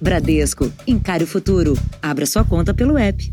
Bradesco, 0.00 0.72
encare 0.86 1.24
o 1.24 1.26
futuro. 1.26 1.74
Abra 2.00 2.24
sua 2.24 2.44
conta 2.44 2.72
pelo 2.72 2.96
app. 2.96 3.32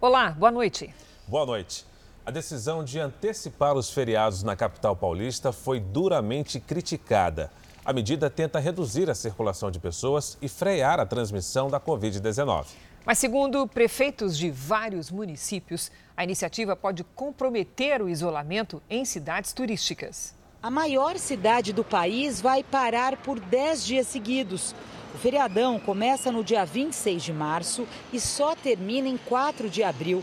Olá, 0.00 0.30
boa 0.30 0.50
noite. 0.50 0.94
Boa 1.26 1.44
noite. 1.44 1.84
A 2.24 2.30
decisão 2.30 2.82
de 2.82 2.98
antecipar 2.98 3.76
os 3.76 3.90
feriados 3.90 4.42
na 4.42 4.56
capital 4.56 4.96
paulista 4.96 5.52
foi 5.52 5.78
duramente 5.78 6.58
criticada. 6.58 7.50
A 7.84 7.92
medida 7.92 8.30
tenta 8.30 8.58
reduzir 8.58 9.10
a 9.10 9.14
circulação 9.14 9.70
de 9.70 9.78
pessoas 9.78 10.38
e 10.40 10.48
frear 10.48 11.00
a 11.00 11.04
transmissão 11.04 11.68
da 11.68 11.78
Covid-19. 11.78 12.68
Mas, 13.04 13.18
segundo 13.18 13.66
prefeitos 13.66 14.38
de 14.38 14.50
vários 14.50 15.10
municípios, 15.10 15.92
a 16.16 16.24
iniciativa 16.24 16.74
pode 16.74 17.04
comprometer 17.14 18.00
o 18.00 18.08
isolamento 18.08 18.82
em 18.88 19.04
cidades 19.04 19.52
turísticas. 19.52 20.34
A 20.62 20.70
maior 20.70 21.18
cidade 21.18 21.72
do 21.72 21.84
país 21.84 22.40
vai 22.40 22.64
parar 22.64 23.18
por 23.18 23.38
10 23.38 23.84
dias 23.84 24.06
seguidos. 24.06 24.74
O 25.14 25.18
feriadão 25.18 25.80
começa 25.80 26.30
no 26.30 26.44
dia 26.44 26.64
26 26.64 27.22
de 27.22 27.32
março 27.32 27.88
e 28.12 28.20
só 28.20 28.54
termina 28.54 29.08
em 29.08 29.16
4 29.16 29.68
de 29.68 29.82
abril. 29.82 30.22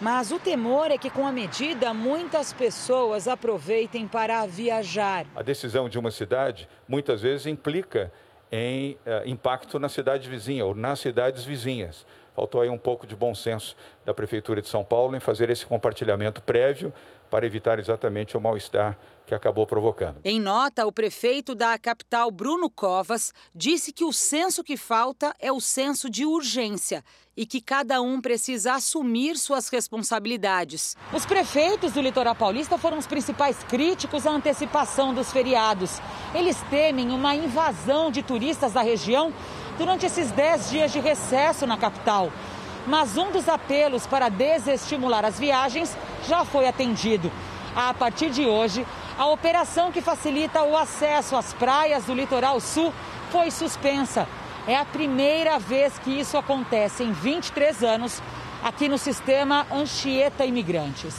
Mas 0.00 0.30
o 0.30 0.38
temor 0.38 0.90
é 0.90 0.98
que, 0.98 1.10
com 1.10 1.26
a 1.26 1.32
medida, 1.32 1.92
muitas 1.92 2.52
pessoas 2.52 3.26
aproveitem 3.26 4.06
para 4.06 4.46
viajar. 4.46 5.26
A 5.34 5.42
decisão 5.42 5.88
de 5.88 5.98
uma 5.98 6.10
cidade 6.10 6.68
muitas 6.86 7.22
vezes 7.22 7.46
implica 7.46 8.12
em 8.52 8.92
uh, 8.92 9.26
impacto 9.26 9.78
na 9.78 9.88
cidade 9.88 10.28
vizinha 10.28 10.64
ou 10.64 10.74
nas 10.74 11.00
cidades 11.00 11.44
vizinhas. 11.44 12.06
Faltou 12.34 12.60
aí 12.60 12.68
um 12.68 12.78
pouco 12.78 13.06
de 13.06 13.16
bom 13.16 13.34
senso 13.34 13.74
da 14.04 14.14
Prefeitura 14.14 14.62
de 14.62 14.68
São 14.68 14.84
Paulo 14.84 15.16
em 15.16 15.20
fazer 15.20 15.50
esse 15.50 15.66
compartilhamento 15.66 16.40
prévio 16.42 16.92
para 17.30 17.46
evitar 17.46 17.78
exatamente 17.78 18.36
o 18.36 18.40
mal-estar 18.40 18.98
que 19.26 19.34
acabou 19.34 19.66
provocando. 19.66 20.20
Em 20.24 20.40
nota, 20.40 20.86
o 20.86 20.92
prefeito 20.92 21.54
da 21.54 21.78
capital, 21.78 22.30
Bruno 22.30 22.70
Covas, 22.70 23.32
disse 23.54 23.92
que 23.92 24.04
o 24.04 24.12
senso 24.12 24.64
que 24.64 24.76
falta 24.76 25.34
é 25.38 25.52
o 25.52 25.60
senso 25.60 26.08
de 26.08 26.24
urgência 26.24 27.04
e 27.36 27.44
que 27.44 27.60
cada 27.60 28.00
um 28.00 28.20
precisa 28.20 28.72
assumir 28.72 29.36
suas 29.36 29.68
responsabilidades. 29.68 30.96
Os 31.12 31.26
prefeitos 31.26 31.92
do 31.92 32.00
litoral 32.00 32.34
paulista 32.34 32.78
foram 32.78 32.98
os 32.98 33.06
principais 33.06 33.62
críticos 33.64 34.26
à 34.26 34.30
antecipação 34.30 35.14
dos 35.14 35.30
feriados. 35.30 36.00
Eles 36.34 36.56
temem 36.70 37.10
uma 37.10 37.36
invasão 37.36 38.10
de 38.10 38.22
turistas 38.22 38.72
da 38.72 38.80
região 38.80 39.32
durante 39.76 40.06
esses 40.06 40.32
10 40.32 40.70
dias 40.70 40.92
de 40.92 41.00
recesso 41.00 41.66
na 41.66 41.76
capital. 41.76 42.32
Mas 42.86 43.16
um 43.18 43.30
dos 43.30 43.48
apelos 43.48 44.06
para 44.06 44.30
desestimular 44.30 45.24
as 45.24 45.38
viagens 45.38 45.96
já 46.26 46.44
foi 46.44 46.66
atendido. 46.66 47.30
A 47.74 47.92
partir 47.94 48.30
de 48.30 48.46
hoje, 48.46 48.86
a 49.18 49.26
operação 49.26 49.92
que 49.92 50.00
facilita 50.00 50.62
o 50.62 50.76
acesso 50.76 51.36
às 51.36 51.52
praias 51.52 52.04
do 52.04 52.14
litoral 52.14 52.60
sul 52.60 52.92
foi 53.30 53.50
suspensa. 53.50 54.26
É 54.66 54.76
a 54.76 54.84
primeira 54.84 55.58
vez 55.58 55.98
que 55.98 56.10
isso 56.10 56.36
acontece 56.36 57.02
em 57.02 57.12
23 57.12 57.82
anos 57.82 58.22
aqui 58.62 58.88
no 58.88 58.98
sistema 58.98 59.66
Anchieta 59.72 60.44
Imigrantes. 60.44 61.14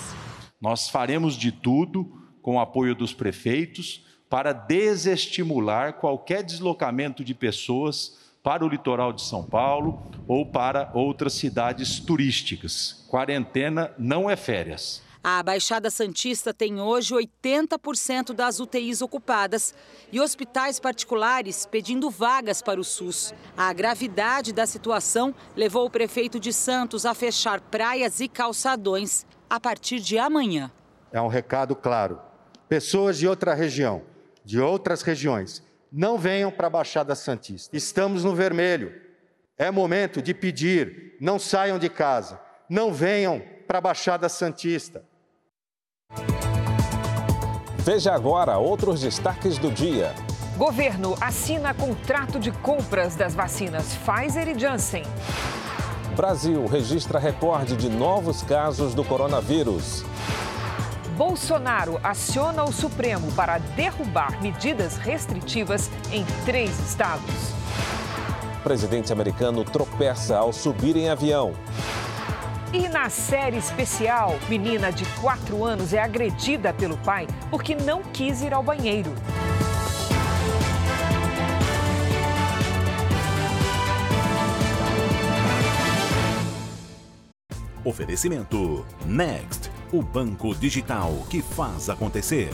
Nós 0.61 0.89
faremos 0.89 1.36
de 1.36 1.52
tudo, 1.52 2.11
com 2.41 2.56
o 2.56 2.59
apoio 2.59 2.94
dos 2.94 3.13
prefeitos, 3.13 4.06
para 4.30 4.53
desestimular 4.53 5.94
qualquer 5.94 6.44
deslocamento 6.44 7.23
de 7.23 7.34
pessoas 7.34 8.17
para 8.43 8.65
o 8.65 8.69
litoral 8.69 9.11
de 9.13 9.21
São 9.21 9.43
Paulo 9.43 10.01
ou 10.27 10.45
para 10.45 10.91
outras 10.93 11.33
cidades 11.33 11.99
turísticas. 11.99 13.05
Quarentena 13.09 13.93
não 13.97 14.29
é 14.29 14.35
férias. 14.35 15.01
A 15.21 15.43
Baixada 15.43 15.89
Santista 15.89 16.53
tem 16.53 16.79
hoje 16.79 17.13
80% 17.13 18.31
das 18.31 18.61
UTIs 18.61 19.01
ocupadas 19.01 19.75
e 20.13 20.19
hospitais 20.19 20.79
particulares 20.79 21.65
pedindo 21.65 22.09
vagas 22.09 22.61
para 22.61 22.79
o 22.79 22.85
SUS. 22.85 23.33
A 23.57 23.73
gravidade 23.73 24.53
da 24.53 24.65
situação 24.65 25.35
levou 25.57 25.85
o 25.85 25.89
prefeito 25.89 26.39
de 26.39 26.53
Santos 26.53 27.05
a 27.05 27.13
fechar 27.13 27.59
praias 27.59 28.21
e 28.21 28.29
calçadões 28.29 29.25
a 29.49 29.59
partir 29.59 29.99
de 29.99 30.17
amanhã. 30.17 30.71
É 31.11 31.22
um 31.22 31.28
recado 31.28 31.75
claro. 31.75 32.22
Pessoas 32.69 33.17
de 33.17 33.28
outra 33.28 33.53
região, 33.53 34.03
de 34.45 34.59
outras 34.59 35.01
regiões, 35.01 35.61
não 35.91 36.17
venham 36.17 36.51
para 36.51 36.67
a 36.67 36.69
Baixada 36.69 37.16
Santista. 37.16 37.75
Estamos 37.75 38.23
no 38.23 38.35
vermelho. 38.35 38.94
É 39.57 39.69
momento 39.69 40.22
de 40.22 40.33
pedir, 40.33 41.17
não 41.19 41.38
saiam 41.38 41.77
de 41.77 41.89
casa, 41.89 42.39
não 42.69 42.94
venham 42.94 43.41
para 43.67 43.79
a 43.79 43.81
Baixada 43.81 44.29
Santista. 44.29 45.03
Veja 47.79 48.13
agora 48.13 48.57
outros 48.57 49.01
destaques 49.01 49.57
do 49.57 49.72
dia. 49.72 50.13
Governo 50.57 51.16
assina 51.22 51.73
contrato 51.73 52.39
de 52.39 52.51
compras 52.51 53.16
das 53.16 53.33
vacinas 53.33 53.95
Pfizer 53.95 54.49
e 54.49 54.59
Janssen. 54.59 55.03
Brasil 56.16 56.66
registra 56.66 57.17
recorde 57.17 57.78
de 57.78 57.89
novos 57.89 58.44
casos 58.44 58.94
do 58.94 59.05
coronavírus. 59.05 60.03
Bolsonaro 61.19 62.00
aciona 62.02 62.63
o 62.63 62.72
Supremo 62.72 63.30
para 63.34 63.57
derrubar 63.57 64.41
medidas 64.41 64.96
restritivas 64.96 65.91
em 66.13 66.24
três 66.46 66.80
estados. 66.80 67.52
O 68.57 68.63
presidente 68.63 69.12
americano 69.12 69.66
tropeça 69.66 70.38
ao 70.38 70.53
subir 70.53 70.96
em 70.96 71.09
avião. 71.09 71.53
E 72.72 72.88
na 72.88 73.09
série 73.09 73.58
especial, 73.58 74.40
menina 74.47 74.94
de 74.94 75.03
4 75.19 75.62
anos 75.66 75.94
é 75.94 76.02
agredida 76.02 76.74
pelo 76.74 76.97
pai 77.00 77.28
porque 77.52 77.75
não 77.75 78.02
quis 78.02 78.41
ir 78.41 78.53
ao 78.53 78.63
banheiro. 78.63 79.13
Oferecimento 87.89 88.85
Next, 89.03 89.72
o 89.91 90.03
banco 90.03 90.53
digital 90.53 91.11
que 91.27 91.41
faz 91.41 91.89
acontecer. 91.89 92.51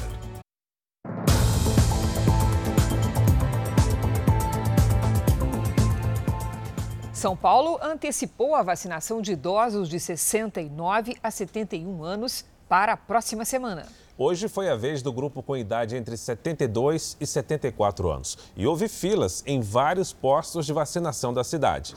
São 7.11 7.35
Paulo 7.35 7.77
antecipou 7.81 8.55
a 8.55 8.63
vacinação 8.63 9.21
de 9.21 9.33
idosos 9.33 9.89
de 9.89 9.99
69 9.99 11.17
a 11.21 11.29
71 11.29 12.01
anos 12.01 12.45
para 12.69 12.93
a 12.93 12.97
próxima 12.97 13.43
semana. 13.43 13.87
Hoje 14.17 14.47
foi 14.47 14.69
a 14.69 14.75
vez 14.77 15.01
do 15.01 15.11
grupo 15.11 15.43
com 15.43 15.57
idade 15.57 15.97
entre 15.97 16.15
72 16.15 17.17
e 17.19 17.27
74 17.27 18.09
anos. 18.09 18.37
E 18.55 18.65
houve 18.65 18.87
filas 18.87 19.43
em 19.45 19.59
vários 19.59 20.13
postos 20.13 20.65
de 20.65 20.71
vacinação 20.71 21.33
da 21.33 21.43
cidade. 21.43 21.93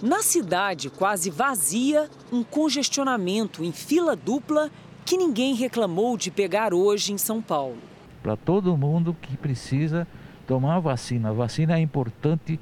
Na 0.00 0.22
cidade, 0.22 0.90
quase 0.90 1.28
vazia, 1.28 2.08
um 2.30 2.44
congestionamento 2.44 3.64
em 3.64 3.72
fila 3.72 4.14
dupla 4.14 4.70
que 5.04 5.16
ninguém 5.16 5.54
reclamou 5.54 6.16
de 6.16 6.30
pegar 6.30 6.72
hoje 6.72 7.12
em 7.12 7.18
São 7.18 7.42
Paulo. 7.42 7.78
Para 8.22 8.36
todo 8.36 8.76
mundo 8.76 9.16
que 9.20 9.36
precisa 9.36 10.06
tomar 10.46 10.76
a 10.76 10.80
vacina. 10.80 11.30
A 11.30 11.32
vacina 11.32 11.76
é 11.76 11.80
importante 11.80 12.60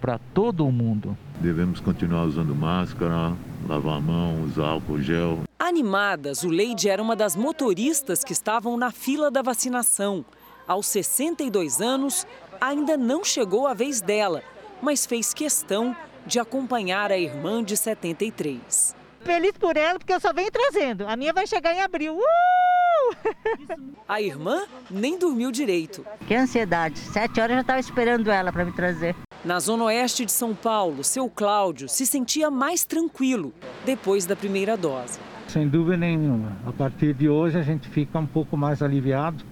para 0.00 0.18
todo 0.32 0.70
mundo. 0.70 1.14
Devemos 1.38 1.80
continuar 1.80 2.24
usando 2.24 2.54
máscara, 2.54 3.36
lavar 3.68 3.98
a 3.98 4.00
mão, 4.00 4.42
usar 4.44 4.68
álcool 4.68 5.02
gel. 5.02 5.40
Animadas, 5.58 6.42
o 6.42 6.48
Leide 6.48 6.88
era 6.88 7.02
uma 7.02 7.14
das 7.14 7.36
motoristas 7.36 8.24
que 8.24 8.32
estavam 8.32 8.78
na 8.78 8.90
fila 8.90 9.30
da 9.30 9.42
vacinação. 9.42 10.24
Aos 10.66 10.86
62 10.86 11.82
anos, 11.82 12.26
ainda 12.58 12.96
não 12.96 13.22
chegou 13.22 13.66
a 13.66 13.74
vez 13.74 14.00
dela, 14.00 14.42
mas 14.80 15.04
fez 15.04 15.34
questão 15.34 15.94
de 16.30 16.38
acompanhar 16.38 17.10
a 17.10 17.18
irmã 17.18 17.62
de 17.62 17.76
73. 17.76 18.94
Feliz 19.22 19.52
por 19.58 19.76
ela, 19.76 19.98
porque 19.98 20.12
eu 20.12 20.20
só 20.20 20.32
venho 20.32 20.48
trazendo. 20.50 21.04
A 21.08 21.16
minha 21.16 21.32
vai 21.32 21.44
chegar 21.44 21.74
em 21.74 21.80
abril. 21.80 22.16
Uh! 22.16 23.16
A 24.08 24.22
irmã 24.22 24.62
nem 24.88 25.18
dormiu 25.18 25.50
direito. 25.50 26.06
Que 26.28 26.34
ansiedade. 26.36 26.98
Sete 26.98 27.40
horas 27.40 27.50
eu 27.50 27.56
já 27.56 27.60
estava 27.62 27.80
esperando 27.80 28.30
ela 28.30 28.52
para 28.52 28.64
me 28.64 28.70
trazer. 28.70 29.16
Na 29.44 29.58
zona 29.58 29.84
oeste 29.84 30.24
de 30.24 30.30
São 30.30 30.54
Paulo, 30.54 31.02
seu 31.02 31.28
Cláudio 31.28 31.88
se 31.88 32.06
sentia 32.06 32.48
mais 32.48 32.84
tranquilo 32.84 33.52
depois 33.84 34.24
da 34.24 34.36
primeira 34.36 34.76
dose. 34.76 35.18
Sem 35.48 35.68
dúvida 35.68 35.96
nenhuma. 35.96 36.56
A 36.64 36.72
partir 36.72 37.12
de 37.12 37.28
hoje 37.28 37.58
a 37.58 37.62
gente 37.62 37.88
fica 37.88 38.18
um 38.20 38.26
pouco 38.26 38.56
mais 38.56 38.82
aliviado, 38.82 39.44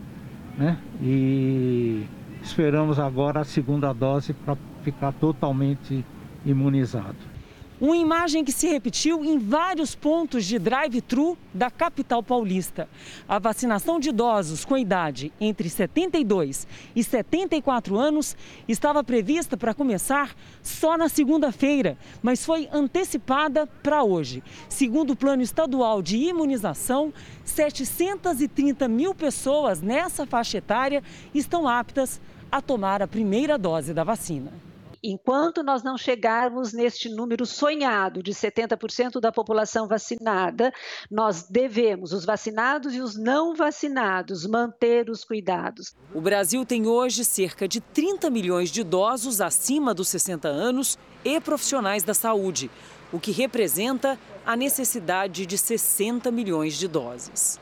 né? 0.57 0.79
E 1.03 2.07
esperamos 2.41 3.01
agora 3.01 3.41
a 3.41 3.45
segunda 3.45 3.93
dose 3.93 4.33
para 4.33 4.57
ficar 4.85 5.13
totalmente 5.15 6.05
imunizado. 6.45 7.39
Uma 7.81 7.97
imagem 7.97 8.45
que 8.45 8.51
se 8.51 8.67
repetiu 8.67 9.25
em 9.25 9.39
vários 9.39 9.95
pontos 9.95 10.45
de 10.45 10.59
drive-thru 10.59 11.39
da 11.55 11.71
capital 11.71 12.25
paulista. 12.25 12.89
A 13.29 13.39
vacinação 13.39 14.01
de 14.01 14.09
idosos 14.09 14.65
com 14.65 14.77
idade 14.77 15.33
entre 15.41 15.71
72 15.71 16.67
e 16.97 17.05
74 17.05 17.97
anos 17.97 18.37
estava 18.67 19.05
prevista 19.05 19.57
para 19.57 19.73
começar 19.73 20.35
só 20.61 20.99
na 20.99 21.09
segunda-feira, 21.09 21.97
mas 22.21 22.45
foi 22.45 22.69
antecipada 22.73 23.65
para 23.81 24.03
hoje. 24.03 24.43
Segundo 24.69 25.11
o 25.11 25.17
Plano 25.17 25.43
Estadual 25.43 26.03
de 26.03 26.17
Imunização, 26.17 27.13
730 27.45 28.89
mil 28.89 29.15
pessoas 29.15 29.81
nessa 29.81 30.27
faixa 30.27 30.59
etária 30.59 31.01
estão 31.33 31.69
aptas 31.69 32.21
a 32.51 32.61
tomar 32.61 33.01
a 33.03 33.07
primeira 33.07 33.57
dose 33.57 33.95
da 33.95 34.03
vacina. 34.03 34.68
Enquanto 35.03 35.63
nós 35.63 35.83
não 35.83 35.97
chegarmos 35.97 36.73
neste 36.73 37.09
número 37.09 37.47
sonhado 37.47 38.23
de 38.23 38.33
70% 38.33 39.21
da 39.21 39.33
população 39.33 39.87
vacinada, 39.87 40.73
nós 41.11 41.45
devemos, 41.49 42.13
os 42.13 42.25
vacinados 42.25 42.95
e 42.95 43.01
os 43.01 43.17
não 43.17 43.55
vacinados, 43.55 44.47
manter 44.47 45.09
os 45.11 45.25
cuidados. 45.25 45.95
O 46.15 46.21
Brasil 46.21 46.65
tem 46.65 46.87
hoje 46.87 47.25
cerca 47.25 47.69
de 47.69 47.81
30 47.81 48.31
milhões 48.31 48.71
de 48.71 48.81
idosos 48.81 49.41
acima 49.41 49.95
dos 49.95 50.09
60 50.09 50.49
anos 50.49 50.99
e 51.25 51.41
profissionais 51.41 52.03
da 52.03 52.15
saúde, 52.15 52.71
o 53.13 53.19
que 53.19 53.31
representa 53.31 54.19
a 54.45 54.57
necessidade 54.57 55.47
de 55.47 55.59
60 55.59 56.31
milhões 56.31 56.75
de 56.77 56.89
doses. 56.89 57.59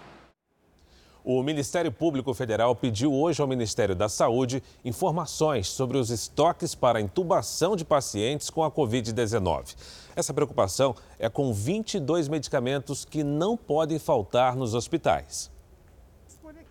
O 1.28 1.42
Ministério 1.42 1.90
Público 1.90 2.32
Federal 2.32 2.76
pediu 2.76 3.12
hoje 3.12 3.42
ao 3.42 3.48
Ministério 3.48 3.96
da 3.96 4.08
Saúde 4.08 4.62
informações 4.84 5.66
sobre 5.66 5.98
os 5.98 6.08
estoques 6.08 6.72
para 6.72 7.00
intubação 7.00 7.74
de 7.74 7.84
pacientes 7.84 8.48
com 8.48 8.62
a 8.62 8.70
Covid-19. 8.70 9.74
Essa 10.14 10.32
preocupação 10.32 10.94
é 11.18 11.28
com 11.28 11.52
22 11.52 12.28
medicamentos 12.28 13.04
que 13.04 13.24
não 13.24 13.56
podem 13.56 13.98
faltar 13.98 14.54
nos 14.54 14.72
hospitais. 14.72 15.50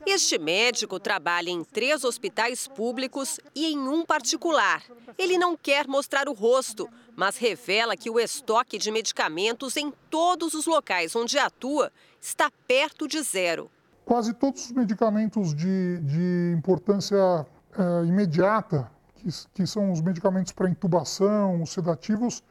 Este 0.06 0.38
médico 0.38 1.02
trabalha 1.02 1.50
em 1.50 1.62
três 1.62 2.06
hospitais 2.06 2.66
públicos 2.66 3.42
e 3.54 3.74
em 3.74 3.78
um 3.78 4.06
particular. 4.06 4.84
Ele 5.18 5.38
não 5.38 5.58
quer 5.58 5.86
mostrar 5.86 6.30
o 6.30 6.34
rosto, 6.34 6.88
mas 7.14 7.36
revela 7.36 7.98
que 7.98 8.10
o 8.10 8.18
estoque 8.18 8.78
de 8.78 8.90
medicamentos 8.90 9.76
em 9.76 9.92
todos 10.10 10.54
os 10.54 10.66
locais 10.66 11.14
onde 11.14 11.38
atua 11.38 11.92
está 12.22 12.50
perto 12.66 13.06
de 13.06 13.22
zero 13.22 13.70
quase 14.06 14.34
todos 14.34 14.66
os 14.66 14.72
medicamentos 14.72 15.54
de, 15.54 16.00
de 16.02 16.54
importância 16.56 17.46
é, 17.78 18.06
imediata, 18.06 18.90
que, 19.16 19.28
que 19.54 19.68
são 19.68 19.92
os 19.92 20.00
medicamentos 20.00 20.54
para 20.54 20.70
intubação, 20.70 21.64
os 21.64 21.72
sedativos, 21.72 22.44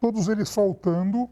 todos 0.00 0.28
eles 0.28 0.52
faltando. 0.52 1.30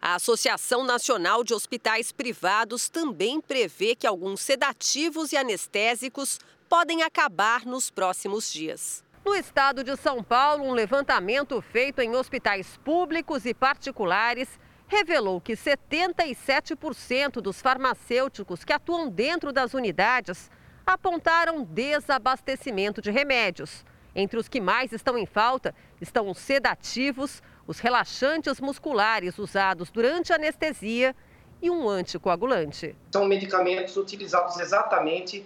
A 0.00 0.16
Associação 0.16 0.84
Nacional 0.84 1.42
de 1.42 1.54
Hospitais 1.54 2.12
Privados 2.12 2.90
também 2.90 3.40
prevê 3.40 3.96
que 3.96 4.06
alguns 4.06 4.42
sedativos 4.42 5.32
e 5.32 5.36
anestésicos 5.36 6.38
podem 6.68 7.02
acabar 7.02 7.64
nos 7.64 7.90
próximos 7.90 8.52
dias. 8.52 9.02
No 9.24 9.34
estado 9.34 9.82
de 9.82 9.96
São 9.96 10.22
Paulo, 10.22 10.64
um 10.64 10.72
levantamento 10.72 11.58
feito 11.62 12.02
em 12.02 12.14
hospitais 12.14 12.78
públicos 12.84 13.46
e 13.46 13.54
particulares 13.54 14.48
revelou 14.86 15.40
que 15.40 15.54
77% 15.54 17.40
dos 17.40 17.60
farmacêuticos 17.60 18.64
que 18.64 18.72
atuam 18.72 19.08
dentro 19.08 19.52
das 19.52 19.74
unidades 19.74 20.50
apontaram 20.86 21.64
desabastecimento 21.64 23.00
de 23.00 23.10
remédios. 23.10 23.84
Entre 24.14 24.38
os 24.38 24.48
que 24.48 24.60
mais 24.60 24.92
estão 24.92 25.18
em 25.18 25.26
falta 25.26 25.74
estão 26.00 26.30
os 26.30 26.38
sedativos, 26.38 27.42
os 27.66 27.80
relaxantes 27.80 28.60
musculares 28.60 29.38
usados 29.38 29.90
durante 29.90 30.32
a 30.32 30.36
anestesia 30.36 31.16
e 31.60 31.70
um 31.70 31.88
anticoagulante. 31.88 32.94
São 33.12 33.24
medicamentos 33.24 33.96
utilizados 33.96 34.60
exatamente 34.60 35.44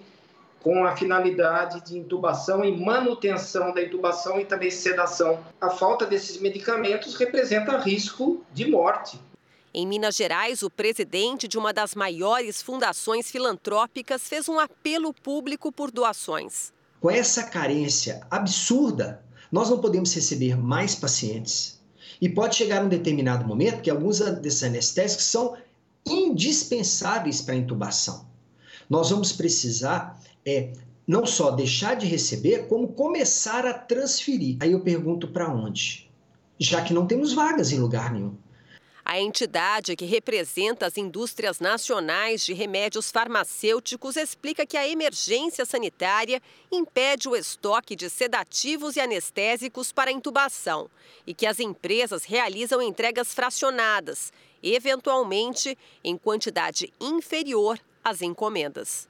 com 0.60 0.84
a 0.84 0.96
finalidade 0.96 1.80
de 1.84 1.96
intubação 1.96 2.64
e 2.64 2.76
manutenção 2.76 3.72
da 3.72 3.80
intubação 3.80 4.40
e 4.40 4.44
também 4.44 4.70
sedação. 4.70 5.38
A 5.60 5.70
falta 5.70 6.04
desses 6.04 6.40
medicamentos 6.40 7.14
representa 7.14 7.78
risco 7.78 8.44
de 8.52 8.68
morte 8.68 9.18
em 9.72 9.86
Minas 9.86 10.16
Gerais, 10.16 10.62
o 10.62 10.70
presidente 10.70 11.46
de 11.46 11.58
uma 11.58 11.72
das 11.72 11.94
maiores 11.94 12.62
fundações 12.62 13.30
filantrópicas 13.30 14.22
fez 14.22 14.48
um 14.48 14.58
apelo 14.58 15.12
público 15.12 15.70
por 15.70 15.90
doações. 15.90 16.72
Com 17.00 17.10
essa 17.10 17.44
carência 17.44 18.26
absurda, 18.30 19.22
nós 19.52 19.70
não 19.70 19.78
podemos 19.78 20.12
receber 20.14 20.56
mais 20.56 20.94
pacientes. 20.94 21.78
E 22.20 22.28
pode 22.28 22.56
chegar 22.56 22.84
um 22.84 22.88
determinado 22.88 23.46
momento 23.46 23.82
que 23.82 23.90
alguns 23.90 24.18
desses 24.40 24.64
anestésicos 24.64 25.24
são 25.24 25.56
indispensáveis 26.04 27.40
para 27.40 27.54
a 27.54 27.58
intubação. 27.58 28.26
Nós 28.88 29.10
vamos 29.10 29.32
precisar 29.32 30.20
é, 30.44 30.72
não 31.06 31.24
só 31.26 31.50
deixar 31.50 31.94
de 31.94 32.06
receber, 32.06 32.66
como 32.68 32.88
começar 32.88 33.66
a 33.66 33.74
transferir. 33.74 34.56
Aí 34.60 34.72
eu 34.72 34.80
pergunto 34.80 35.28
para 35.28 35.52
onde? 35.52 36.10
Já 36.58 36.82
que 36.82 36.92
não 36.92 37.06
temos 37.06 37.32
vagas 37.32 37.70
em 37.70 37.78
lugar 37.78 38.12
nenhum. 38.12 38.34
A 39.10 39.18
entidade 39.18 39.96
que 39.96 40.04
representa 40.04 40.84
as 40.84 40.98
indústrias 40.98 41.60
nacionais 41.60 42.44
de 42.44 42.52
remédios 42.52 43.10
farmacêuticos 43.10 44.16
explica 44.18 44.66
que 44.66 44.76
a 44.76 44.86
emergência 44.86 45.64
sanitária 45.64 46.42
impede 46.70 47.26
o 47.26 47.34
estoque 47.34 47.96
de 47.96 48.10
sedativos 48.10 48.96
e 48.96 49.00
anestésicos 49.00 49.92
para 49.92 50.12
intubação 50.12 50.90
e 51.26 51.32
que 51.32 51.46
as 51.46 51.58
empresas 51.58 52.24
realizam 52.24 52.82
entregas 52.82 53.32
fracionadas, 53.32 54.30
eventualmente 54.62 55.78
em 56.04 56.18
quantidade 56.18 56.92
inferior 57.00 57.80
às 58.04 58.20
encomendas. 58.20 59.07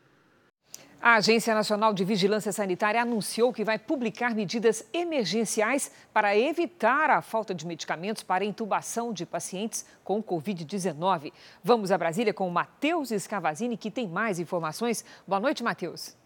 A 1.00 1.14
Agência 1.14 1.54
Nacional 1.54 1.94
de 1.94 2.04
Vigilância 2.04 2.52
Sanitária 2.52 3.00
anunciou 3.00 3.52
que 3.52 3.62
vai 3.62 3.78
publicar 3.78 4.34
medidas 4.34 4.84
emergenciais 4.92 5.92
para 6.12 6.36
evitar 6.36 7.08
a 7.08 7.22
falta 7.22 7.54
de 7.54 7.64
medicamentos 7.64 8.24
para 8.24 8.44
intubação 8.44 9.12
de 9.12 9.24
pacientes 9.24 9.86
com 10.02 10.20
Covid-19. 10.20 11.32
Vamos 11.62 11.92
a 11.92 11.98
Brasília 11.98 12.34
com 12.34 12.48
o 12.48 12.50
Matheus 12.50 13.12
Escavazini, 13.12 13.76
que 13.76 13.92
tem 13.92 14.08
mais 14.08 14.40
informações. 14.40 15.04
Boa 15.24 15.38
noite, 15.38 15.62
Matheus. 15.62 16.16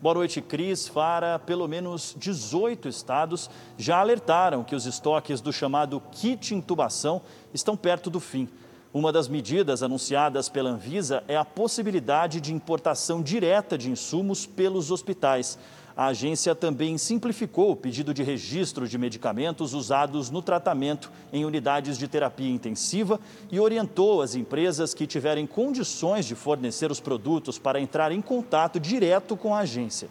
Boa 0.00 0.14
noite, 0.14 0.40
Cris. 0.40 0.86
Fara, 0.86 1.40
pelo 1.40 1.66
menos 1.66 2.14
18 2.16 2.88
estados 2.88 3.50
já 3.76 3.98
alertaram 3.98 4.62
que 4.62 4.76
os 4.76 4.86
estoques 4.86 5.40
do 5.40 5.52
chamado 5.52 6.00
kit 6.12 6.54
intubação 6.54 7.22
estão 7.52 7.76
perto 7.76 8.08
do 8.08 8.20
fim. 8.20 8.48
Uma 8.94 9.10
das 9.10 9.26
medidas 9.26 9.82
anunciadas 9.82 10.48
pela 10.48 10.70
Anvisa 10.70 11.24
é 11.26 11.36
a 11.36 11.44
possibilidade 11.44 12.40
de 12.40 12.54
importação 12.54 13.20
direta 13.20 13.76
de 13.76 13.90
insumos 13.90 14.46
pelos 14.46 14.92
hospitais. 14.92 15.58
A 15.96 16.06
agência 16.06 16.54
também 16.54 16.96
simplificou 16.96 17.72
o 17.72 17.76
pedido 17.76 18.14
de 18.14 18.22
registro 18.22 18.86
de 18.86 18.96
medicamentos 18.96 19.74
usados 19.74 20.30
no 20.30 20.40
tratamento 20.40 21.10
em 21.32 21.44
unidades 21.44 21.98
de 21.98 22.06
terapia 22.06 22.48
intensiva 22.48 23.18
e 23.50 23.58
orientou 23.58 24.22
as 24.22 24.36
empresas 24.36 24.94
que 24.94 25.08
tiverem 25.08 25.44
condições 25.44 26.24
de 26.24 26.36
fornecer 26.36 26.88
os 26.88 27.00
produtos 27.00 27.58
para 27.58 27.80
entrar 27.80 28.12
em 28.12 28.22
contato 28.22 28.78
direto 28.78 29.36
com 29.36 29.52
a 29.52 29.60
agência. 29.60 30.08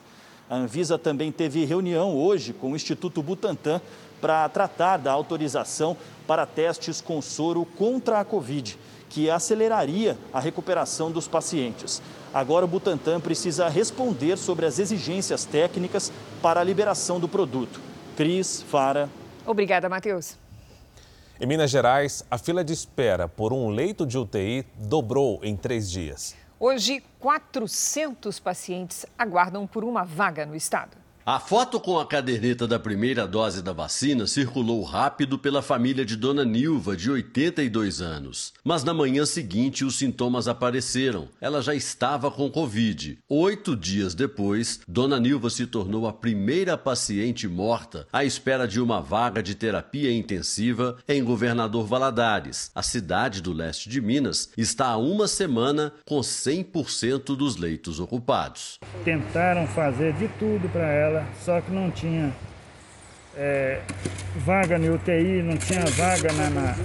A 0.50 0.58
Anvisa 0.58 0.98
também 0.98 1.32
teve 1.32 1.64
reunião 1.64 2.18
hoje 2.18 2.52
com 2.52 2.74
o 2.74 2.76
Instituto 2.76 3.24
Butantan 3.24 3.80
para 4.24 4.48
tratar 4.48 4.96
da 4.96 5.12
autorização 5.12 5.98
para 6.26 6.46
testes 6.46 7.02
com 7.02 7.22
soro 7.22 7.66
contra 7.66 8.22
a 8.22 8.24
Covid, 8.24 8.80
que 9.10 9.30
aceleraria 9.30 10.18
a 10.32 10.40
recuperação 10.40 11.12
dos 11.12 11.28
pacientes. 11.28 12.02
Agora, 12.34 12.64
o 12.64 12.68
Butantan 12.70 13.20
precisa 13.20 13.68
responder 13.68 14.38
sobre 14.38 14.66
as 14.66 14.80
exigências 14.80 15.44
técnicas 15.44 16.10
para 16.42 16.62
a 16.62 16.64
liberação 16.64 17.20
do 17.20 17.28
produto. 17.28 17.82
Cris, 18.16 18.62
Fara. 18.62 19.10
Obrigada, 19.46 19.90
Matheus. 19.90 20.38
Em 21.38 21.46
Minas 21.46 21.70
Gerais, 21.70 22.24
a 22.32 22.38
fila 22.38 22.64
de 22.64 22.72
espera 22.72 23.28
por 23.28 23.52
um 23.52 23.68
leito 23.68 24.06
de 24.06 24.18
UTI 24.18 24.66
dobrou 24.78 25.42
em 25.44 25.58
três 25.58 25.92
dias. 25.92 26.34
Hoje, 26.58 27.04
400 27.20 28.40
pacientes 28.40 29.06
aguardam 29.20 29.68
por 29.68 29.84
uma 29.84 30.06
vaga 30.06 30.46
no 30.46 30.56
estado. 30.56 31.03
A 31.26 31.40
foto 31.40 31.80
com 31.80 31.98
a 31.98 32.06
caderneta 32.06 32.68
da 32.68 32.78
primeira 32.78 33.26
dose 33.26 33.62
da 33.62 33.72
vacina 33.72 34.28
circulou 34.28 34.84
rápido 34.84 35.40
pela 35.40 35.62
família 35.62 36.04
de 36.04 36.18
Dona 36.18 36.44
Nilva, 36.44 36.98
de 36.98 37.10
82 37.10 38.02
anos. 38.02 38.52
Mas 38.62 38.84
na 38.84 38.94
manhã 38.94 39.26
seguinte, 39.26 39.86
os 39.86 39.96
sintomas 39.96 40.50
apareceram. 40.50 41.30
Ela 41.40 41.62
já 41.62 41.74
estava 41.74 42.30
com 42.30 42.52
Covid. 42.52 43.20
Oito 43.30 43.74
dias 43.74 44.14
depois, 44.14 44.82
Dona 44.86 45.18
Nilva 45.18 45.50
se 45.50 45.66
tornou 45.66 46.06
a 46.10 46.12
primeira 46.12 46.78
paciente 46.78 47.48
morta 47.48 48.06
à 48.12 48.26
espera 48.26 48.68
de 48.68 48.82
uma 48.82 49.00
vaga 49.00 49.42
de 49.42 49.56
terapia 49.56 50.12
intensiva 50.12 50.98
em 51.08 51.24
Governador 51.24 51.88
Valadares. 51.88 52.70
A 52.76 52.84
cidade 52.84 53.42
do 53.42 53.54
leste 53.54 53.88
de 53.88 54.02
Minas 54.02 54.50
está 54.58 54.88
há 54.88 54.98
uma 54.98 55.30
semana 55.30 55.94
com 56.06 56.20
100% 56.20 57.34
dos 57.34 57.56
leitos 57.56 58.02
ocupados. 58.02 58.78
Tentaram 59.06 59.66
fazer 59.68 60.12
de 60.16 60.28
tudo 60.38 60.68
para 60.68 60.92
ela 60.92 61.13
dela, 61.14 61.28
só 61.40 61.62
que 61.62 61.72
não 61.72 61.92
tinha 61.92 62.34
é, 63.36 63.82
vaga 64.38 64.80
no 64.80 64.96
UTI, 64.96 65.44
não 65.44 65.58
tinha 65.58 65.86
vaga 65.86 66.34
na, 66.34 66.50
na, 66.50 66.76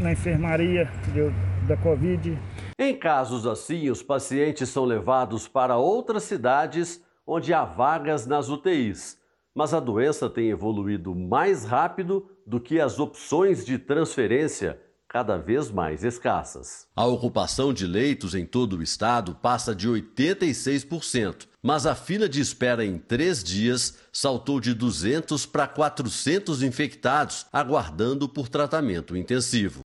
na 0.00 0.12
enfermaria 0.12 0.90
de, 1.12 1.30
da 1.66 1.76
Covid. 1.76 2.38
Em 2.78 2.98
casos 2.98 3.46
assim, 3.46 3.90
os 3.90 4.02
pacientes 4.02 4.68
são 4.68 4.84
levados 4.84 5.46
para 5.46 5.76
outras 5.76 6.22
cidades 6.24 7.02
onde 7.26 7.52
há 7.52 7.64
vagas 7.64 8.26
nas 8.26 8.48
UTIs. 8.48 9.18
Mas 9.54 9.72
a 9.72 9.80
doença 9.80 10.28
tem 10.28 10.50
evoluído 10.50 11.14
mais 11.14 11.64
rápido 11.64 12.30
do 12.46 12.60
que 12.60 12.78
as 12.78 12.98
opções 12.98 13.64
de 13.64 13.78
transferência 13.78 14.78
cada 15.08 15.38
vez 15.38 15.70
mais 15.70 16.04
escassas. 16.04 16.86
A 16.94 17.06
ocupação 17.06 17.72
de 17.72 17.86
leitos 17.86 18.34
em 18.34 18.44
todo 18.44 18.76
o 18.76 18.82
estado 18.82 19.34
passa 19.34 19.74
de 19.74 19.88
86%, 19.88 21.46
Mas 21.66 21.84
a 21.84 21.96
fila 21.96 22.28
de 22.28 22.40
espera 22.40 22.84
em 22.84 22.96
três 22.96 23.42
dias 23.42 23.94
saltou 24.12 24.60
de 24.60 24.72
200 24.72 25.46
para 25.46 25.66
400 25.66 26.62
infectados, 26.62 27.44
aguardando 27.52 28.28
por 28.28 28.48
tratamento 28.48 29.16
intensivo. 29.16 29.80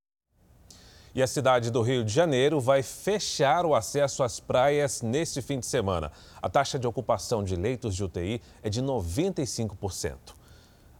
E 1.16 1.24
a 1.24 1.26
cidade 1.26 1.72
do 1.72 1.82
Rio 1.82 2.06
de 2.06 2.14
Janeiro 2.14 2.62
vai 2.62 2.84
fechar 2.84 3.66
o 3.66 3.74
acesso 3.74 4.22
às 4.22 4.40
praias 4.40 5.02
neste 5.02 5.42
fim 5.42 5.58
de 5.58 5.66
semana. 5.66 6.12
A 6.40 6.48
taxa 6.48 6.78
de 6.78 6.86
ocupação 6.86 7.44
de 7.44 7.56
leitos 7.56 7.96
de 7.96 8.04
UTI 8.04 8.40
é 8.62 8.70
de 8.70 8.80
95%. 8.80 10.36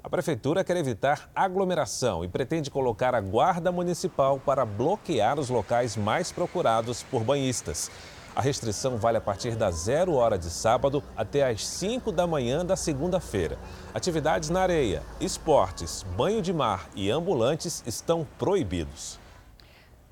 A 0.04 0.10
prefeitura 0.10 0.64
quer 0.64 0.78
evitar 0.78 1.30
aglomeração 1.36 2.26
e 2.26 2.28
pretende 2.28 2.72
colocar 2.72 3.14
a 3.14 3.22
guarda 3.22 3.72
municipal 3.72 4.40
para 4.40 4.66
bloquear 4.66 5.40
os 5.40 5.48
locais 5.48 5.96
mais 5.96 6.32
procurados 6.32 7.04
por 7.04 7.24
banhistas. 7.24 7.92
A 8.34 8.42
restrição 8.42 8.96
vale 8.96 9.18
a 9.18 9.22
partir 9.22 9.58
das 9.58 9.76
zero 9.76 10.14
hora 10.14 10.38
de 10.38 10.50
sábado 10.50 11.04
até 11.18 11.50
às 11.50 11.68
5 11.68 12.14
da 12.14 12.26
manhã 12.26 12.66
da 12.66 12.78
segunda-feira. 12.78 13.58
Atividades 13.94 14.50
na 14.50 14.62
areia, 14.62 15.04
esportes, 15.20 16.04
banho 16.16 16.42
de 16.42 16.54
mar 16.54 16.90
e 16.96 17.12
ambulantes 17.12 17.84
estão 17.86 18.26
proibidos. 18.40 19.20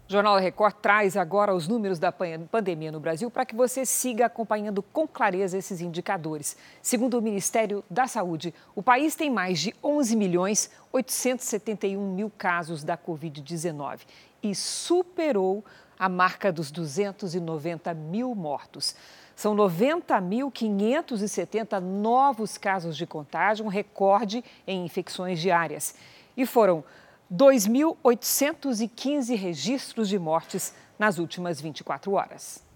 O 0.10 0.12
Jornal 0.12 0.38
Record 0.38 0.76
traz 0.82 1.16
agora 1.16 1.56
os 1.56 1.68
números 1.68 1.98
da 1.98 2.12
pandemia 2.12 2.92
no 2.92 3.00
Brasil 3.00 3.32
para 3.32 3.46
que 3.46 3.56
você 3.56 3.86
siga 3.86 4.26
acompanhando 4.26 4.82
com 4.82 5.08
clareza 5.08 5.58
esses 5.58 5.80
indicadores. 5.80 6.58
Segundo 6.82 7.18
o 7.18 7.22
Ministério 7.22 7.86
da 7.90 8.06
Saúde, 8.06 8.54
o 8.76 8.84
país 8.84 9.16
tem 9.16 9.30
mais 9.30 9.60
de 9.60 9.74
11 9.82 10.16
milhões 10.18 10.72
871 10.92 12.16
mil 12.16 12.30
casos 12.38 12.84
da 12.84 12.98
Covid-19 12.98 14.00
e 14.42 14.56
superou 14.56 15.64
a 16.00 16.10
marca 16.10 16.52
dos 16.52 16.72
290 16.72 17.94
mil 17.94 18.34
mortos. 18.34 18.96
São 19.36 19.56
90.570 19.56 21.80
novos 21.80 22.58
casos 22.58 22.98
de 22.98 23.06
contágio, 23.06 23.64
um 23.66 23.70
recorde 23.70 24.44
em 24.66 24.84
infecções 24.86 25.40
diárias. 25.40 25.94
E 26.36 26.44
foram 26.46 26.84
2.815 27.32 29.36
registros 29.36 30.10
de 30.10 30.18
mortes 30.18 30.74
nas 30.98 31.20
últimas 31.20 31.62
24 31.62 32.14
horas. 32.14 32.68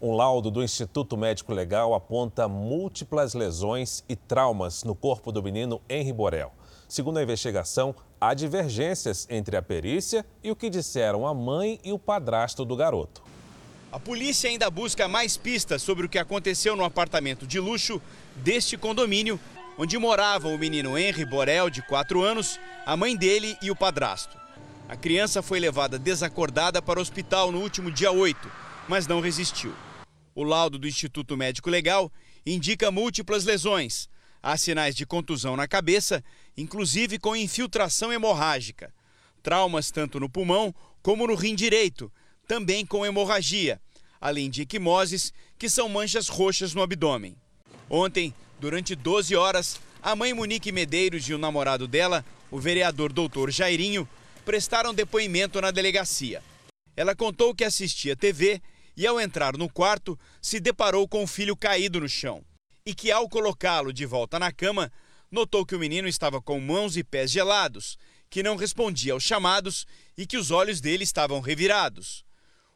Um 0.00 0.12
laudo 0.12 0.48
do 0.48 0.62
Instituto 0.62 1.16
Médico 1.16 1.52
Legal 1.52 1.92
aponta 1.92 2.46
múltiplas 2.46 3.34
lesões 3.34 4.04
e 4.08 4.14
traumas 4.14 4.84
no 4.84 4.94
corpo 4.94 5.32
do 5.32 5.42
menino 5.42 5.80
Henri 5.88 6.12
Borel. 6.12 6.52
Segundo 6.86 7.18
a 7.18 7.22
investigação, 7.22 7.92
há 8.20 8.34
divergências 8.34 9.26
entre 9.30 9.56
a 9.56 9.62
perícia 9.62 10.24
e 10.42 10.50
o 10.50 10.56
que 10.56 10.70
disseram 10.70 11.26
a 11.26 11.34
mãe 11.34 11.78
e 11.84 11.92
o 11.92 11.98
padrasto 11.98 12.64
do 12.64 12.76
garoto. 12.76 13.22
A 13.90 13.98
polícia 13.98 14.50
ainda 14.50 14.68
busca 14.70 15.08
mais 15.08 15.36
pistas 15.36 15.82
sobre 15.82 16.04
o 16.04 16.08
que 16.08 16.18
aconteceu 16.18 16.76
no 16.76 16.84
apartamento 16.84 17.46
de 17.46 17.58
luxo 17.58 18.00
deste 18.36 18.76
condomínio 18.76 19.40
onde 19.78 19.96
moravam 19.96 20.52
o 20.52 20.58
menino 20.58 20.98
Henry 20.98 21.24
Borel, 21.24 21.70
de 21.70 21.80
4 21.82 22.20
anos, 22.20 22.58
a 22.84 22.96
mãe 22.96 23.16
dele 23.16 23.56
e 23.62 23.70
o 23.70 23.76
padrasto. 23.76 24.36
A 24.88 24.96
criança 24.96 25.40
foi 25.40 25.60
levada 25.60 25.98
desacordada 25.98 26.82
para 26.82 26.98
o 26.98 27.02
hospital 27.02 27.52
no 27.52 27.60
último 27.60 27.90
dia 27.90 28.10
8, 28.10 28.50
mas 28.88 29.06
não 29.06 29.20
resistiu. 29.20 29.72
O 30.34 30.42
laudo 30.42 30.78
do 30.78 30.88
Instituto 30.88 31.36
Médico 31.36 31.70
Legal 31.70 32.10
indica 32.44 32.90
múltiplas 32.90 33.44
lesões. 33.44 34.08
Há 34.48 34.56
sinais 34.56 34.94
de 34.94 35.04
contusão 35.04 35.56
na 35.56 35.68
cabeça, 35.68 36.24
inclusive 36.56 37.18
com 37.18 37.36
infiltração 37.36 38.10
hemorrágica. 38.10 38.90
Traumas 39.42 39.90
tanto 39.90 40.18
no 40.18 40.26
pulmão 40.26 40.74
como 41.02 41.26
no 41.26 41.34
rim 41.34 41.54
direito, 41.54 42.10
também 42.46 42.86
com 42.86 43.04
hemorragia, 43.04 43.78
além 44.18 44.48
de 44.48 44.62
equimoses, 44.62 45.34
que 45.58 45.68
são 45.68 45.86
manchas 45.86 46.28
roxas 46.28 46.72
no 46.72 46.80
abdômen. 46.80 47.36
Ontem, 47.90 48.32
Durante 48.58 48.96
12 48.96 49.36
horas, 49.36 49.78
a 50.02 50.16
mãe 50.16 50.32
Monique 50.32 50.72
Medeiros 50.72 51.28
e 51.28 51.34
o 51.34 51.38
namorado 51.38 51.86
dela, 51.86 52.24
o 52.50 52.58
vereador 52.58 53.12
doutor 53.12 53.50
Jairinho, 53.50 54.08
prestaram 54.46 54.94
depoimento 54.94 55.60
na 55.60 55.70
delegacia. 55.70 56.42
Ela 56.96 57.14
contou 57.14 57.54
que 57.54 57.64
assistia 57.64 58.16
TV 58.16 58.60
e, 58.96 59.06
ao 59.06 59.20
entrar 59.20 59.56
no 59.58 59.68
quarto, 59.68 60.18
se 60.42 60.58
deparou 60.58 61.06
com 61.06 61.22
o 61.22 61.26
filho 61.26 61.54
caído 61.54 62.00
no 62.00 62.08
chão. 62.08 62.42
E 62.88 62.94
que, 62.94 63.12
ao 63.12 63.28
colocá-lo 63.28 63.92
de 63.92 64.06
volta 64.06 64.38
na 64.38 64.50
cama, 64.50 64.90
notou 65.30 65.66
que 65.66 65.76
o 65.76 65.78
menino 65.78 66.08
estava 66.08 66.40
com 66.40 66.58
mãos 66.58 66.96
e 66.96 67.04
pés 67.04 67.30
gelados, 67.30 67.98
que 68.30 68.42
não 68.42 68.56
respondia 68.56 69.12
aos 69.12 69.22
chamados 69.22 69.84
e 70.16 70.26
que 70.26 70.38
os 70.38 70.50
olhos 70.50 70.80
dele 70.80 71.04
estavam 71.04 71.38
revirados. 71.38 72.24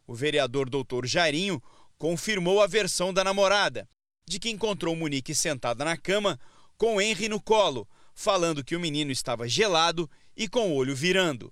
O 0.06 0.14
vereador 0.14 0.68
doutor 0.68 1.06
Jairinho 1.06 1.62
confirmou 1.96 2.60
a 2.60 2.66
versão 2.66 3.10
da 3.10 3.24
namorada 3.24 3.88
de 4.28 4.38
que 4.38 4.50
encontrou 4.50 4.94
Monique 4.94 5.34
sentada 5.34 5.82
na 5.82 5.96
cama 5.96 6.38
com 6.76 7.00
Henry 7.00 7.26
no 7.26 7.40
colo, 7.40 7.88
falando 8.14 8.62
que 8.62 8.76
o 8.76 8.80
menino 8.80 9.10
estava 9.10 9.48
gelado 9.48 10.10
e 10.36 10.46
com 10.46 10.72
o 10.72 10.74
olho 10.74 10.94
virando. 10.94 11.50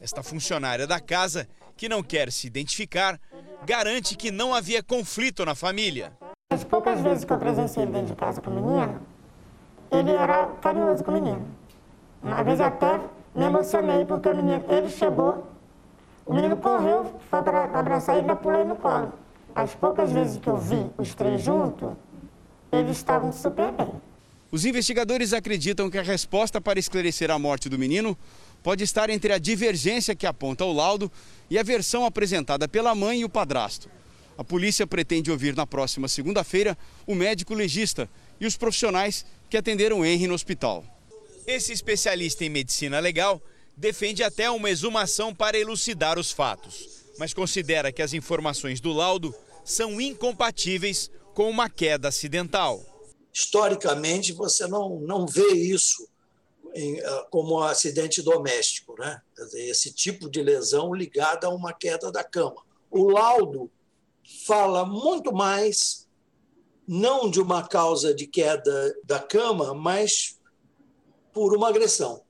Esta 0.00 0.22
funcionária 0.22 0.86
da 0.86 0.98
casa, 0.98 1.46
que 1.76 1.90
não 1.90 2.02
quer 2.02 2.32
se 2.32 2.46
identificar, 2.46 3.20
garante 3.66 4.16
que 4.16 4.30
não 4.30 4.54
havia 4.54 4.82
conflito 4.82 5.44
na 5.44 5.54
família. 5.54 6.16
As 6.52 6.62
poucas 6.64 7.00
vezes 7.00 7.24
que 7.24 7.32
eu 7.32 7.38
presenciei 7.38 7.84
ele 7.84 7.92
dentro 7.92 8.08
de 8.08 8.14
casa 8.14 8.42
com 8.42 8.50
o 8.50 8.54
menino, 8.54 9.00
ele 9.90 10.10
era 10.10 10.48
carinhoso 10.60 11.02
com 11.02 11.10
o 11.10 11.14
menino. 11.14 11.46
Uma 12.22 12.44
vez 12.44 12.60
até 12.60 13.00
me 13.34 13.44
emocionei 13.44 14.04
porque 14.04 14.28
o 14.28 14.36
menino, 14.36 14.62
ele 14.68 14.90
chegou, 14.90 15.46
o 16.26 16.34
menino 16.34 16.54
correu, 16.58 17.18
foi 17.30 17.42
para 17.42 17.64
abraçar 17.72 18.18
ele 18.18 18.36
pulei 18.36 18.64
no 18.64 18.76
colo. 18.76 19.14
As 19.54 19.74
poucas 19.74 20.12
vezes 20.12 20.36
que 20.36 20.46
eu 20.46 20.58
vi 20.58 20.90
os 20.98 21.14
três 21.14 21.40
juntos, 21.40 21.92
eles 22.70 22.98
estavam 22.98 23.32
super 23.32 23.72
bem. 23.72 23.90
Os 24.50 24.66
investigadores 24.66 25.32
acreditam 25.32 25.88
que 25.88 25.96
a 25.96 26.02
resposta 26.02 26.60
para 26.60 26.78
esclarecer 26.78 27.30
a 27.30 27.38
morte 27.38 27.70
do 27.70 27.78
menino 27.78 28.14
pode 28.62 28.84
estar 28.84 29.08
entre 29.08 29.32
a 29.32 29.38
divergência 29.38 30.14
que 30.14 30.26
aponta 30.26 30.66
o 30.66 30.72
laudo 30.74 31.10
e 31.48 31.58
a 31.58 31.62
versão 31.62 32.04
apresentada 32.04 32.68
pela 32.68 32.94
mãe 32.94 33.20
e 33.20 33.24
o 33.24 33.28
padrasto. 33.30 33.88
A 34.36 34.44
polícia 34.44 34.86
pretende 34.86 35.30
ouvir 35.30 35.54
na 35.54 35.66
próxima 35.66 36.08
segunda-feira 36.08 36.76
o 37.06 37.14
médico 37.14 37.54
legista 37.54 38.08
e 38.40 38.46
os 38.46 38.56
profissionais 38.56 39.24
que 39.50 39.56
atenderam 39.56 40.04
Henry 40.04 40.26
no 40.26 40.34
hospital. 40.34 40.84
Esse 41.46 41.72
especialista 41.72 42.44
em 42.44 42.50
medicina 42.50 42.98
legal 42.98 43.40
defende 43.76 44.22
até 44.22 44.50
uma 44.50 44.70
exumação 44.70 45.34
para 45.34 45.58
elucidar 45.58 46.18
os 46.18 46.30
fatos 46.30 47.02
mas 47.18 47.34
considera 47.34 47.92
que 47.92 48.02
as 48.02 48.12
informações 48.12 48.80
do 48.80 48.92
laudo 48.92 49.34
são 49.64 50.00
incompatíveis 50.00 51.10
com 51.34 51.48
uma 51.48 51.68
queda 51.68 52.08
acidental. 52.08 52.84
Historicamente, 53.32 54.32
você 54.32 54.66
não, 54.66 55.00
não 55.00 55.26
vê 55.26 55.52
isso 55.52 56.08
em, 56.74 57.00
ah, 57.00 57.26
como 57.30 57.56
um 57.56 57.62
acidente 57.62 58.22
doméstico, 58.22 58.94
né? 58.98 59.20
esse 59.54 59.92
tipo 59.92 60.28
de 60.28 60.42
lesão 60.42 60.94
ligada 60.94 61.46
a 61.46 61.50
uma 61.50 61.72
queda 61.72 62.10
da 62.10 62.24
cama. 62.24 62.62
O 62.90 63.10
laudo 63.10 63.70
fala 64.46 64.84
muito 64.84 65.32
mais, 65.32 66.06
não 66.86 67.30
de 67.30 67.40
uma 67.40 67.66
causa 67.66 68.14
de 68.14 68.26
queda 68.26 68.94
da 69.04 69.18
cama, 69.18 69.74
mas 69.74 70.38
por 71.32 71.56
uma 71.56 71.68
agressão. 71.68 72.22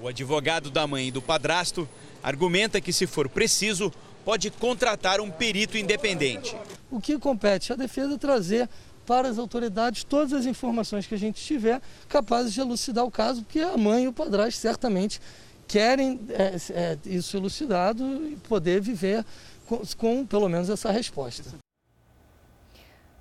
O 0.00 0.08
advogado 0.08 0.70
da 0.70 0.86
mãe 0.86 1.08
e 1.08 1.10
do 1.10 1.22
padrasto 1.22 1.88
argumenta 2.22 2.80
que, 2.80 2.92
se 2.92 3.06
for 3.06 3.28
preciso, 3.28 3.92
pode 4.24 4.50
contratar 4.50 5.20
um 5.20 5.30
perito 5.30 5.76
independente. 5.76 6.56
O 6.90 7.00
que 7.00 7.18
compete 7.18 7.72
à 7.72 7.76
defesa 7.76 8.14
é 8.14 8.18
trazer 8.18 8.68
para 9.06 9.28
as 9.28 9.38
autoridades 9.38 10.04
todas 10.04 10.32
as 10.32 10.46
informações 10.46 11.06
que 11.06 11.14
a 11.14 11.18
gente 11.18 11.42
tiver 11.42 11.80
capazes 12.08 12.52
de 12.52 12.60
elucidar 12.60 13.04
o 13.04 13.10
caso, 13.10 13.42
porque 13.42 13.60
a 13.60 13.76
mãe 13.76 14.04
e 14.04 14.08
o 14.08 14.12
padrasto 14.12 14.60
certamente 14.60 15.20
querem 15.66 16.20
é, 16.30 16.56
é, 16.70 16.98
isso 17.06 17.36
elucidado 17.36 18.04
e 18.26 18.36
poder 18.48 18.80
viver 18.80 19.24
com, 19.70 19.80
com 19.96 20.26
pelo 20.26 20.48
menos 20.48 20.68
essa 20.68 20.90
resposta. 20.90 21.54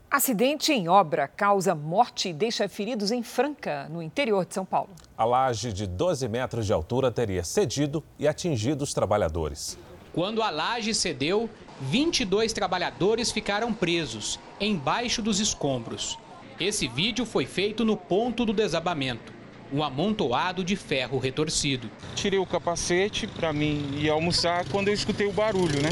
Acidente 0.10 0.74
em 0.74 0.90
obra 0.90 1.28
causa 1.28 1.76
morte 1.76 2.30
e 2.30 2.34
deixa 2.34 2.68
feridos 2.68 3.12
em 3.12 3.22
Franca, 3.22 3.88
no 3.90 4.02
interior 4.02 4.44
de 4.44 4.56
São 4.56 4.66
Paulo. 4.66 4.90
A 5.16 5.24
laje 5.24 5.72
de 5.72 5.86
12 5.86 6.28
metros 6.28 6.66
de 6.66 6.74
altura 6.74 7.12
teria 7.12 7.44
cedido 7.44 8.04
e 8.18 8.28
atingido 8.28 8.84
os 8.84 8.92
trabalhadores. 8.92 9.78
Quando 10.12 10.42
a 10.42 10.50
laje 10.50 10.96
cedeu, 10.96 11.48
22 11.82 12.52
trabalhadores 12.52 13.32
ficaram 13.32 13.72
presos, 13.72 14.40
embaixo 14.60 15.22
dos 15.22 15.40
escombros. 15.40 16.18
Esse 16.60 16.88
vídeo 16.88 17.28
foi 17.28 17.46
feito 17.46 17.86
no 17.86 17.96
ponto 17.96 18.44
do 18.44 18.52
desabamento 18.52 19.38
um 19.72 19.84
amontoado 19.84 20.64
de 20.64 20.76
ferro 20.76 21.20
retorcido. 21.20 21.92
Tirei 22.16 22.40
o 22.40 22.46
capacete 22.46 23.28
para 23.28 23.54
mim 23.54 23.92
ir 24.00 24.10
almoçar 24.10 24.66
quando 24.70 24.88
eu 24.88 24.94
escutei 24.96 25.28
o 25.28 25.32
barulho, 25.32 25.80
né? 25.82 25.90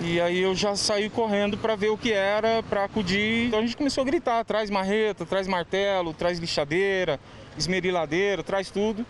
E 0.00 0.20
aí 0.20 0.40
eu 0.40 0.54
já 0.54 0.74
saí 0.74 1.10
correndo 1.10 1.56
para 1.58 1.76
ver 1.76 1.90
o 1.90 1.98
que 1.98 2.12
era, 2.12 2.62
para 2.62 2.84
acudir. 2.84 3.46
Então 3.48 3.60
a 3.60 3.62
gente 3.62 3.76
começou 3.76 4.02
a 4.02 4.04
gritar: 4.04 4.44
traz 4.44 4.70
marreta, 4.70 5.26
traz 5.26 5.46
martelo, 5.46 6.12
traz 6.14 6.38
lixadeira, 6.38 7.20
esmeriladeira, 7.56 8.42
traz 8.42 8.70
tudo. 8.70 9.04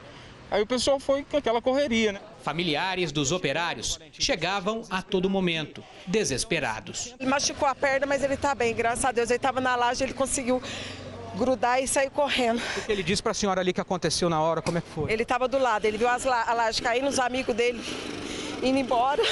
Aí 0.51 0.61
o 0.61 0.67
pessoal 0.67 1.01
foi 1.01 1.25
com 1.25 1.39
aquela 1.39 1.63
correria, 1.63 2.13
né? 2.13 2.21
Familiares 2.43 3.11
dos 3.11 3.33
operários 3.33 3.99
chegavam 4.13 4.83
a 4.91 5.01
todo 5.01 5.31
momento, 5.31 5.83
desesperados. 6.07 7.15
Ele 7.19 7.31
machucou 7.31 7.67
a 7.67 7.75
perna, 7.75 8.07
mas 8.07 8.23
ele 8.23 8.35
está 8.35 8.55
bem, 8.55 8.75
graças 8.75 9.03
a 9.03 9.13
Deus. 9.13 9.31
Ele 9.31 9.39
estava 9.39 9.63
na 9.63 9.75
laje, 9.75 10.05
ele 10.05 10.13
conseguiu 10.13 10.63
grudar 11.37 11.83
e 11.83 11.89
sair 11.89 12.11
correndo. 12.11 12.61
O 12.77 12.83
que 12.83 12.93
ele 12.93 13.03
disse 13.03 13.23
para 13.23 13.33
a 13.33 13.35
senhora 13.35 13.63
ali 13.63 13.73
que 13.73 13.81
aconteceu 13.81 14.29
na 14.29 14.43
hora, 14.43 14.61
como 14.61 14.77
é 14.77 14.83
que 14.83 14.91
foi? 14.91 15.11
Ele 15.11 15.23
estava 15.23 15.49
do 15.49 15.59
lado, 15.59 15.87
ele 15.87 15.97
viu 15.97 16.09
as 16.09 16.25
la 16.25 16.43
a 16.43 16.53
laje 16.53 16.83
caindo, 16.83 17.09
os 17.09 17.19
amigos 17.19 17.57
dele 17.57 17.83
indo 18.63 18.79
embora. 18.79 19.23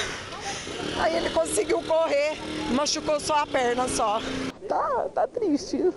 Aí 0.98 1.16
ele 1.16 1.30
conseguiu 1.30 1.82
correr, 1.82 2.36
machucou 2.74 3.20
só 3.20 3.36
a 3.36 3.46
perna 3.46 3.88
só. 3.88 4.20
Tá, 4.68 5.08
tá 5.14 5.26
triste. 5.26 5.92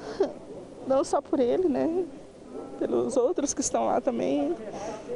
Não 0.88 1.04
só 1.04 1.22
por 1.22 1.40
ele, 1.40 1.68
né? 1.68 2.06
Pelos 2.80 3.16
outros 3.16 3.54
que 3.54 3.62
estão 3.62 3.86
lá 3.86 4.02
também. 4.02 4.56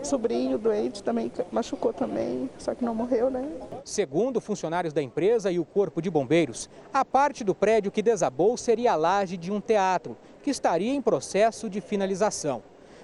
Sobrinho 0.04 0.58
doente 0.58 1.04
também 1.04 1.32
machucou 1.52 1.92
também, 1.92 2.50
só 2.58 2.74
que 2.74 2.86
não 2.86 2.96
morreu, 2.96 3.30
né? 3.30 3.50
Segundo 3.84 4.40
funcionários 4.40 4.94
da 4.94 5.02
empresa 5.02 5.52
e 5.52 5.60
o 5.60 5.66
corpo 5.66 6.02
de 6.02 6.10
bombeiros, 6.10 6.70
a 6.94 7.04
parte 7.04 7.44
do 7.44 7.54
prédio 7.54 7.92
que 7.92 8.02
desabou 8.02 8.56
seria 8.58 8.94
a 8.94 8.96
laje 8.96 9.36
de 9.36 9.52
um 9.52 9.60
teatro, 9.60 10.16
que 10.44 10.50
estaria 10.50 10.94
em 10.94 11.02
processo 11.02 11.70
de 11.70 11.82
finalização. 11.82 12.64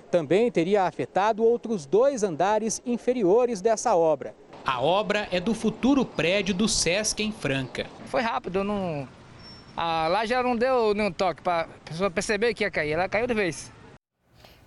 Também 0.10 0.52
teria 0.52 0.84
afetado 0.84 1.44
outros 1.44 1.86
dois 1.86 2.24
andares 2.24 2.82
inferiores 2.86 3.60
dessa 3.60 3.96
obra. 3.96 4.36
A 4.66 4.82
obra 4.82 5.28
é 5.30 5.42
do 5.42 5.54
futuro 5.54 6.06
prédio 6.06 6.56
do 6.56 6.70
Sesc 6.70 7.22
em 7.22 7.34
Franca. 7.34 7.86
Foi 8.06 8.22
rápido, 8.22 8.64
não... 8.64 9.06
a 9.76 10.08
laje 10.08 10.30
já 10.30 10.42
não 10.42 10.56
deu 10.56 10.94
nenhum 10.94 11.12
toque 11.12 11.42
para 11.42 11.64
a 11.64 11.68
pessoa 11.84 12.10
perceber 12.10 12.54
que 12.54 12.64
ia 12.64 12.72
cair, 12.72 12.94
ela 12.94 13.10
caiu 13.10 13.28
de 13.28 13.34
vez. 13.34 13.70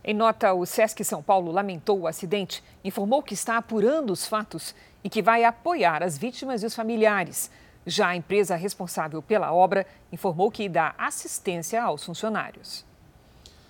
Em 0.05 0.13
nota, 0.13 0.53
o 0.53 0.67
Sesc 0.67 1.03
São 1.03 1.23
Paulo 1.23 1.51
lamentou 1.51 1.99
o 1.99 2.07
acidente, 2.07 2.63
informou 2.85 3.23
que 3.23 3.33
está 3.33 3.57
apurando 3.57 4.13
os 4.13 4.27
fatos 4.27 4.75
e 5.03 5.09
que 5.09 5.23
vai 5.23 5.45
apoiar 5.45 6.03
as 6.03 6.19
vítimas 6.19 6.63
e 6.63 6.67
os 6.67 6.75
familiares. 6.75 7.51
Já 7.87 8.09
a 8.09 8.17
empresa 8.17 8.55
responsável 8.55 9.23
pela 9.23 9.51
obra 9.55 9.87
informou 10.13 10.51
que 10.51 10.69
dá 10.69 10.95
assistência 10.99 11.83
aos 11.83 12.05
funcionários. 12.05 12.85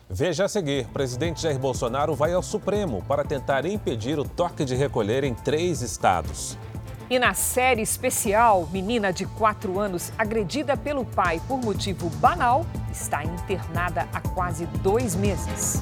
Veja 0.08 0.44
a 0.44 0.48
seguir: 0.48 0.86
presidente 0.88 1.42
Jair 1.42 1.58
Bolsonaro 1.58 2.14
vai 2.14 2.32
ao 2.32 2.42
Supremo 2.42 3.02
para 3.08 3.24
tentar 3.24 3.66
impedir 3.66 4.18
o 4.18 4.24
toque 4.24 4.64
de 4.64 4.74
recolher 4.74 5.24
em 5.24 5.34
três 5.34 5.82
estados. 5.82 6.56
E 7.10 7.18
na 7.18 7.34
série 7.34 7.82
especial, 7.82 8.68
menina 8.72 9.12
de 9.12 9.26
4 9.26 9.78
anos 9.78 10.12
agredida 10.18 10.76
pelo 10.76 11.04
pai 11.04 11.40
por 11.46 11.58
motivo 11.58 12.08
banal 12.10 12.66
está 12.90 13.24
internada 13.24 14.08
há 14.12 14.20
quase 14.20 14.66
dois 14.82 15.14
meses. 15.14 15.80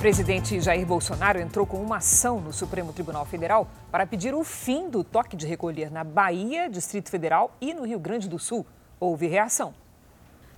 Presidente 0.00 0.58
Jair 0.62 0.86
Bolsonaro 0.86 1.38
entrou 1.38 1.66
com 1.66 1.76
uma 1.76 1.98
ação 1.98 2.40
no 2.40 2.54
Supremo 2.54 2.90
Tribunal 2.90 3.26
Federal 3.26 3.70
para 3.92 4.06
pedir 4.06 4.34
o 4.34 4.42
fim 4.42 4.88
do 4.88 5.04
toque 5.04 5.36
de 5.36 5.46
recolher 5.46 5.90
na 5.90 6.02
Bahia, 6.02 6.70
Distrito 6.70 7.10
Federal 7.10 7.54
e 7.60 7.74
no 7.74 7.84
Rio 7.84 8.00
Grande 8.00 8.26
do 8.26 8.38
Sul. 8.38 8.64
Houve 8.98 9.26
reação. 9.26 9.74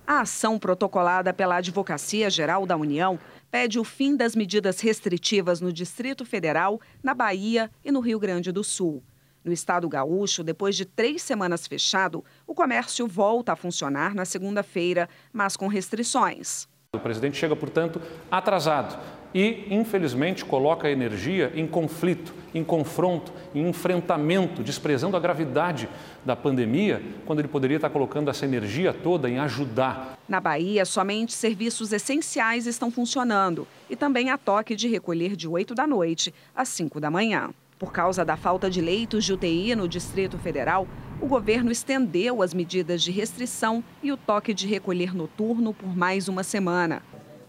A 0.07 0.21
ação 0.21 0.57
protocolada 0.57 1.33
pela 1.33 1.57
Advocacia 1.57 2.29
Geral 2.29 2.65
da 2.65 2.77
União 2.77 3.19
pede 3.51 3.77
o 3.77 3.83
fim 3.83 4.15
das 4.15 4.33
medidas 4.33 4.79
restritivas 4.79 5.59
no 5.59 5.73
Distrito 5.73 6.23
Federal, 6.23 6.79
na 7.03 7.13
Bahia 7.13 7.69
e 7.83 7.91
no 7.91 7.99
Rio 7.99 8.19
Grande 8.19 8.49
do 8.49 8.63
Sul. 8.63 9.03
No 9.43 9.51
estado 9.51 9.89
gaúcho, 9.89 10.41
depois 10.41 10.73
de 10.73 10.85
três 10.85 11.21
semanas 11.21 11.67
fechado, 11.67 12.23
o 12.47 12.55
comércio 12.55 13.05
volta 13.07 13.51
a 13.51 13.57
funcionar 13.57 14.15
na 14.15 14.23
segunda-feira, 14.23 15.09
mas 15.33 15.57
com 15.57 15.67
restrições. 15.67 16.65
O 16.95 16.99
presidente 16.99 17.35
chega, 17.35 17.57
portanto, 17.57 18.01
atrasado 18.31 19.22
e, 19.33 19.67
infelizmente, 19.69 20.45
coloca 20.45 20.87
a 20.87 20.91
energia 20.91 21.51
em 21.55 21.65
conflito, 21.65 22.33
em 22.53 22.63
confronto, 22.63 23.33
em 23.53 23.67
enfrentamento, 23.67 24.63
desprezando 24.63 25.17
a 25.17 25.19
gravidade 25.19 25.89
da 26.23 26.35
pandemia, 26.35 27.01
quando 27.25 27.39
ele 27.39 27.47
poderia 27.47 27.77
estar 27.77 27.89
colocando 27.89 28.29
essa 28.29 28.45
energia 28.45 28.93
toda 28.93 29.29
em 29.29 29.39
ajudar. 29.39 30.17
Na 30.29 30.39
Bahia, 30.39 30.85
somente 30.85 31.33
serviços 31.33 31.91
essenciais 31.91 32.67
estão 32.67 32.91
funcionando 32.91 33.67
e 33.89 33.95
também 33.95 34.29
há 34.29 34.37
toque 34.37 34.75
de 34.75 34.87
recolher 34.87 35.35
de 35.35 35.47
8 35.47 35.73
da 35.73 35.87
noite 35.87 36.33
às 36.55 36.69
5 36.69 36.99
da 36.99 37.09
manhã. 37.09 37.49
Por 37.79 37.91
causa 37.91 38.23
da 38.23 38.37
falta 38.37 38.69
de 38.69 38.79
leitos 38.79 39.25
de 39.25 39.33
UTI 39.33 39.75
no 39.75 39.89
Distrito 39.89 40.37
Federal, 40.37 40.87
o 41.19 41.27
governo 41.27 41.71
estendeu 41.71 42.41
as 42.41 42.53
medidas 42.53 43.01
de 43.01 43.11
restrição 43.11 43.83
e 44.01 44.11
o 44.11 44.17
toque 44.17 44.53
de 44.53 44.67
recolher 44.67 45.13
noturno 45.13 45.73
por 45.73 45.95
mais 45.95 46.27
uma 46.27 46.43
semana. 46.43 47.01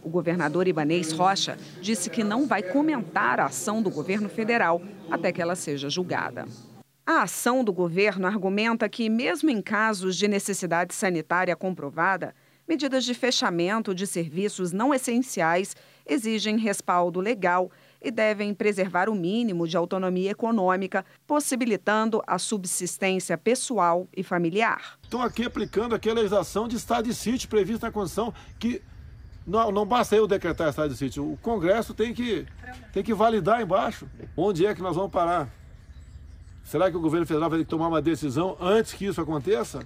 O 0.05 0.11
governador 0.11 0.69
Ibanês 0.69 1.13
Rocha 1.13 1.59
disse 1.81 2.11
que 2.11 2.23
não 2.23 2.47
vai 2.47 2.63
comentar 2.63 3.41
a 3.41 3.47
ação 3.47 3.83
do 3.83 3.91
governo 3.91 4.29
federal 4.29 4.83
até 5.11 5.33
que 5.33 5.41
ela 5.41 5.57
seja 5.57 5.89
julgada. 5.89 6.47
A 7.07 7.23
ação 7.23 7.65
do 7.65 7.73
governo 7.73 8.27
argumenta 8.27 8.89
que, 8.89 9.09
mesmo 9.09 9.49
em 9.51 9.63
casos 9.63 10.17
de 10.17 10.29
necessidade 10.29 10.95
sanitária 10.95 11.57
comprovada, 11.57 12.35
medidas 12.69 13.05
de 13.05 13.15
fechamento 13.15 13.95
de 13.95 14.07
serviços 14.07 14.73
não 14.73 14.93
essenciais 14.93 15.75
exigem 16.07 16.59
respaldo 16.59 17.21
legal 17.21 17.71
e 18.03 18.11
devem 18.11 18.53
preservar 18.53 19.09
o 19.09 19.15
mínimo 19.15 19.67
de 19.67 19.77
autonomia 19.77 20.31
econômica, 20.31 21.05
possibilitando 21.27 22.23
a 22.27 22.39
subsistência 22.39 23.39
pessoal 23.39 24.07
e 24.15 24.23
familiar. 24.23 24.99
Estão 25.03 25.23
aqui 25.23 25.45
aplicando 25.45 25.95
aquela 25.95 26.17
legislação 26.17 26.69
de 26.69 26.77
estado 26.77 27.07
de 27.07 27.15
sítio 27.15 27.49
prevista 27.49 27.87
na 27.87 27.93
Constituição, 27.93 28.35
que 28.59 28.83
não, 29.47 29.71
não 29.71 29.85
basta 29.85 30.17
eu 30.17 30.27
decretar 30.27 30.69
estado 30.69 30.91
de 30.91 30.97
sítio, 30.97 31.33
o 31.33 31.37
Congresso 31.37 31.93
tem 31.93 32.15
que, 32.15 32.47
tem 32.93 33.03
que 33.03 33.13
validar 33.13 33.61
embaixo. 33.61 34.09
Onde 34.37 34.65
é 34.65 34.75
que 34.75 34.83
nós 34.83 34.97
vamos 34.97 35.13
parar? 35.13 35.49
Será 36.65 36.91
que 36.91 36.97
o 36.97 37.01
governo 37.01 37.27
federal 37.27 37.51
vai 37.51 37.59
ter 37.59 37.65
que 37.65 37.71
tomar 37.71 37.89
uma 37.89 38.01
decisão 38.01 38.57
antes 38.59 38.95
que 38.95 39.05
isso 39.05 39.21
aconteça? 39.21 39.81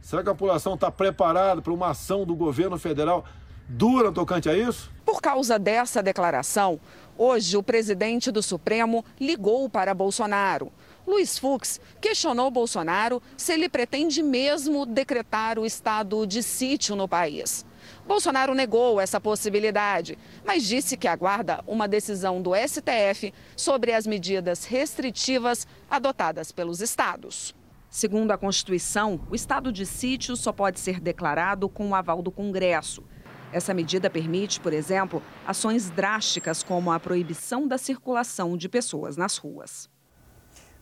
Será 0.00 0.22
que 0.22 0.28
a 0.28 0.34
população 0.34 0.74
está 0.74 0.90
preparada 0.90 1.60
para 1.60 1.72
uma 1.72 1.88
ação 1.90 2.24
do 2.24 2.36
governo 2.36 2.78
federal 2.78 3.24
dura 3.68 4.12
tocante 4.12 4.48
a 4.48 4.56
isso? 4.56 4.90
Por 5.04 5.20
causa 5.20 5.58
dessa 5.58 6.00
declaração, 6.00 6.80
hoje 7.16 7.56
o 7.56 7.62
presidente 7.62 8.30
do 8.30 8.42
Supremo 8.42 9.04
ligou 9.20 9.68
para 9.68 9.92
Bolsonaro. 9.92 10.72
Luiz 11.04 11.36
Fux 11.36 11.80
questionou 12.00 12.50
Bolsonaro 12.50 13.20
se 13.36 13.52
ele 13.52 13.68
pretende 13.68 14.22
mesmo 14.22 14.86
decretar 14.86 15.58
o 15.58 15.66
estado 15.66 16.24
de 16.26 16.42
sítio 16.42 16.94
no 16.94 17.08
país. 17.08 17.66
Bolsonaro 18.06 18.54
negou 18.54 19.00
essa 19.00 19.20
possibilidade, 19.20 20.18
mas 20.44 20.64
disse 20.64 20.96
que 20.96 21.08
aguarda 21.08 21.62
uma 21.66 21.88
decisão 21.88 22.40
do 22.40 22.52
STF 22.54 23.32
sobre 23.56 23.92
as 23.92 24.06
medidas 24.06 24.64
restritivas 24.64 25.66
adotadas 25.90 26.52
pelos 26.52 26.80
estados. 26.80 27.54
Segundo 27.90 28.32
a 28.32 28.38
Constituição, 28.38 29.20
o 29.30 29.34
estado 29.34 29.72
de 29.72 29.86
sítio 29.86 30.36
só 30.36 30.52
pode 30.52 30.78
ser 30.78 31.00
declarado 31.00 31.68
com 31.68 31.88
o 31.88 31.94
aval 31.94 32.20
do 32.20 32.30
Congresso. 32.30 33.02
Essa 33.50 33.72
medida 33.72 34.10
permite, 34.10 34.60
por 34.60 34.74
exemplo, 34.74 35.22
ações 35.46 35.88
drásticas 35.88 36.62
como 36.62 36.92
a 36.92 37.00
proibição 37.00 37.66
da 37.66 37.78
circulação 37.78 38.56
de 38.58 38.68
pessoas 38.68 39.16
nas 39.16 39.38
ruas. 39.38 39.88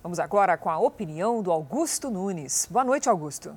Vamos 0.03 0.19
agora 0.19 0.57
com 0.57 0.69
a 0.69 0.79
opinião 0.79 1.43
do 1.43 1.53
Augusto 1.53 2.11
Nunes. 2.11 2.69
Boa 2.71 2.85
noite, 2.85 3.09
Augusto. 3.09 3.57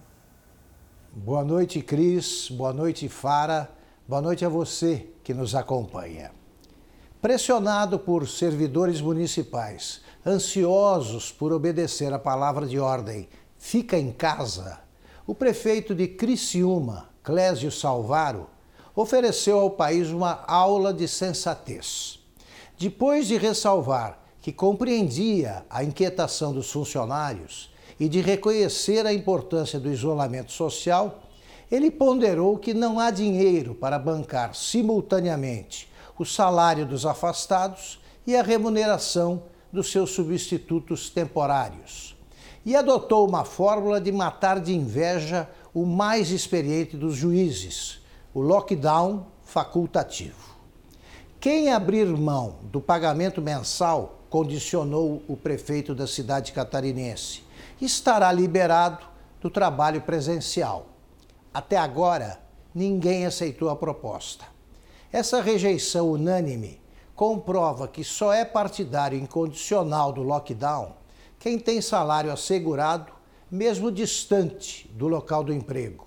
Boa 1.11 1.43
noite, 1.43 1.81
Cris. 1.81 2.49
Boa 2.51 2.71
noite, 2.71 3.09
Fara. 3.09 3.67
Boa 4.07 4.21
noite 4.21 4.45
a 4.45 4.49
você 4.49 5.07
que 5.23 5.33
nos 5.33 5.55
acompanha. 5.55 6.31
Pressionado 7.19 7.97
por 7.97 8.27
servidores 8.27 9.01
municipais, 9.01 10.01
ansiosos 10.23 11.31
por 11.31 11.51
obedecer 11.51 12.13
a 12.13 12.19
palavra 12.19 12.67
de 12.67 12.79
ordem, 12.79 13.27
fica 13.57 13.97
em 13.97 14.11
casa, 14.11 14.81
o 15.25 15.33
prefeito 15.33 15.95
de 15.95 16.07
Criciúma, 16.07 17.09
Clésio 17.23 17.71
Salvaro, 17.71 18.47
ofereceu 18.95 19.59
ao 19.59 19.71
país 19.71 20.09
uma 20.09 20.43
aula 20.45 20.93
de 20.93 21.07
sensatez. 21.07 22.19
Depois 22.77 23.27
de 23.27 23.35
ressalvar 23.35 24.19
que 24.39 24.53
compreendia 24.53 25.65
a 25.71 25.83
inquietação 25.83 26.53
dos 26.53 26.71
funcionários 26.71 27.71
e 27.99 28.07
de 28.07 28.21
reconhecer 28.21 29.05
a 29.05 29.13
importância 29.13 29.79
do 29.79 29.91
isolamento 29.91 30.51
social, 30.51 31.23
ele 31.71 31.91
ponderou 31.91 32.57
que 32.57 32.73
não 32.73 32.99
há 32.99 33.11
dinheiro 33.11 33.75
para 33.75 33.99
bancar 33.99 34.55
simultaneamente 34.55 35.89
o 36.17 36.25
salário 36.25 36.85
dos 36.85 37.05
afastados 37.05 37.99
e 38.25 38.35
a 38.35 38.41
remuneração 38.41 39.43
dos 39.71 39.91
seus 39.91 40.11
substitutos 40.11 41.09
temporários. 41.09 42.17
E 42.65 42.75
adotou 42.75 43.27
uma 43.27 43.45
fórmula 43.45 44.01
de 44.01 44.11
matar 44.11 44.59
de 44.59 44.75
inveja 44.75 45.49
o 45.73 45.85
mais 45.85 46.31
experiente 46.31 46.97
dos 46.97 47.15
juízes, 47.15 48.01
o 48.33 48.41
lockdown 48.41 49.27
facultativo. 49.43 50.49
Quem 51.39 51.71
abrir 51.71 52.05
mão 52.05 52.57
do 52.63 52.81
pagamento 52.81 53.41
mensal, 53.41 54.19
condicionou 54.29 55.23
o 55.27 55.37
prefeito 55.37 55.95
da 55.95 56.05
cidade 56.05 56.51
catarinense, 56.51 57.43
estará 57.81 58.31
liberado 58.31 59.05
do 59.41 59.49
trabalho 59.49 60.01
presencial. 60.01 60.87
Até 61.53 61.77
agora, 61.77 62.39
ninguém 62.73 63.25
aceitou 63.25 63.69
a 63.69 63.75
proposta. 63.75 64.45
Essa 65.11 65.41
rejeição 65.41 66.11
unânime 66.11 66.81
comprova 67.15 67.87
que 67.87 68.03
só 68.03 68.31
é 68.31 68.45
partidário 68.45 69.17
incondicional 69.17 70.11
do 70.11 70.21
lockdown 70.21 70.99
quem 71.39 71.57
tem 71.57 71.81
salário 71.81 72.31
assegurado, 72.31 73.13
mesmo 73.49 73.89
distante 73.89 74.87
do 74.93 75.07
local 75.07 75.43
do 75.43 75.53
emprego. 75.53 76.05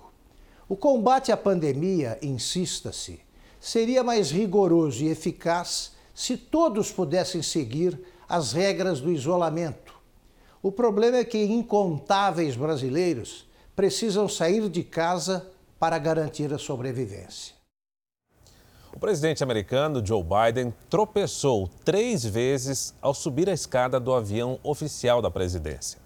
O 0.69 0.77
combate 0.77 1.31
à 1.31 1.35
pandemia, 1.35 2.19
insista-se, 2.21 3.19
seria 3.59 4.03
mais 4.03 4.29
rigoroso 4.31 5.03
e 5.03 5.09
eficaz 5.09 5.93
se 6.13 6.37
todos 6.37 6.91
pudessem 6.91 7.41
seguir 7.41 7.99
as 8.29 8.53
regras 8.53 9.01
do 9.01 9.11
isolamento. 9.11 9.82
O 10.65 10.71
problema 10.71 11.17
é 11.17 11.25
que 11.25 11.43
incontáveis 11.43 12.55
brasileiros 12.55 13.45
precisam 13.75 14.29
sair 14.29 14.69
de 14.69 14.81
casa 14.81 15.51
para 15.77 15.99
garantir 15.99 16.53
a 16.53 16.57
sobrevivência. 16.57 17.53
O 18.93 18.97
presidente 18.97 19.43
americano 19.43 20.05
Joe 20.05 20.23
Biden 20.23 20.73
tropeçou 20.89 21.69
três 21.83 22.23
vezes 22.23 22.95
ao 23.01 23.13
subir 23.13 23.49
a 23.49 23.53
escada 23.53 23.99
do 23.99 24.13
avião 24.13 24.57
oficial 24.63 25.21
da 25.21 25.29
presidência. 25.29 25.99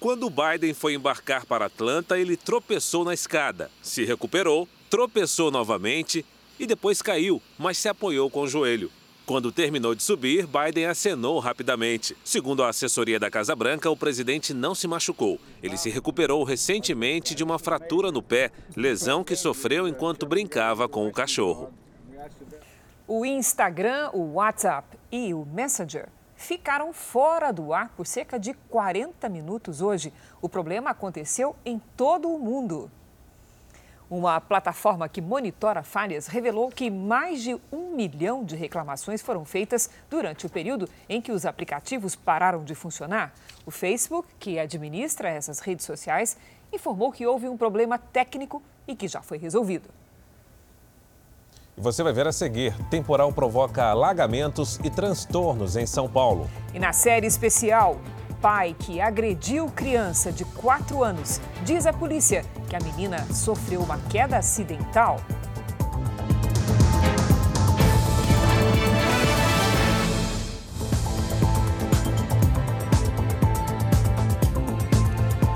Quando 0.00 0.28
Biden 0.28 0.74
foi 0.74 0.94
embarcar 0.94 1.46
para 1.46 1.66
Atlanta, 1.66 2.18
ele 2.18 2.36
tropeçou 2.36 3.04
na 3.04 3.14
escada, 3.14 3.70
se 3.80 4.04
recuperou, 4.04 4.66
tropeçou 4.90 5.52
novamente 5.52 6.26
e 6.58 6.66
depois 6.66 7.00
caiu, 7.00 7.40
mas 7.56 7.78
se 7.78 7.88
apoiou 7.88 8.28
com 8.28 8.40
o 8.40 8.48
joelho. 8.48 8.90
Quando 9.28 9.52
terminou 9.52 9.94
de 9.94 10.02
subir, 10.02 10.46
Biden 10.46 10.86
acenou 10.86 11.38
rapidamente. 11.38 12.16
Segundo 12.24 12.62
a 12.62 12.70
assessoria 12.70 13.20
da 13.20 13.30
Casa 13.30 13.54
Branca, 13.54 13.90
o 13.90 13.96
presidente 13.96 14.54
não 14.54 14.74
se 14.74 14.88
machucou. 14.88 15.38
Ele 15.62 15.76
se 15.76 15.90
recuperou 15.90 16.42
recentemente 16.44 17.34
de 17.34 17.44
uma 17.44 17.58
fratura 17.58 18.10
no 18.10 18.22
pé, 18.22 18.50
lesão 18.74 19.22
que 19.22 19.36
sofreu 19.36 19.86
enquanto 19.86 20.24
brincava 20.24 20.88
com 20.88 21.06
o 21.06 21.12
cachorro. 21.12 21.70
O 23.06 23.22
Instagram, 23.22 24.08
o 24.14 24.32
WhatsApp 24.32 24.98
e 25.12 25.34
o 25.34 25.44
Messenger 25.44 26.08
ficaram 26.34 26.90
fora 26.94 27.52
do 27.52 27.74
ar 27.74 27.90
por 27.90 28.06
cerca 28.06 28.38
de 28.38 28.54
40 28.70 29.28
minutos 29.28 29.82
hoje. 29.82 30.10
O 30.40 30.48
problema 30.48 30.88
aconteceu 30.88 31.54
em 31.66 31.78
todo 31.98 32.30
o 32.30 32.38
mundo. 32.38 32.90
Uma 34.10 34.40
plataforma 34.40 35.06
que 35.06 35.20
monitora 35.20 35.82
falhas 35.82 36.28
revelou 36.28 36.70
que 36.70 36.90
mais 36.90 37.42
de 37.42 37.54
um 37.70 37.94
milhão 37.94 38.42
de 38.42 38.56
reclamações 38.56 39.20
foram 39.20 39.44
feitas 39.44 39.90
durante 40.08 40.46
o 40.46 40.48
período 40.48 40.88
em 41.06 41.20
que 41.20 41.30
os 41.30 41.44
aplicativos 41.44 42.16
pararam 42.16 42.64
de 42.64 42.74
funcionar. 42.74 43.34
O 43.66 43.70
Facebook, 43.70 44.26
que 44.38 44.58
administra 44.58 45.28
essas 45.28 45.58
redes 45.58 45.84
sociais, 45.84 46.38
informou 46.72 47.12
que 47.12 47.26
houve 47.26 47.48
um 47.48 47.56
problema 47.56 47.98
técnico 47.98 48.62
e 48.86 48.96
que 48.96 49.06
já 49.06 49.20
foi 49.20 49.36
resolvido. 49.36 49.90
E 51.76 51.80
você 51.80 52.02
vai 52.02 52.12
ver 52.14 52.26
a 52.26 52.32
seguir: 52.32 52.74
temporal 52.88 53.30
provoca 53.30 53.84
alagamentos 53.84 54.80
e 54.82 54.88
transtornos 54.88 55.76
em 55.76 55.84
São 55.84 56.08
Paulo. 56.08 56.48
E 56.72 56.78
na 56.78 56.94
série 56.94 57.26
especial, 57.26 58.00
pai 58.40 58.74
que 58.78 59.00
agrediu 59.00 59.66
criança 59.66 60.30
de 60.30 60.44
4 60.44 61.02
anos 61.02 61.40
diz 61.64 61.86
à 61.86 61.92
polícia 61.92 62.44
que 62.68 62.76
a 62.76 62.80
menina 62.80 63.26
sofreu 63.32 63.80
uma 63.80 63.98
queda 63.98 64.38
acidental. 64.38 65.20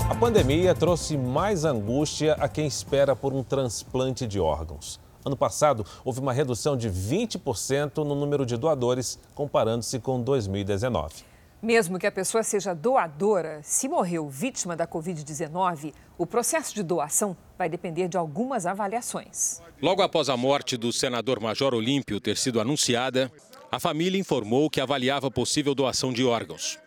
A 0.09 0.15
pandemia 0.15 0.73
trouxe 0.73 1.17
mais 1.17 1.65
angústia 1.65 2.33
a 2.33 2.47
quem 2.47 2.65
espera 2.65 3.15
por 3.15 3.33
um 3.33 3.43
transplante 3.43 4.25
de 4.25 4.39
órgãos. 4.39 4.99
Ano 5.25 5.37
passado, 5.37 5.85
houve 6.03 6.19
uma 6.19 6.33
redução 6.33 6.75
de 6.75 6.89
20% 6.89 7.97
no 7.97 8.15
número 8.15 8.45
de 8.45 8.57
doadores, 8.57 9.17
comparando-se 9.33 9.99
com 9.99 10.21
2019. 10.21 11.32
Mesmo 11.63 11.97
que 11.97 12.05
a 12.05 12.11
pessoa 12.11 12.43
seja 12.43 12.75
doadora, 12.75 13.61
se 13.63 13.87
morreu 13.87 14.27
vítima 14.27 14.75
da 14.75 14.85
Covid-19, 14.85 15.93
o 16.17 16.25
processo 16.27 16.75
de 16.75 16.83
doação 16.83 17.37
vai 17.57 17.69
depender 17.69 18.09
de 18.09 18.17
algumas 18.17 18.65
avaliações. 18.65 19.61
Logo 19.81 20.01
após 20.01 20.27
a 20.27 20.35
morte 20.35 20.75
do 20.75 20.91
senador 20.91 21.39
Major 21.39 21.73
Olímpio 21.73 22.19
ter 22.19 22.35
sido 22.35 22.59
anunciada, 22.59 23.31
a 23.71 23.79
família 23.79 24.19
informou 24.19 24.69
que 24.69 24.81
avaliava 24.81 25.31
possível 25.31 25.73
doação 25.73 26.11
de 26.11 26.25
órgãos. 26.25 26.77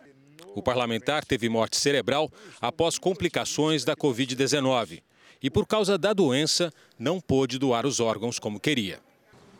O 0.54 0.60
parlamentar 0.62 1.24
teve 1.24 1.48
morte 1.48 1.78
cerebral 1.78 2.30
após 2.60 2.98
complicações 2.98 3.82
da 3.82 3.96
Covid-19 3.96 5.02
e, 5.42 5.48
por 5.48 5.66
causa 5.66 5.96
da 5.96 6.12
doença, 6.12 6.70
não 6.98 7.18
pôde 7.18 7.58
doar 7.58 7.86
os 7.86 7.98
órgãos 7.98 8.38
como 8.38 8.60
queria. 8.60 9.00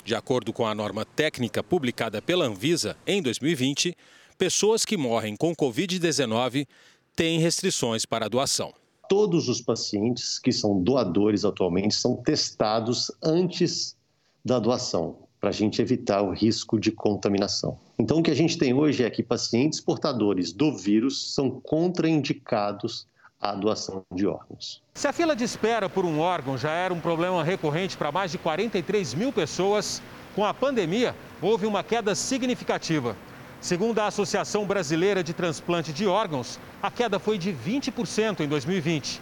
De 0.05 0.15
acordo 0.15 0.53
com 0.53 0.67
a 0.67 0.75
norma 0.75 1.07
técnica 1.07 1.63
publicada 1.63 2.21
pela 2.21 2.45
Anvisa 2.45 2.99
em 3.07 3.23
2020, 3.23 3.97
pessoas 4.37 4.85
que 4.85 4.97
morrem 4.97 5.35
com 5.37 5.55
Covid-19 5.55 6.67
têm 7.15 7.41
restrições 7.41 8.05
para 8.05 8.27
a 8.27 8.29
doação. 8.29 8.73
Todos 9.09 9.49
os 9.49 9.61
pacientes 9.61 10.39
que 10.39 10.53
são 10.53 10.83
doadores 10.83 11.45
atualmente 11.45 11.95
são 11.95 12.17
testados 12.17 13.11
antes 13.23 13.97
da 14.45 14.59
doação, 14.59 15.17
para 15.41 15.51
a 15.51 15.53
gente 15.53 15.81
evitar 15.81 16.23
o 16.23 16.33
risco 16.33 16.79
de 16.79 16.91
contaminação. 16.93 17.79
Então, 17.99 18.19
o 18.19 18.23
que 18.23 18.31
a 18.31 18.35
gente 18.35 18.59
tem 18.59 18.75
hoje 18.75 19.03
é 19.03 19.11
que 19.11 19.23
pacientes 19.23 19.81
portadores 19.81 20.53
do 20.53 20.77
vírus 20.77 21.35
são 21.35 21.51
contraindicados 21.51 23.07
à 23.41 23.55
doação 23.55 24.03
de 24.13 24.27
órgãos. 24.27 24.83
Se 24.95 25.09
a 25.09 25.13
fila 25.13 25.37
de 25.37 25.45
espera 25.45 25.89
por 25.89 26.05
um 26.05 26.19
órgão 26.19 26.59
já 26.59 26.71
era 26.71 26.93
um 26.93 27.01
problema 27.01 27.43
recorrente 27.43 27.97
para 27.97 28.13
mais 28.13 28.33
de 28.33 28.39
43 28.39 29.15
mil 29.15 29.33
pessoas, 29.33 30.03
com 30.35 30.45
a 30.45 30.53
pandemia 30.53 31.15
houve 31.41 31.67
uma 31.67 31.83
queda 31.83 32.15
significativa. 32.15 33.17
Segundo 33.67 33.99
a 33.99 34.07
Associação 34.07 34.65
Brasileira 34.65 35.25
de 35.25 35.35
Transplante 35.35 35.93
de 35.93 36.07
Órgãos, 36.07 36.57
a 36.81 36.89
queda 36.89 37.19
foi 37.19 37.37
de 37.37 37.53
20% 37.53 38.39
em 38.39 38.47
2020. 38.47 39.21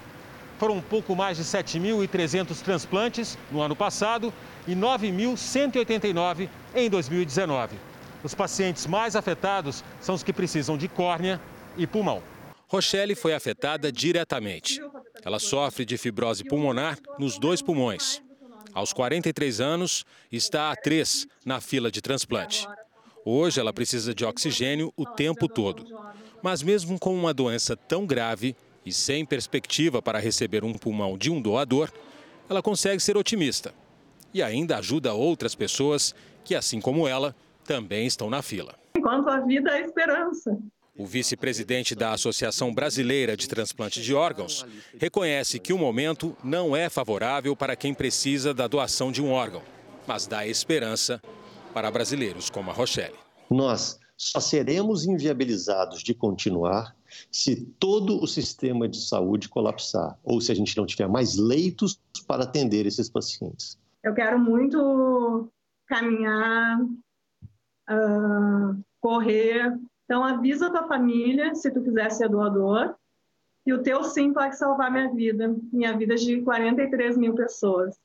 Foram 0.58 0.76
um 0.76 0.82
pouco 0.82 1.16
mais 1.16 1.38
de 1.38 1.44
7.300 1.44 2.60
transplantes 2.60 3.38
no 3.50 3.62
ano 3.62 3.74
passado 3.74 4.30
e 4.68 4.74
9.189 4.74 6.50
em 6.74 6.90
2019. 6.90 7.78
Os 8.22 8.34
pacientes 8.34 8.86
mais 8.86 9.16
afetados 9.16 9.82
são 9.98 10.14
os 10.14 10.22
que 10.22 10.30
precisam 10.30 10.76
de 10.76 10.88
córnea 10.88 11.40
e 11.78 11.86
pulmão. 11.86 12.22
Rochelle 12.68 13.14
foi 13.14 13.32
afetada 13.32 13.90
diretamente. 13.90 14.78
Ela 15.24 15.38
sofre 15.38 15.86
de 15.86 15.96
fibrose 15.96 16.44
pulmonar 16.44 16.98
nos 17.18 17.38
dois 17.38 17.62
pulmões. 17.62 18.22
Aos 18.74 18.92
43 18.92 19.62
anos, 19.62 20.04
está 20.30 20.70
a 20.70 20.76
três 20.76 21.26
na 21.46 21.62
fila 21.62 21.90
de 21.90 22.02
transplante. 22.02 22.68
Hoje 23.24 23.58
ela 23.58 23.72
precisa 23.72 24.14
de 24.14 24.24
oxigênio 24.24 24.92
o 24.96 25.06
tempo 25.06 25.48
todo. 25.48 25.86
Mas 26.42 26.62
mesmo 26.62 26.98
com 26.98 27.14
uma 27.14 27.32
doença 27.32 27.74
tão 27.74 28.04
grave 28.04 28.54
e 28.84 28.92
sem 28.92 29.24
perspectiva 29.24 30.02
para 30.02 30.18
receber 30.18 30.62
um 30.62 30.74
pulmão 30.74 31.16
de 31.16 31.30
um 31.30 31.40
doador, 31.40 31.90
ela 32.50 32.62
consegue 32.62 33.00
ser 33.00 33.16
otimista. 33.16 33.72
E 34.34 34.42
ainda 34.42 34.76
ajuda 34.76 35.14
outras 35.14 35.54
pessoas 35.54 36.14
que, 36.44 36.54
assim 36.54 36.80
como 36.80 37.08
ela, 37.08 37.34
também 37.64 38.06
estão 38.06 38.28
na 38.28 38.42
fila. 38.42 38.74
Enquanto 38.94 39.28
a 39.28 39.40
vida 39.40 39.70
é 39.78 39.80
esperança. 39.80 40.58
O 40.96 41.06
vice-presidente 41.06 41.94
da 41.94 42.12
Associação 42.12 42.74
Brasileira 42.74 43.36
de 43.36 43.48
Transplante 43.48 44.02
de 44.02 44.14
Órgãos 44.14 44.66
reconhece 44.98 45.58
que 45.58 45.72
o 45.72 45.78
momento 45.78 46.36
não 46.44 46.76
é 46.76 46.90
favorável 46.90 47.56
para 47.56 47.74
quem 47.74 47.94
precisa 47.94 48.52
da 48.52 48.68
doação 48.68 49.10
de 49.10 49.22
um 49.22 49.30
órgão, 49.32 49.62
mas 50.06 50.26
dá 50.26 50.46
esperança 50.46 51.20
para 51.74 51.90
brasileiros 51.90 52.48
como 52.48 52.70
a 52.70 52.72
Rochelle. 52.72 53.18
Nós 53.50 53.98
só 54.16 54.38
seremos 54.38 55.04
inviabilizados 55.04 56.04
de 56.04 56.14
continuar 56.14 56.94
se 57.32 57.66
todo 57.80 58.22
o 58.22 58.28
sistema 58.28 58.88
de 58.88 59.04
saúde 59.04 59.48
colapsar, 59.48 60.16
ou 60.22 60.40
se 60.40 60.52
a 60.52 60.54
gente 60.54 60.76
não 60.76 60.86
tiver 60.86 61.08
mais 61.08 61.36
leitos 61.36 62.00
para 62.26 62.44
atender 62.44 62.86
esses 62.86 63.10
pacientes. 63.10 63.76
Eu 64.02 64.14
quero 64.14 64.38
muito 64.38 65.50
caminhar, 65.86 66.80
uh, 66.80 68.84
correr. 69.00 69.76
Então 70.04 70.24
avisa 70.24 70.68
a 70.68 70.70
tua 70.70 70.86
família 70.86 71.54
se 71.54 71.70
tu 71.72 71.82
quiser 71.82 72.10
ser 72.12 72.28
doador. 72.28 72.94
E 73.66 73.72
o 73.72 73.82
teu 73.82 74.04
sim 74.04 74.32
pode 74.32 74.56
salvar 74.56 74.92
minha 74.92 75.12
vida, 75.12 75.56
minha 75.72 75.96
vida 75.96 76.14
de 76.14 76.40
43 76.42 77.16
mil 77.16 77.34
pessoas. 77.34 77.98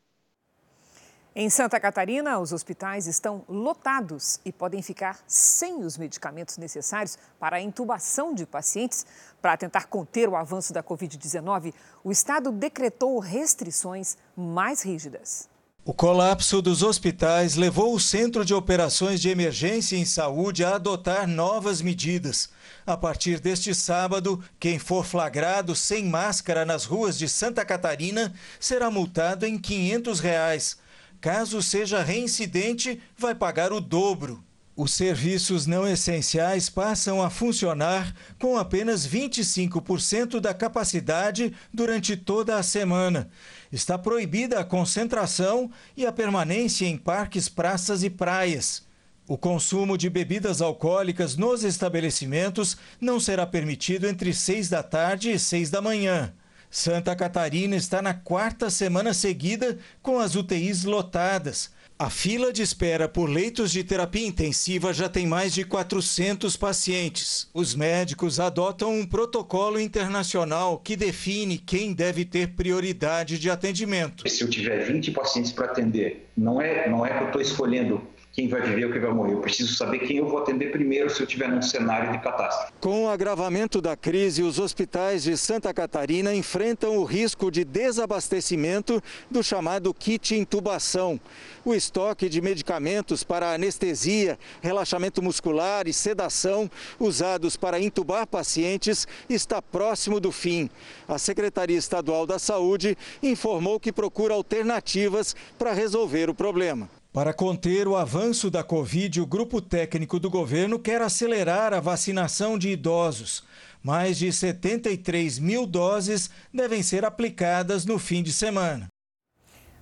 Em 1.35 1.47
Santa 1.47 1.79
Catarina, 1.79 2.39
os 2.39 2.51
hospitais 2.51 3.05
estão 3.05 3.45
lotados 3.47 4.39
e 4.43 4.51
podem 4.51 4.81
ficar 4.81 5.19
sem 5.27 5.83
os 5.83 5.95
medicamentos 5.95 6.57
necessários 6.57 7.19
para 7.39 7.57
a 7.57 7.61
intubação 7.61 8.33
de 8.33 8.47
pacientes. 8.47 9.05
Para 9.39 9.55
tentar 9.55 9.85
conter 9.85 10.27
o 10.27 10.35
avanço 10.35 10.73
da 10.73 10.81
Covid-19, 10.81 11.71
o 12.03 12.11
estado 12.11 12.51
decretou 12.51 13.19
restrições 13.19 14.17
mais 14.35 14.81
rígidas. 14.81 15.47
O 15.85 15.93
colapso 15.93 16.63
dos 16.63 16.81
hospitais 16.81 17.55
levou 17.55 17.93
o 17.93 17.99
Centro 17.99 18.43
de 18.43 18.53
Operações 18.53 19.21
de 19.21 19.29
Emergência 19.29 19.95
em 19.95 20.05
Saúde 20.05 20.63
a 20.63 20.75
adotar 20.75 21.27
novas 21.27 21.79
medidas. 21.81 22.49
A 22.85 22.97
partir 22.97 23.39
deste 23.39 23.73
sábado, 23.73 24.43
quem 24.59 24.79
for 24.79 25.05
flagrado 25.05 25.75
sem 25.75 26.05
máscara 26.05 26.65
nas 26.65 26.85
ruas 26.85 27.17
de 27.17 27.29
Santa 27.29 27.63
Catarina 27.63 28.33
será 28.59 28.89
multado 28.89 29.45
em 29.45 29.57
500 29.57 30.19
reais. 30.19 30.88
Caso 31.21 31.61
seja 31.61 32.01
reincidente, 32.01 33.01
vai 33.17 33.35
pagar 33.35 33.73
o 33.73 33.81
dobro. 33.81 34.43
Os 34.73 34.93
serviços 34.93 35.65
não 35.65 35.85
essenciais 35.85 36.69
passam 36.69 37.21
a 37.21 37.29
funcionar 37.29 38.15
com 38.39 38.57
apenas 38.57 39.05
25% 39.05 40.39
da 40.39 40.53
capacidade 40.53 41.53
durante 41.73 42.15
toda 42.15 42.55
a 42.55 42.63
semana. 42.63 43.29
Está 43.69 43.97
proibida 43.97 44.57
a 44.57 44.63
concentração 44.63 45.69
e 45.97 46.05
a 46.05 46.13
permanência 46.13 46.85
em 46.85 46.95
parques, 46.95 47.49
praças 47.49 48.03
e 48.03 48.09
praias. 48.09 48.87
O 49.27 49.37
consumo 49.37 49.97
de 49.97 50.09
bebidas 50.09 50.61
alcoólicas 50.61 51.35
nos 51.35 51.65
estabelecimentos 51.65 52.77
não 53.01 53.19
será 53.19 53.45
permitido 53.45 54.07
entre 54.07 54.33
6 54.33 54.69
da 54.69 54.81
tarde 54.81 55.29
e 55.29 55.37
6 55.37 55.69
da 55.69 55.81
manhã. 55.81 56.33
Santa 56.69 57.15
Catarina 57.15 57.75
está 57.75 58.01
na 58.01 58.13
quarta 58.13 58.69
semana 58.69 59.13
seguida 59.13 59.77
com 60.01 60.19
as 60.19 60.35
UTIs 60.35 60.83
lotadas. 60.83 61.71
A 62.01 62.09
fila 62.09 62.53
de 62.53 62.61
espera 62.61 63.09
por 63.09 63.29
leitos 63.29 63.71
de 63.71 63.83
terapia 63.83 64.25
intensiva 64.25 64.93
já 64.93 65.09
tem 65.09 65.27
mais 65.27 65.53
de 65.53 65.65
400 65.65 66.55
pacientes. 66.55 67.49
Os 67.53 67.75
médicos 67.75 68.39
adotam 68.39 68.93
um 68.93 69.05
protocolo 69.05 69.77
internacional 69.77 70.77
que 70.77 70.95
define 70.95 71.57
quem 71.57 71.91
deve 71.91 72.23
ter 72.23 72.49
prioridade 72.49 73.37
de 73.37 73.49
atendimento. 73.49 74.29
Se 74.29 74.43
eu 74.43 74.49
tiver 74.49 74.85
20 74.85 75.11
pacientes 75.11 75.51
para 75.51 75.65
atender, 75.65 76.29
não 76.37 76.61
é, 76.61 76.89
não 76.89 77.05
é 77.05 77.09
que 77.09 77.23
eu 77.23 77.27
estou 77.27 77.41
escolhendo 77.41 78.01
quem 78.39 78.47
vai 78.47 78.61
viver 78.61 78.85
ou 78.85 78.91
quem 78.91 79.01
vai 79.01 79.11
morrer. 79.11 79.33
Eu 79.33 79.41
preciso 79.41 79.75
saber 79.75 79.99
quem 79.99 80.17
eu 80.17 80.25
vou 80.25 80.39
atender 80.39 80.71
primeiro 80.71 81.09
se 81.09 81.21
eu 81.21 81.25
estiver 81.25 81.49
num 81.49 81.61
cenário 81.61 82.13
de 82.13 82.19
catástrofe. 82.19 82.71
Com 82.79 83.05
o 83.05 83.09
agravamento 83.09 83.81
da 83.81 83.97
crise, 83.97 84.41
os 84.43 84.59
hospitais 84.59 85.23
de 85.23 85.35
Santa 85.35 85.73
Catarina 85.73 86.33
enfrentam 86.33 86.95
o 86.97 87.03
risco 87.03 87.51
de 87.51 87.65
desabastecimento 87.65 89.03
do 89.29 89.43
chamado 89.43 89.93
kit 89.93 90.35
intubação. 90.35 91.19
O 91.65 91.73
estoque 91.73 92.29
de 92.29 92.39
medicamentos 92.39 93.25
para 93.25 93.53
anestesia, 93.53 94.39
relaxamento 94.61 95.21
muscular 95.21 95.85
e 95.87 95.91
sedação 95.91 96.71
usados 96.97 97.57
para 97.57 97.79
intubar 97.79 98.25
pacientes 98.25 99.05
está 99.29 99.61
próximo 99.61 100.17
do 100.17 100.31
fim. 100.31 100.69
A 101.09 101.17
Secretaria 101.17 101.77
Estadual 101.77 102.25
da 102.25 102.39
Saúde 102.39 102.97
informou 103.21 103.81
que 103.81 103.91
procura 103.91 104.33
alternativas 104.33 105.35
para 105.57 105.73
resolver 105.73 106.29
o 106.29 106.33
problema. 106.33 106.98
Para 107.11 107.33
conter 107.33 107.87
o 107.87 107.95
avanço 107.95 108.51
da 108.51 108.63
Covid, 108.63 109.19
o 109.19 109.25
grupo 109.25 109.59
técnico 109.59 110.19
do 110.19 110.29
governo 110.29 110.77
quer 110.77 111.01
acelerar 111.01 111.73
a 111.73 111.79
vacinação 111.79 112.55
de 112.55 112.69
idosos. 112.69 113.43
Mais 113.81 114.15
de 114.19 114.31
73 114.31 115.39
mil 115.39 115.65
doses 115.65 116.29
devem 116.53 116.83
ser 116.83 117.03
aplicadas 117.03 117.83
no 117.83 117.97
fim 117.97 118.21
de 118.21 118.31
semana. 118.31 118.87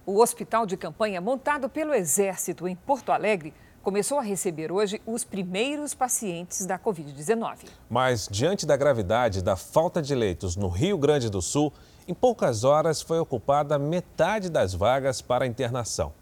O 0.05 0.21
hospital 0.21 0.65
de 0.65 0.77
campanha 0.77 1.19
montado 1.19 1.67
pelo 1.67 1.93
Exército 1.93 2.65
em 2.65 2.77
Porto 2.77 3.11
Alegre 3.11 3.53
começou 3.83 4.19
a 4.19 4.23
receber 4.23 4.71
hoje 4.71 5.01
os 5.05 5.25
primeiros 5.25 5.93
pacientes 5.93 6.65
da 6.65 6.79
Covid-19. 6.79 7.65
Mas, 7.89 8.29
diante 8.31 8.65
da 8.65 8.77
gravidade 8.77 9.43
da 9.43 9.57
falta 9.57 10.01
de 10.01 10.15
leitos 10.15 10.55
no 10.55 10.69
Rio 10.69 10.97
Grande 10.97 11.29
do 11.29 11.41
Sul, 11.41 11.73
em 12.07 12.13
poucas 12.13 12.63
horas 12.63 13.01
foi 13.01 13.19
ocupada 13.19 13.77
metade 13.77 14.49
das 14.49 14.73
vagas 14.73 15.21
para 15.21 15.45
internação. 15.45 16.13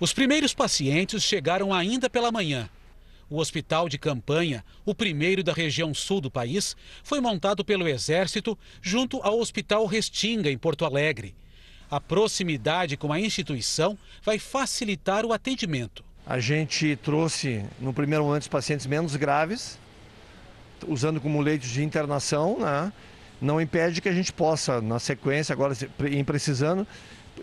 Os 0.00 0.14
primeiros 0.14 0.54
pacientes 0.54 1.22
chegaram 1.22 1.74
ainda 1.74 2.08
pela 2.08 2.32
manhã. 2.32 2.70
O 3.28 3.36
hospital 3.36 3.86
de 3.86 3.98
campanha, 3.98 4.64
o 4.82 4.94
primeiro 4.94 5.44
da 5.44 5.52
região 5.52 5.92
sul 5.92 6.22
do 6.22 6.30
país, 6.30 6.74
foi 7.04 7.20
montado 7.20 7.62
pelo 7.62 7.86
Exército 7.86 8.58
junto 8.80 9.20
ao 9.22 9.38
Hospital 9.38 9.84
Restinga, 9.84 10.50
em 10.50 10.56
Porto 10.56 10.86
Alegre. 10.86 11.34
A 11.90 12.00
proximidade 12.00 12.96
com 12.96 13.12
a 13.12 13.20
instituição 13.20 13.98
vai 14.22 14.38
facilitar 14.38 15.26
o 15.26 15.34
atendimento. 15.34 16.02
A 16.26 16.40
gente 16.40 16.96
trouxe 16.96 17.62
no 17.78 17.92
primeiro 17.92 18.24
momento 18.24 18.42
os 18.42 18.48
pacientes 18.48 18.86
menos 18.86 19.16
graves, 19.16 19.78
usando 20.88 21.20
como 21.20 21.42
leitos 21.42 21.68
de 21.68 21.84
internação, 21.84 22.58
né? 22.58 22.90
não 23.38 23.60
impede 23.60 24.00
que 24.00 24.08
a 24.08 24.14
gente 24.14 24.32
possa, 24.32 24.80
na 24.80 24.98
sequência, 24.98 25.52
agora 25.52 25.76
em 26.10 26.24
precisando, 26.24 26.86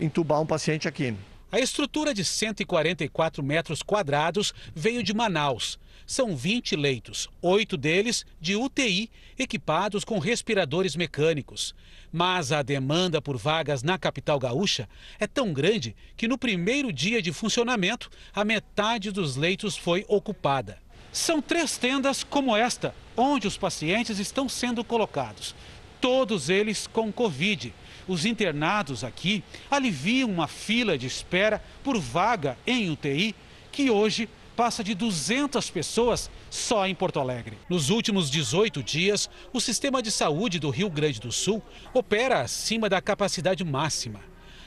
entubar 0.00 0.40
um 0.40 0.46
paciente 0.46 0.88
aqui. 0.88 1.14
A 1.50 1.58
estrutura 1.58 2.12
de 2.12 2.26
144 2.26 3.42
metros 3.42 3.82
quadrados 3.82 4.52
veio 4.74 5.02
de 5.02 5.14
Manaus. 5.14 5.78
São 6.06 6.36
20 6.36 6.76
leitos, 6.76 7.26
oito 7.40 7.74
deles 7.74 8.26
de 8.38 8.54
UTI, 8.54 9.10
equipados 9.38 10.04
com 10.04 10.18
respiradores 10.18 10.94
mecânicos. 10.94 11.74
Mas 12.12 12.52
a 12.52 12.60
demanda 12.60 13.22
por 13.22 13.38
vagas 13.38 13.82
na 13.82 13.96
capital 13.96 14.38
gaúcha 14.38 14.86
é 15.18 15.26
tão 15.26 15.54
grande 15.54 15.96
que 16.18 16.28
no 16.28 16.36
primeiro 16.36 16.92
dia 16.92 17.22
de 17.22 17.32
funcionamento, 17.32 18.10
a 18.34 18.44
metade 18.44 19.10
dos 19.10 19.36
leitos 19.36 19.74
foi 19.74 20.04
ocupada. 20.06 20.78
São 21.10 21.40
três 21.40 21.78
tendas 21.78 22.22
como 22.22 22.54
esta, 22.54 22.94
onde 23.16 23.46
os 23.46 23.56
pacientes 23.56 24.18
estão 24.18 24.50
sendo 24.50 24.84
colocados. 24.84 25.54
Todos 25.98 26.50
eles 26.50 26.86
com 26.86 27.10
Covid 27.10 27.72
os 28.08 28.24
internados 28.24 29.04
aqui 29.04 29.44
aliviam 29.70 30.30
uma 30.30 30.48
fila 30.48 30.96
de 30.96 31.06
espera 31.06 31.62
por 31.84 31.98
vaga 32.00 32.58
em 32.66 32.90
UTI 32.90 33.34
que 33.70 33.90
hoje 33.90 34.28
passa 34.56 34.82
de 34.82 34.92
200 34.92 35.70
pessoas 35.70 36.28
só 36.50 36.84
em 36.84 36.94
Porto 36.94 37.20
Alegre. 37.20 37.56
Nos 37.68 37.90
últimos 37.90 38.28
18 38.28 38.82
dias, 38.82 39.30
o 39.52 39.60
sistema 39.60 40.02
de 40.02 40.10
saúde 40.10 40.58
do 40.58 40.70
Rio 40.70 40.90
Grande 40.90 41.20
do 41.20 41.30
Sul 41.30 41.62
opera 41.94 42.40
acima 42.40 42.88
da 42.88 43.00
capacidade 43.00 43.62
máxima. 43.64 44.20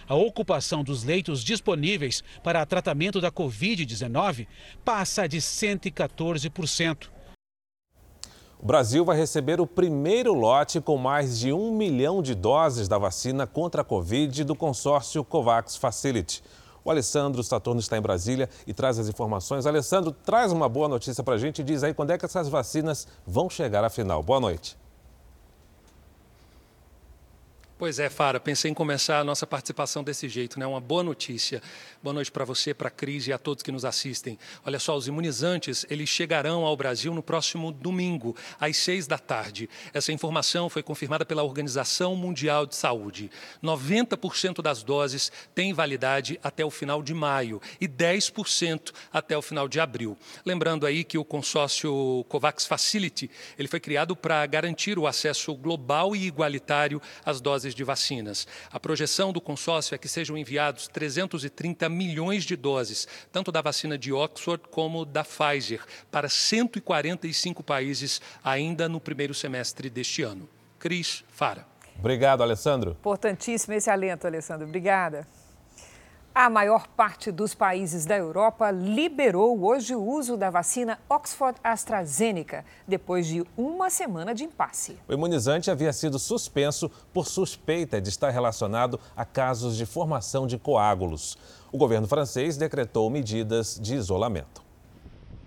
A 0.07 0.15
ocupação 0.15 0.83
dos 0.83 1.03
leitos 1.03 1.43
disponíveis 1.43 2.23
para 2.43 2.65
tratamento 2.65 3.19
da 3.19 3.31
Covid-19 3.31 4.47
passa 4.85 5.27
de 5.27 5.39
114%. 5.39 7.09
O 8.61 8.65
Brasil 8.65 9.03
vai 9.03 9.17
receber 9.17 9.59
o 9.59 9.65
primeiro 9.65 10.35
lote 10.35 10.79
com 10.79 10.95
mais 10.95 11.39
de 11.39 11.51
um 11.51 11.75
milhão 11.75 12.21
de 12.21 12.35
doses 12.35 12.87
da 12.87 12.99
vacina 12.99 13.47
contra 13.47 13.81
a 13.81 13.83
Covid 13.83 14.43
do 14.43 14.55
consórcio 14.55 15.25
COVAX 15.25 15.77
Facility. 15.77 16.43
O 16.85 16.91
Alessandro 16.91 17.43
Saturno 17.43 17.79
está 17.79 17.97
em 17.97 18.01
Brasília 18.01 18.47
e 18.67 18.71
traz 18.71 18.99
as 18.99 19.09
informações. 19.09 19.65
Alessandro, 19.65 20.11
traz 20.11 20.51
uma 20.51 20.69
boa 20.69 20.87
notícia 20.87 21.23
para 21.23 21.33
a 21.33 21.37
gente 21.39 21.61
e 21.61 21.63
diz 21.63 21.83
aí 21.83 21.91
quando 21.91 22.11
é 22.11 22.19
que 22.19 22.25
essas 22.25 22.49
vacinas 22.49 23.07
vão 23.25 23.49
chegar 23.49 23.83
afinal. 23.83 24.21
Boa 24.21 24.39
noite. 24.39 24.77
Pois 27.81 27.97
é, 27.97 28.11
Fara, 28.11 28.39
pensei 28.39 28.69
em 28.69 28.75
começar 28.75 29.17
a 29.17 29.23
nossa 29.23 29.47
participação 29.47 30.03
desse 30.03 30.29
jeito, 30.29 30.59
né? 30.59 30.67
Uma 30.67 30.79
boa 30.79 31.01
notícia. 31.01 31.63
Boa 32.03 32.13
noite 32.13 32.31
para 32.31 32.45
você, 32.45 32.75
para 32.75 32.89
a 32.89 32.91
Cris 32.91 33.25
e 33.25 33.33
a 33.33 33.39
todos 33.39 33.63
que 33.63 33.71
nos 33.71 33.83
assistem. 33.83 34.37
Olha 34.63 34.77
só, 34.77 34.95
os 34.95 35.07
imunizantes, 35.07 35.83
eles 35.89 36.07
chegarão 36.07 36.63
ao 36.63 36.77
Brasil 36.77 37.11
no 37.11 37.23
próximo 37.23 37.71
domingo, 37.71 38.35
às 38.59 38.77
seis 38.77 39.07
da 39.07 39.17
tarde. 39.17 39.67
Essa 39.95 40.11
informação 40.11 40.69
foi 40.69 40.83
confirmada 40.83 41.25
pela 41.25 41.41
Organização 41.41 42.15
Mundial 42.15 42.67
de 42.67 42.75
Saúde. 42.75 43.31
90% 43.63 44.61
das 44.61 44.83
doses 44.83 45.31
têm 45.55 45.73
validade 45.73 46.39
até 46.43 46.63
o 46.63 46.69
final 46.69 47.01
de 47.01 47.15
maio 47.15 47.59
e 47.79 47.87
10% 47.87 48.93
até 49.11 49.35
o 49.35 49.41
final 49.41 49.67
de 49.67 49.79
abril. 49.79 50.15
Lembrando 50.45 50.85
aí 50.85 51.03
que 51.03 51.17
o 51.17 51.25
consórcio 51.25 52.23
COVAX 52.29 52.67
Facility, 52.67 53.27
ele 53.57 53.67
foi 53.67 53.79
criado 53.79 54.15
para 54.15 54.45
garantir 54.45 54.99
o 54.99 55.07
acesso 55.07 55.55
global 55.55 56.15
e 56.15 56.27
igualitário 56.27 57.01
às 57.25 57.41
doses 57.41 57.70
doses 57.71 57.75
de 57.75 57.83
vacinas. 57.83 58.47
A 58.71 58.79
projeção 58.79 59.31
do 59.31 59.41
consórcio 59.41 59.95
é 59.95 59.97
que 59.97 60.07
sejam 60.07 60.37
enviados 60.37 60.87
330 60.87 61.89
milhões 61.89 62.43
de 62.43 62.55
doses, 62.55 63.07
tanto 63.31 63.51
da 63.51 63.61
vacina 63.61 63.97
de 63.97 64.13
Oxford 64.13 64.63
como 64.69 65.05
da 65.05 65.23
Pfizer, 65.23 65.81
para 66.11 66.29
145 66.29 67.63
países 67.63 68.21
ainda 68.43 68.87
no 68.87 68.99
primeiro 68.99 69.33
semestre 69.33 69.89
deste 69.89 70.21
ano. 70.21 70.47
Cris 70.77 71.23
Fara. 71.29 71.65
Obrigado, 71.97 72.41
Alessandro. 72.41 72.91
Importantíssimo 72.99 73.73
esse 73.73 73.89
alento, 73.89 74.25
Alessandro. 74.25 74.67
Obrigada. 74.67 75.27
A 76.33 76.49
maior 76.49 76.87
parte 76.87 77.29
dos 77.29 77.53
países 77.53 78.05
da 78.05 78.15
Europa 78.15 78.71
liberou 78.71 79.65
hoje 79.65 79.93
o 79.93 80.01
uso 80.01 80.37
da 80.37 80.49
vacina 80.49 80.97
Oxford 81.09 81.59
AstraZeneca, 81.61 82.63
depois 82.87 83.27
de 83.27 83.43
uma 83.57 83.89
semana 83.89 84.33
de 84.33 84.45
impasse. 84.45 84.97
O 85.09 85.13
imunizante 85.13 85.69
havia 85.69 85.91
sido 85.91 86.17
suspenso 86.17 86.89
por 87.11 87.27
suspeita 87.27 87.99
de 87.99 88.07
estar 88.07 88.29
relacionado 88.29 88.97
a 89.13 89.25
casos 89.25 89.75
de 89.75 89.85
formação 89.85 90.47
de 90.47 90.57
coágulos. 90.57 91.37
O 91.69 91.77
governo 91.77 92.07
francês 92.07 92.55
decretou 92.55 93.09
medidas 93.09 93.77
de 93.77 93.95
isolamento. 93.95 94.63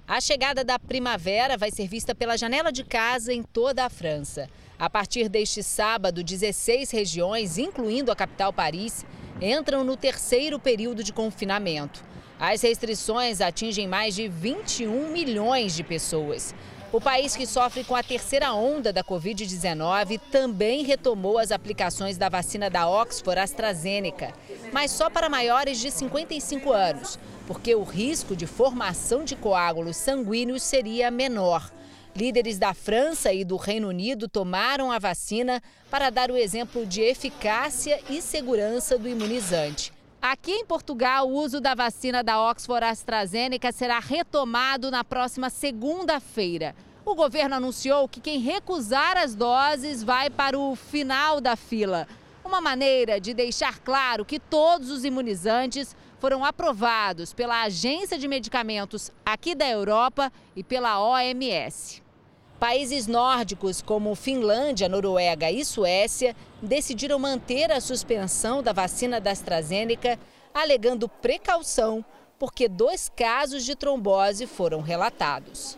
A 0.07 0.21
chegada 0.21 0.63
da 0.63 0.79
primavera 0.79 1.57
vai 1.57 1.71
ser 1.71 1.89
vista 1.89 2.15
pela 2.15 2.37
janela 2.37 2.71
de 2.71 2.85
casa 2.85 3.33
em 3.33 3.43
toda 3.43 3.87
a 3.87 3.89
França. 3.89 4.51
A 4.79 4.91
partir 4.91 5.31
deste 5.31 5.63
sábado, 5.63 6.23
16 6.23 6.91
regiões, 6.91 7.57
incluindo 7.57 8.13
a 8.13 8.17
capital 8.17 8.53
Paris, 8.53 9.07
entram 9.41 9.85
no 9.85 9.97
terceiro 9.97 10.59
período 10.59 11.03
de 11.03 11.13
confinamento. 11.13 12.05
As 12.39 12.63
restrições 12.63 13.41
atingem 13.41 13.87
mais 13.87 14.15
de 14.15 14.29
21 14.29 15.11
milhões 15.11 15.75
de 15.75 15.83
pessoas. 15.83 16.55
O 16.93 17.01
país 17.01 17.35
que 17.35 17.45
sofre 17.45 17.83
com 17.83 17.97
a 17.97 18.05
terceira 18.05 18.55
onda 18.55 18.93
da 18.93 19.03
Covid-19 19.03 20.21
também 20.31 20.85
retomou 20.85 21.39
as 21.39 21.51
aplicações 21.51 22.17
da 22.17 22.29
vacina 22.29 22.71
da 22.71 22.89
Oxford 22.89 23.41
AstraZeneca, 23.41 24.33
mas 24.73 24.93
só 24.93 25.11
para 25.11 25.29
maiores 25.29 25.81
de 25.81 25.91
55 25.91 26.73
anos, 26.73 27.19
porque 27.49 27.75
o 27.75 27.83
risco 27.83 28.37
de 28.37 28.47
formação 28.47 29.25
de 29.25 29.35
coágulos 29.35 29.97
sanguíneos 29.97 30.63
seria 30.63 31.11
menor. 31.11 31.69
Líderes 32.17 32.61
da 32.61 32.73
França 32.73 33.33
e 33.33 33.45
do 33.45 33.57
Reino 33.57 33.89
Unido 33.89 34.29
tomaram 34.29 34.93
a 34.93 35.01
vacina 35.01 35.61
para 35.91 36.11
dar 36.11 36.31
o 36.31 36.37
exemplo 36.37 36.87
de 36.87 37.01
eficácia 37.01 38.01
e 38.09 38.23
segurança 38.23 38.97
do 38.97 39.09
imunizante. 39.09 39.93
Aqui 40.23 40.53
em 40.53 40.65
Portugal, 40.65 41.29
o 41.29 41.35
uso 41.35 41.61
da 41.61 41.75
vacina 41.75 42.23
da 42.23 42.41
Oxford 42.41 42.85
AstraZeneca 42.85 43.73
será 43.73 43.99
retomado 43.99 44.93
na 44.93 45.03
próxima 45.03 45.51
segunda-feira. 45.51 46.77
O 47.05 47.17
governo 47.17 47.57
anunciou 47.57 48.09
que 48.09 48.21
quem 48.21 48.39
recusar 48.39 49.17
as 49.17 49.35
doses 49.35 50.05
vai 50.05 50.31
para 50.31 50.57
o 50.57 50.77
final 50.77 51.41
da 51.41 51.57
fila. 51.57 52.07
Uma 52.45 52.61
maneira 52.61 53.21
de 53.21 53.35
deixar 53.35 53.81
claro 53.81 54.25
que 54.25 54.39
todos 54.39 54.89
os 54.89 55.05
imunizantes 55.05 55.97
foram 56.21 56.45
aprovados 56.45 57.33
pela 57.33 57.63
Agência 57.63 58.17
de 58.17 58.29
Medicamentos 58.29 59.11
aqui 59.27 59.53
da 59.53 59.69
Europa 59.69 60.33
e 60.55 60.63
pela 60.63 61.01
OMS. 61.01 62.04
Países 62.59 63.07
nórdicos 63.07 63.83
como 63.83 64.15
Finlândia, 64.15 64.89
Noruega 64.89 65.51
e 65.51 65.65
Suécia 65.65 66.35
decidiram 66.63 67.19
manter 67.19 67.71
a 67.71 67.81
suspensão 67.81 68.63
da 68.63 68.73
vacina 68.73 69.21
da 69.21 69.33
AstraZeneca, 69.33 70.19
alegando 70.53 71.09
precaução, 71.09 72.05
porque 72.39 72.69
dois 72.69 73.11
casos 73.15 73.65
de 73.65 73.75
trombose 73.75 74.47
foram 74.47 74.81
relatados. 74.81 75.77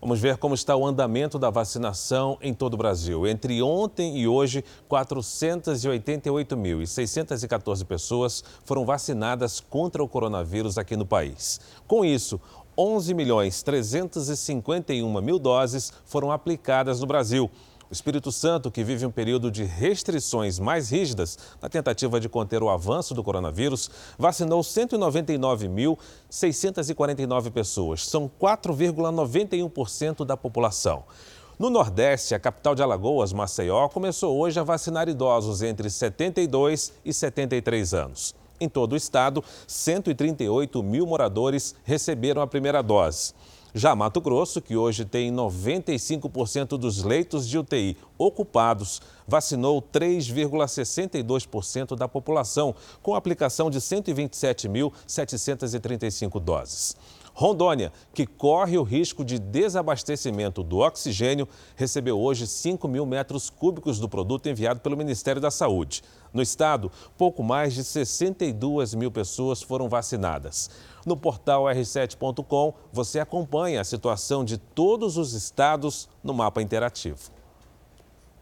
Vamos 0.00 0.18
ver 0.18 0.38
como 0.38 0.54
está 0.54 0.74
o 0.74 0.86
andamento 0.86 1.38
da 1.38 1.50
vacinação 1.50 2.38
em 2.40 2.54
todo 2.54 2.72
o 2.72 2.78
Brasil. 2.78 3.26
Entre 3.26 3.60
ontem 3.60 4.16
e 4.16 4.26
hoje, 4.26 4.64
488.614 4.88 7.84
pessoas 7.84 8.42
foram 8.64 8.86
vacinadas 8.86 9.60
contra 9.60 10.02
o 10.02 10.08
coronavírus 10.08 10.78
aqui 10.78 10.96
no 10.96 11.04
país. 11.04 11.60
Com 11.86 12.02
isso, 12.02 12.40
11 12.80 13.12
milhões 13.12 13.62
351 13.62 15.20
mil 15.20 15.38
doses 15.38 15.92
foram 16.06 16.32
aplicadas 16.32 16.98
no 16.98 17.06
Brasil. 17.06 17.50
O 17.90 17.92
Espírito 17.92 18.32
Santo, 18.32 18.70
que 18.70 18.82
vive 18.82 19.04
um 19.04 19.10
período 19.10 19.50
de 19.50 19.64
restrições 19.64 20.58
mais 20.58 20.88
rígidas 20.88 21.38
na 21.60 21.68
tentativa 21.68 22.18
de 22.18 22.26
conter 22.26 22.62
o 22.62 22.70
avanço 22.70 23.12
do 23.12 23.22
coronavírus, 23.22 23.90
vacinou 24.18 24.62
199.649 24.62 27.50
pessoas. 27.50 28.06
São 28.06 28.30
4,91% 28.40 30.24
da 30.24 30.38
população. 30.38 31.04
No 31.58 31.68
Nordeste, 31.68 32.34
a 32.34 32.40
capital 32.40 32.74
de 32.74 32.82
Alagoas, 32.82 33.34
Maceió, 33.34 33.88
começou 33.88 34.38
hoje 34.38 34.58
a 34.58 34.62
vacinar 34.62 35.06
idosos 35.06 35.60
entre 35.60 35.90
72 35.90 36.94
e 37.04 37.12
73 37.12 37.92
anos. 37.92 38.39
Em 38.60 38.68
todo 38.68 38.92
o 38.92 38.96
estado, 38.96 39.42
138 39.66 40.82
mil 40.82 41.06
moradores 41.06 41.74
receberam 41.82 42.42
a 42.42 42.46
primeira 42.46 42.82
dose. 42.82 43.32
Já 43.72 43.94
Mato 43.94 44.20
Grosso, 44.20 44.60
que 44.60 44.76
hoje 44.76 45.04
tem 45.04 45.32
95% 45.32 46.76
dos 46.76 47.04
leitos 47.04 47.48
de 47.48 47.56
UTI 47.56 47.96
ocupados, 48.18 49.00
vacinou 49.26 49.80
3,62% 49.80 51.96
da 51.96 52.08
população, 52.08 52.74
com 53.02 53.14
aplicação 53.14 53.70
de 53.70 53.80
127.735 53.80 56.40
doses. 56.40 56.96
Rondônia, 57.40 57.90
que 58.12 58.26
corre 58.26 58.76
o 58.76 58.82
risco 58.82 59.24
de 59.24 59.38
desabastecimento 59.38 60.62
do 60.62 60.76
oxigênio, 60.80 61.48
recebeu 61.74 62.20
hoje 62.20 62.46
5 62.46 62.86
mil 62.86 63.06
metros 63.06 63.48
cúbicos 63.48 63.98
do 63.98 64.10
produto 64.10 64.46
enviado 64.46 64.80
pelo 64.80 64.94
Ministério 64.94 65.40
da 65.40 65.50
Saúde. 65.50 66.02
No 66.34 66.42
estado, 66.42 66.92
pouco 67.16 67.42
mais 67.42 67.72
de 67.72 67.82
62 67.82 68.92
mil 68.92 69.10
pessoas 69.10 69.62
foram 69.62 69.88
vacinadas. 69.88 70.68
No 71.06 71.16
portal 71.16 71.64
r7.com, 71.64 72.74
você 72.92 73.20
acompanha 73.20 73.80
a 73.80 73.84
situação 73.84 74.44
de 74.44 74.58
todos 74.58 75.16
os 75.16 75.32
estados 75.32 76.10
no 76.22 76.34
mapa 76.34 76.60
interativo. 76.60 77.30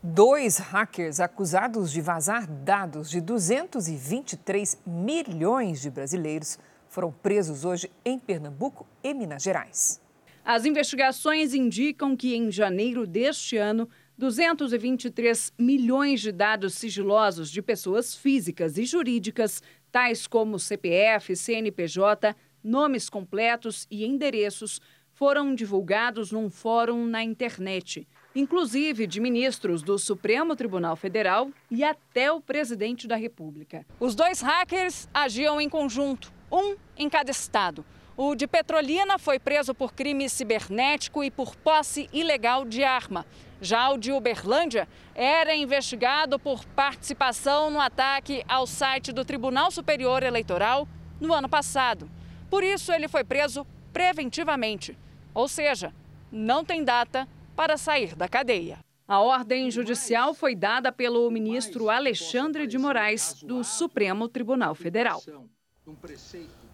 Dois 0.02 0.58
hackers 0.58 1.20
acusados 1.20 1.92
de 1.92 2.00
vazar 2.00 2.48
dados 2.48 3.10
de 3.10 3.20
223 3.20 4.76
milhões 4.84 5.80
de 5.80 5.88
brasileiros 5.88 6.58
foram 6.98 7.12
presos 7.12 7.64
hoje 7.64 7.88
em 8.04 8.18
Pernambuco 8.18 8.84
e 9.04 9.14
Minas 9.14 9.44
Gerais. 9.44 10.02
As 10.44 10.64
investigações 10.64 11.54
indicam 11.54 12.16
que 12.16 12.34
em 12.34 12.50
janeiro 12.50 13.06
deste 13.06 13.56
ano, 13.56 13.88
223 14.18 15.52
milhões 15.56 16.20
de 16.20 16.32
dados 16.32 16.74
sigilosos 16.74 17.52
de 17.52 17.62
pessoas 17.62 18.16
físicas 18.16 18.76
e 18.76 18.84
jurídicas, 18.84 19.62
tais 19.92 20.26
como 20.26 20.58
CPF, 20.58 21.36
CNPJ, 21.36 22.34
nomes 22.64 23.08
completos 23.08 23.86
e 23.88 24.04
endereços, 24.04 24.80
foram 25.12 25.54
divulgados 25.54 26.32
num 26.32 26.50
fórum 26.50 27.06
na 27.06 27.22
internet, 27.22 28.08
inclusive 28.34 29.06
de 29.06 29.20
ministros 29.20 29.82
do 29.82 30.00
Supremo 30.00 30.56
Tribunal 30.56 30.96
Federal 30.96 31.48
e 31.70 31.84
até 31.84 32.32
o 32.32 32.40
presidente 32.40 33.06
da 33.06 33.14
República. 33.14 33.86
Os 34.00 34.16
dois 34.16 34.40
hackers 34.40 35.08
agiam 35.14 35.60
em 35.60 35.68
conjunto 35.68 36.36
um 36.50 36.76
em 36.96 37.08
cada 37.08 37.30
estado. 37.30 37.84
O 38.16 38.34
de 38.34 38.48
Petrolina 38.48 39.18
foi 39.18 39.38
preso 39.38 39.72
por 39.72 39.92
crime 39.92 40.28
cibernético 40.28 41.22
e 41.22 41.30
por 41.30 41.54
posse 41.54 42.08
ilegal 42.12 42.64
de 42.64 42.82
arma. 42.82 43.24
Já 43.60 43.90
o 43.90 43.98
de 43.98 44.12
Uberlândia 44.12 44.88
era 45.14 45.54
investigado 45.54 46.38
por 46.38 46.64
participação 46.64 47.70
no 47.70 47.80
ataque 47.80 48.44
ao 48.48 48.66
site 48.66 49.12
do 49.12 49.24
Tribunal 49.24 49.70
Superior 49.70 50.22
Eleitoral 50.22 50.88
no 51.20 51.32
ano 51.32 51.48
passado. 51.48 52.10
Por 52.50 52.64
isso, 52.64 52.92
ele 52.92 53.08
foi 53.08 53.24
preso 53.24 53.66
preventivamente, 53.92 54.98
ou 55.34 55.48
seja, 55.48 55.92
não 56.30 56.64
tem 56.64 56.82
data 56.82 57.28
para 57.54 57.76
sair 57.76 58.14
da 58.14 58.28
cadeia. 58.28 58.78
A 59.06 59.20
ordem 59.20 59.70
judicial 59.70 60.34
foi 60.34 60.54
dada 60.54 60.92
pelo 60.92 61.30
ministro 61.30 61.88
Alexandre 61.88 62.66
de 62.66 62.76
Moraes, 62.78 63.42
do 63.42 63.64
Supremo 63.64 64.28
Tribunal 64.28 64.74
Federal. 64.74 65.22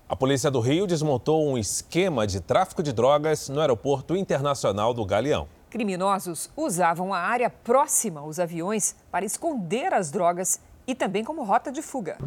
A 0.09 0.17
Polícia 0.17 0.51
do 0.51 0.61
Rio 0.61 0.87
desmontou 0.87 1.49
um 1.49 1.57
esquema 1.57 2.27
de 2.27 2.41
tráfico 2.41 2.83
de 2.83 2.93
drogas 2.93 3.49
no 3.49 3.61
Aeroporto 3.61 4.17
Internacional 4.17 4.93
do 4.93 5.05
Galeão. 5.05 5.49
Criminosos 5.71 6.51
usavam 6.57 7.13
a 7.13 7.19
área 7.19 7.51
próxima 7.51 8.21
aos 8.21 8.39
aviões 8.39 8.95
para 9.11 9.25
esconder 9.25 9.93
as 9.93 10.11
drogas 10.11 10.61
e 10.87 10.95
também 10.95 11.25
como 11.25 11.43
rota 11.43 11.73
de 11.73 11.83
fuga. 11.83 12.19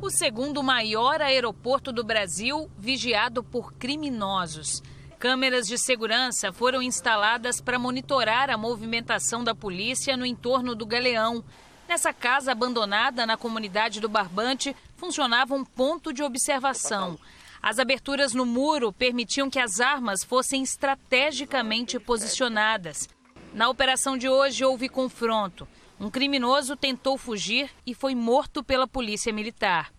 O 0.00 0.10
segundo 0.10 0.62
maior 0.62 1.20
aeroporto 1.20 1.92
do 1.92 2.04
Brasil, 2.04 2.70
vigiado 2.78 3.42
por 3.42 3.72
criminosos. 3.74 4.82
Câmeras 5.18 5.66
de 5.66 5.76
segurança 5.76 6.52
foram 6.52 6.80
instaladas 6.80 7.60
para 7.60 7.78
monitorar 7.78 8.48
a 8.48 8.56
movimentação 8.56 9.42
da 9.42 9.54
polícia 9.54 10.16
no 10.16 10.24
entorno 10.24 10.74
do 10.76 10.86
Galeão. 10.86 11.44
Nessa 11.88 12.12
casa 12.12 12.52
abandonada 12.52 13.26
na 13.26 13.36
comunidade 13.36 13.98
do 13.98 14.08
Barbante, 14.08 14.76
funcionava 14.98 15.54
um 15.54 15.64
ponto 15.64 16.12
de 16.12 16.22
observação. 16.22 17.18
As 17.62 17.78
aberturas 17.78 18.34
no 18.34 18.44
muro 18.44 18.92
permitiam 18.92 19.48
que 19.48 19.58
as 19.58 19.80
armas 19.80 20.22
fossem 20.22 20.62
estrategicamente 20.62 21.98
posicionadas. 21.98 23.08
Na 23.54 23.68
operação 23.68 24.18
de 24.18 24.28
hoje 24.28 24.64
houve 24.64 24.88
confronto. 24.88 25.66
Um 25.98 26.10
criminoso 26.10 26.76
tentou 26.76 27.16
fugir 27.16 27.70
e 27.86 27.94
foi 27.94 28.14
morto 28.14 28.62
pela 28.62 28.86
polícia 28.86 29.32
militar. 29.32 29.92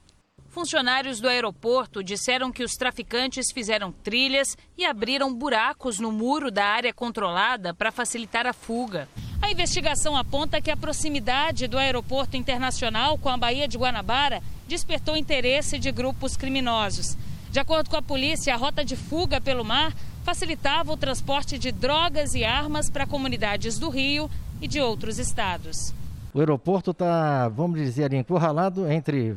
Funcionários 0.50 1.20
do 1.20 1.28
aeroporto 1.28 2.04
disseram 2.04 2.52
que 2.52 2.64
os 2.64 2.76
traficantes 2.76 3.52
fizeram 3.52 3.92
trilhas 3.92 4.58
e 4.78 4.86
abriram 4.86 5.34
buracos 5.34 6.00
no 6.00 6.12
muro 6.12 6.52
da 6.52 6.66
área 6.66 6.94
controlada 6.94 7.74
para 7.74 7.92
facilitar 7.92 8.48
a 8.48 8.54
fuga. 8.54 9.08
A 9.42 9.52
investigação 9.52 10.18
aponta 10.18 10.62
que 10.62 10.70
a 10.70 10.78
proximidade 10.78 11.68
do 11.68 11.78
aeroporto 11.78 12.36
internacional 12.36 13.18
com 13.18 13.30
a 13.30 13.38
Baía 13.38 13.68
de 13.68 13.78
Guanabara 13.78 14.42
despertou 14.68 15.16
interesse 15.16 15.80
de 15.80 15.92
grupos 15.92 16.36
criminosos. 16.36 17.18
De 17.50 17.60
acordo 17.60 17.90
com 17.90 17.96
a 17.96 18.02
polícia, 18.02 18.54
a 18.54 18.58
rota 18.58 18.84
de 18.84 18.96
fuga 18.96 19.42
pelo 19.42 19.64
mar 19.64 19.94
facilitava 20.24 20.92
o 20.92 20.98
transporte 20.98 21.58
de 21.58 21.72
drogas 21.72 22.36
e 22.36 22.44
armas 22.44 22.90
para 22.90 23.08
comunidades 23.08 23.80
do 23.80 23.90
Rio 23.90 24.30
e 24.62 24.68
de 24.68 24.82
outros 24.82 25.18
estados. 25.18 25.94
O 26.34 26.40
aeroporto 26.40 26.92
está, 26.92 27.48
vamos 27.48 27.80
dizer, 27.80 28.14
encurralado 28.14 28.92
entre 28.92 29.36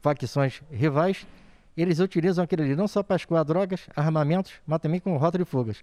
facções 0.00 0.62
rivais, 0.70 1.26
eles 1.76 1.98
utilizam 1.98 2.44
aquele 2.44 2.62
ali 2.62 2.76
não 2.76 2.86
só 2.86 3.02
para 3.02 3.16
escoar 3.16 3.44
drogas, 3.44 3.80
armamentos, 3.96 4.52
mas 4.64 4.80
também 4.80 5.00
como 5.00 5.16
rota 5.16 5.38
de 5.38 5.44
fugas. 5.44 5.82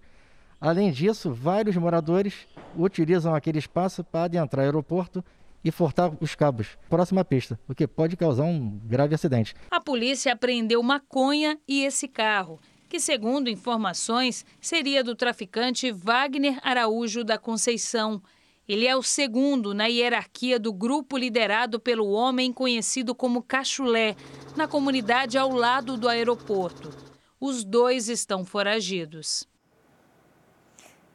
Além 0.62 0.92
disso, 0.92 1.34
vários 1.34 1.76
moradores 1.76 2.46
utilizam 2.78 3.34
aquele 3.34 3.58
espaço 3.58 4.04
para 4.04 4.26
adentrar 4.26 4.62
o 4.62 4.66
aeroporto 4.66 5.24
e 5.64 5.72
forçar 5.72 6.12
os 6.20 6.36
cabos 6.36 6.78
próximo 6.88 7.18
à 7.18 7.24
pista, 7.24 7.58
o 7.68 7.74
que 7.74 7.84
pode 7.84 8.16
causar 8.16 8.44
um 8.44 8.78
grave 8.84 9.12
acidente. 9.12 9.56
A 9.68 9.80
polícia 9.80 10.32
apreendeu 10.32 10.80
maconha 10.80 11.58
e 11.66 11.82
esse 11.82 12.06
carro, 12.06 12.60
que, 12.88 13.00
segundo 13.00 13.50
informações, 13.50 14.46
seria 14.60 15.02
do 15.02 15.16
traficante 15.16 15.90
Wagner 15.90 16.60
Araújo 16.62 17.24
da 17.24 17.36
Conceição. 17.36 18.22
Ele 18.68 18.86
é 18.86 18.94
o 18.94 19.02
segundo 19.02 19.74
na 19.74 19.86
hierarquia 19.86 20.60
do 20.60 20.72
grupo 20.72 21.18
liderado 21.18 21.80
pelo 21.80 22.08
homem 22.10 22.52
conhecido 22.52 23.16
como 23.16 23.42
Cachulé, 23.42 24.14
na 24.56 24.68
comunidade 24.68 25.36
ao 25.36 25.50
lado 25.50 25.96
do 25.96 26.08
aeroporto. 26.08 26.88
Os 27.40 27.64
dois 27.64 28.08
estão 28.08 28.44
foragidos. 28.44 29.50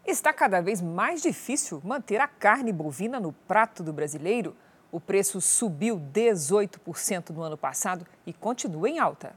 Está 0.07 0.31
cada 0.31 0.61
vez 0.61 0.81
mais 0.81 1.21
difícil 1.21 1.81
manter 1.83 2.21
a 2.21 2.29
carne 2.29 2.71
bovina 2.71 3.19
no 3.19 3.33
prato 3.33 3.83
do 3.83 3.91
brasileiro. 3.91 4.55
O 4.89 5.01
preço 5.01 5.41
subiu 5.41 5.99
18% 5.99 7.31
no 7.31 7.43
ano 7.43 7.57
passado 7.57 8.07
e 8.25 8.31
continua 8.31 8.89
em 8.89 8.99
alta. 8.99 9.35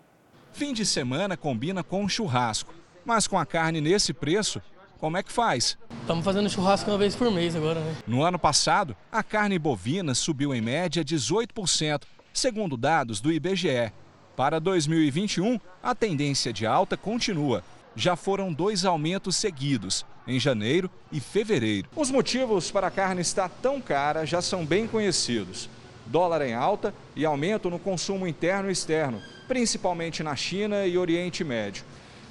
Fim 0.52 0.72
de 0.72 0.86
semana 0.86 1.36
combina 1.36 1.82
com 1.82 2.08
churrasco, 2.08 2.72
mas 3.04 3.26
com 3.26 3.36
a 3.36 3.44
carne 3.44 3.80
nesse 3.80 4.12
preço, 4.14 4.62
como 5.00 5.16
é 5.16 5.24
que 5.24 5.32
faz? 5.32 5.76
Estamos 6.02 6.24
fazendo 6.24 6.48
churrasco 6.48 6.88
uma 6.88 6.98
vez 6.98 7.16
por 7.16 7.32
mês 7.32 7.56
agora, 7.56 7.80
né? 7.80 7.96
No 8.06 8.22
ano 8.22 8.38
passado, 8.38 8.96
a 9.10 9.24
carne 9.24 9.58
bovina 9.58 10.14
subiu 10.14 10.54
em 10.54 10.60
média 10.60 11.04
18%, 11.04 12.02
segundo 12.32 12.76
dados 12.76 13.20
do 13.20 13.32
IBGE. 13.32 13.92
Para 14.36 14.60
2021, 14.60 15.58
a 15.82 15.96
tendência 15.96 16.52
de 16.52 16.64
alta 16.64 16.96
continua. 16.96 17.64
Já 17.96 18.14
foram 18.14 18.52
dois 18.52 18.84
aumentos 18.84 19.36
seguidos, 19.36 20.06
em 20.26 20.38
janeiro 20.38 20.88
e 21.10 21.18
fevereiro. 21.18 21.88
Os 21.96 22.10
motivos 22.10 22.70
para 22.70 22.86
a 22.86 22.90
carne 22.90 23.20
estar 23.20 23.48
tão 23.48 23.80
cara 23.80 24.24
já 24.24 24.40
são 24.40 24.64
bem 24.64 24.86
conhecidos. 24.86 25.68
Dólar 26.06 26.42
em 26.42 26.54
alta 26.54 26.94
e 27.16 27.24
aumento 27.24 27.68
no 27.68 27.78
consumo 27.78 28.26
interno 28.26 28.68
e 28.68 28.72
externo, 28.72 29.20
principalmente 29.48 30.22
na 30.22 30.36
China 30.36 30.86
e 30.86 30.96
Oriente 30.96 31.42
Médio. 31.42 31.84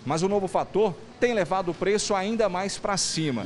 Mas 0.05 0.21
o 0.21 0.29
novo 0.29 0.47
fator 0.47 0.95
tem 1.19 1.33
levado 1.33 1.71
o 1.71 1.73
preço 1.73 2.15
ainda 2.15 2.47
mais 2.47 2.77
para 2.77 2.95
cima. 2.95 3.45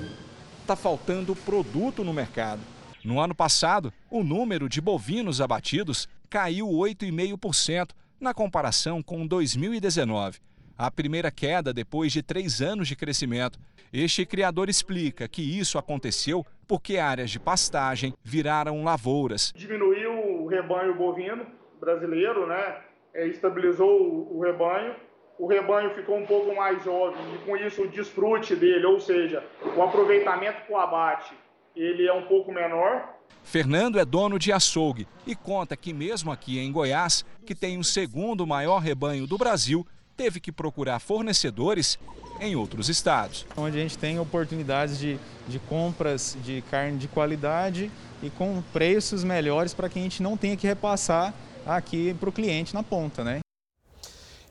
Está 0.61 0.75
faltando 0.75 1.35
produto 1.35 2.03
no 2.03 2.13
mercado. 2.13 2.61
No 3.03 3.19
ano 3.19 3.35
passado, 3.35 3.91
o 4.09 4.23
número 4.23 4.69
de 4.69 4.79
bovinos 4.79 5.41
abatidos 5.41 6.07
caiu 6.29 6.67
8,5% 6.67 7.89
na 8.19 8.33
comparação 8.33 9.01
com 9.01 9.27
2019 9.27 10.39
a 10.77 10.89
primeira 10.89 11.31
queda 11.31 11.73
depois 11.73 12.11
de 12.11 12.21
três 12.21 12.61
anos 12.61 12.87
de 12.87 12.95
crescimento. 12.95 13.59
Este 13.91 14.25
criador 14.25 14.69
explica 14.69 15.27
que 15.27 15.41
isso 15.41 15.77
aconteceu 15.77 16.45
porque 16.67 16.97
áreas 16.97 17.29
de 17.29 17.39
pastagem 17.39 18.13
viraram 18.23 18.83
lavouras. 18.83 19.53
Diminuiu 19.55 20.41
o 20.41 20.47
rebanho 20.47 20.95
bovino 20.95 21.45
brasileiro, 21.79 22.47
né? 22.47 22.77
É, 23.13 23.27
estabilizou 23.27 24.27
o 24.31 24.41
rebanho. 24.41 24.95
O 25.37 25.47
rebanho 25.47 25.93
ficou 25.93 26.17
um 26.17 26.25
pouco 26.25 26.55
mais 26.55 26.83
jovem 26.83 27.21
e 27.35 27.37
com 27.45 27.57
isso 27.57 27.83
o 27.83 27.87
desfrute 27.87 28.55
dele, 28.55 28.85
ou 28.85 28.99
seja, 28.99 29.43
o 29.75 29.81
aproveitamento 29.81 30.65
com 30.67 30.73
o 30.73 30.77
abate, 30.77 31.33
ele 31.75 32.07
é 32.07 32.13
um 32.13 32.27
pouco 32.27 32.51
menor. 32.51 33.13
Fernando 33.43 33.99
é 33.99 34.05
dono 34.05 34.39
de 34.39 34.51
açougue 34.51 35.07
e 35.27 35.35
conta 35.35 35.75
que 35.75 35.93
mesmo 35.93 36.31
aqui 36.31 36.59
em 36.59 36.71
Goiás, 36.71 37.25
que 37.45 37.53
tem 37.53 37.77
o 37.77 37.83
segundo 37.83 38.47
maior 38.47 38.79
rebanho 38.79 39.27
do 39.27 39.37
Brasil, 39.37 39.85
teve 40.15 40.39
que 40.39 40.51
procurar 40.51 40.99
fornecedores 40.99 41.97
em 42.39 42.55
outros 42.55 42.89
estados. 42.89 43.45
Onde 43.55 43.77
a 43.77 43.81
gente 43.81 43.97
tem 43.97 44.19
oportunidades 44.19 44.97
de, 44.97 45.19
de 45.47 45.59
compras 45.59 46.37
de 46.43 46.61
carne 46.69 46.97
de 46.97 47.07
qualidade 47.07 47.91
e 48.21 48.29
com 48.29 48.61
preços 48.73 49.23
melhores 49.23 49.73
para 49.73 49.89
que 49.89 49.99
a 49.99 50.01
gente 50.01 50.21
não 50.21 50.37
tenha 50.37 50.55
que 50.55 50.67
repassar 50.67 51.33
aqui 51.65 52.13
para 52.13 52.29
o 52.29 52.31
cliente 52.31 52.73
na 52.73 52.83
ponta, 52.83 53.23
né? 53.23 53.39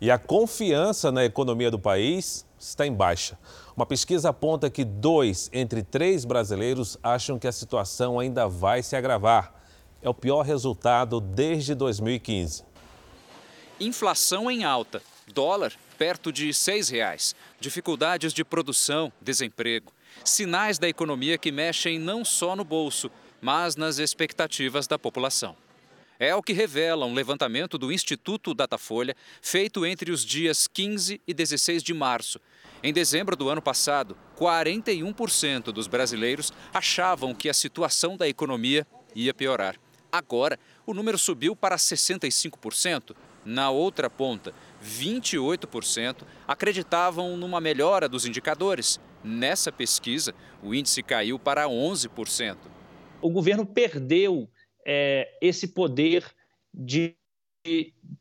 E 0.01 0.11
a 0.11 0.19
confiança 0.19 1.13
na 1.13 1.25
economia 1.25 1.71
do 1.71 1.79
país 1.79 2.45
está 2.59 2.87
em 2.87 2.93
baixa. 2.93 3.39
Uma 3.77 3.87
pesquisa 3.87 4.31
aponta 4.31 4.69
que 4.69 4.85
dois 4.85 5.49
entre 5.53 5.83
três 5.83 6.25
brasileiros 6.25 6.99
acham 7.03 7.39
que 7.39 7.47
a 7.47 7.53
situação 7.53 8.19
ainda 8.19 8.49
vai 8.49 8.83
se 8.83 8.97
agravar. 8.97 9.55
É 10.03 10.09
o 10.09 10.15
pior 10.15 10.43
resultado 10.43 11.21
desde 11.21 11.75
2015. 11.75 12.65
Inflação 13.79 14.51
em 14.51 14.65
alta 14.65 15.01
Dólar 15.27 15.73
perto 15.99 16.33
de 16.33 16.47
R$ 16.47 16.53
6,00. 16.53 17.35
Dificuldades 17.61 18.33
de 18.33 18.45
produção, 18.45 19.13
desemprego. 19.21 19.93
Sinais 20.25 20.79
da 20.79 20.89
economia 20.89 21.39
que 21.39 21.53
mexem 21.53 21.99
não 21.99 22.25
só 22.25 22.55
no 22.57 22.65
bolso, 22.65 23.11
mas 23.41 23.77
nas 23.77 23.99
expectativas 23.99 24.87
da 24.87 24.99
população. 24.99 25.57
É 26.19 26.35
o 26.37 26.43
que 26.43 26.53
revela 26.53 27.05
um 27.05 27.15
levantamento 27.15 27.77
do 27.77 27.91
Instituto 27.91 28.55
Datafolha, 28.55 29.17
feito 29.41 29.85
entre 29.85 30.13
os 30.13 30.25
dias 30.25 30.69
15 30.69 31.21
e 31.27 31.35
16 31.35 31.83
de 31.83 31.93
março. 31.93 32.41
Em 32.81 32.93
dezembro 32.93 33.35
do 33.35 33.49
ano 33.49 33.63
passado, 33.63 34.17
41% 34.39 35.73
dos 35.73 35.89
brasileiros 35.89 36.53
achavam 36.73 37.35
que 37.35 37.49
a 37.49 37.55
situação 37.55 38.17
da 38.17 38.29
economia 38.29 38.87
ia 39.15 39.35
piorar. 39.35 39.77
Agora, 40.13 40.59
o 40.87 40.93
número 40.93 41.19
subiu 41.19 41.57
para 41.57 41.77
65%. 41.77 43.17
Na 43.45 43.71
outra 43.71 44.09
ponta, 44.09 44.55
28% 44.83 46.25
acreditavam 46.47 47.37
numa 47.37 47.61
melhora 47.61 48.09
dos 48.09 48.27
indicadores. 48.27 49.01
Nessa 49.25 49.71
pesquisa, 49.71 50.35
o 50.63 50.75
índice 50.75 51.03
caiu 51.03 51.39
para 51.39 51.67
11%. 51.67 52.57
O 53.21 53.31
governo 53.31 53.65
perdeu 53.65 54.49
é, 54.85 55.39
esse 55.41 55.69
poder 55.69 56.25
de 56.75 57.15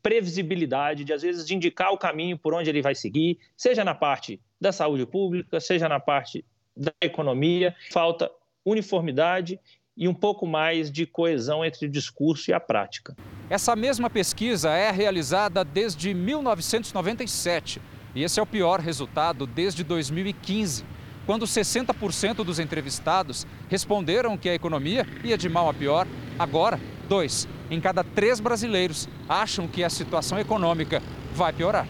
previsibilidade, 0.00 1.04
de 1.04 1.12
às 1.12 1.22
vezes 1.22 1.44
de 1.44 1.54
indicar 1.54 1.92
o 1.92 1.98
caminho 1.98 2.38
por 2.38 2.54
onde 2.54 2.70
ele 2.70 2.80
vai 2.80 2.94
seguir, 2.94 3.38
seja 3.56 3.84
na 3.84 3.94
parte 3.94 4.40
da 4.60 4.70
saúde 4.70 5.04
pública, 5.04 5.58
seja 5.58 5.88
na 5.88 5.98
parte 5.98 6.44
da 6.76 6.92
economia. 7.00 7.74
Falta 7.90 8.30
uniformidade 8.64 9.58
e 9.96 10.08
um 10.08 10.14
pouco 10.14 10.46
mais 10.46 10.90
de 10.90 11.06
coesão 11.06 11.64
entre 11.64 11.86
o 11.86 11.90
discurso 11.90 12.50
e 12.50 12.54
a 12.54 12.60
prática. 12.60 13.16
Essa 13.50 13.76
mesma 13.76 14.08
pesquisa 14.08 14.70
é 14.70 14.90
realizada 14.90 15.64
desde 15.64 16.14
1997 16.14 17.80
e 18.14 18.22
esse 18.22 18.38
é 18.38 18.42
o 18.42 18.46
pior 18.46 18.80
resultado 18.80 19.46
desde 19.46 19.82
2015, 19.82 20.84
quando 21.24 21.46
60% 21.46 22.44
dos 22.44 22.58
entrevistados 22.58 23.46
responderam 23.68 24.36
que 24.36 24.48
a 24.48 24.54
economia 24.54 25.06
ia 25.24 25.38
de 25.38 25.48
mal 25.48 25.68
a 25.68 25.74
pior. 25.74 26.06
Agora, 26.38 26.80
dois 27.08 27.48
em 27.70 27.80
cada 27.80 28.04
três 28.04 28.38
brasileiros 28.38 29.08
acham 29.28 29.66
que 29.66 29.82
a 29.82 29.88
situação 29.88 30.38
econômica 30.38 31.02
vai 31.34 31.52
piorar. 31.52 31.86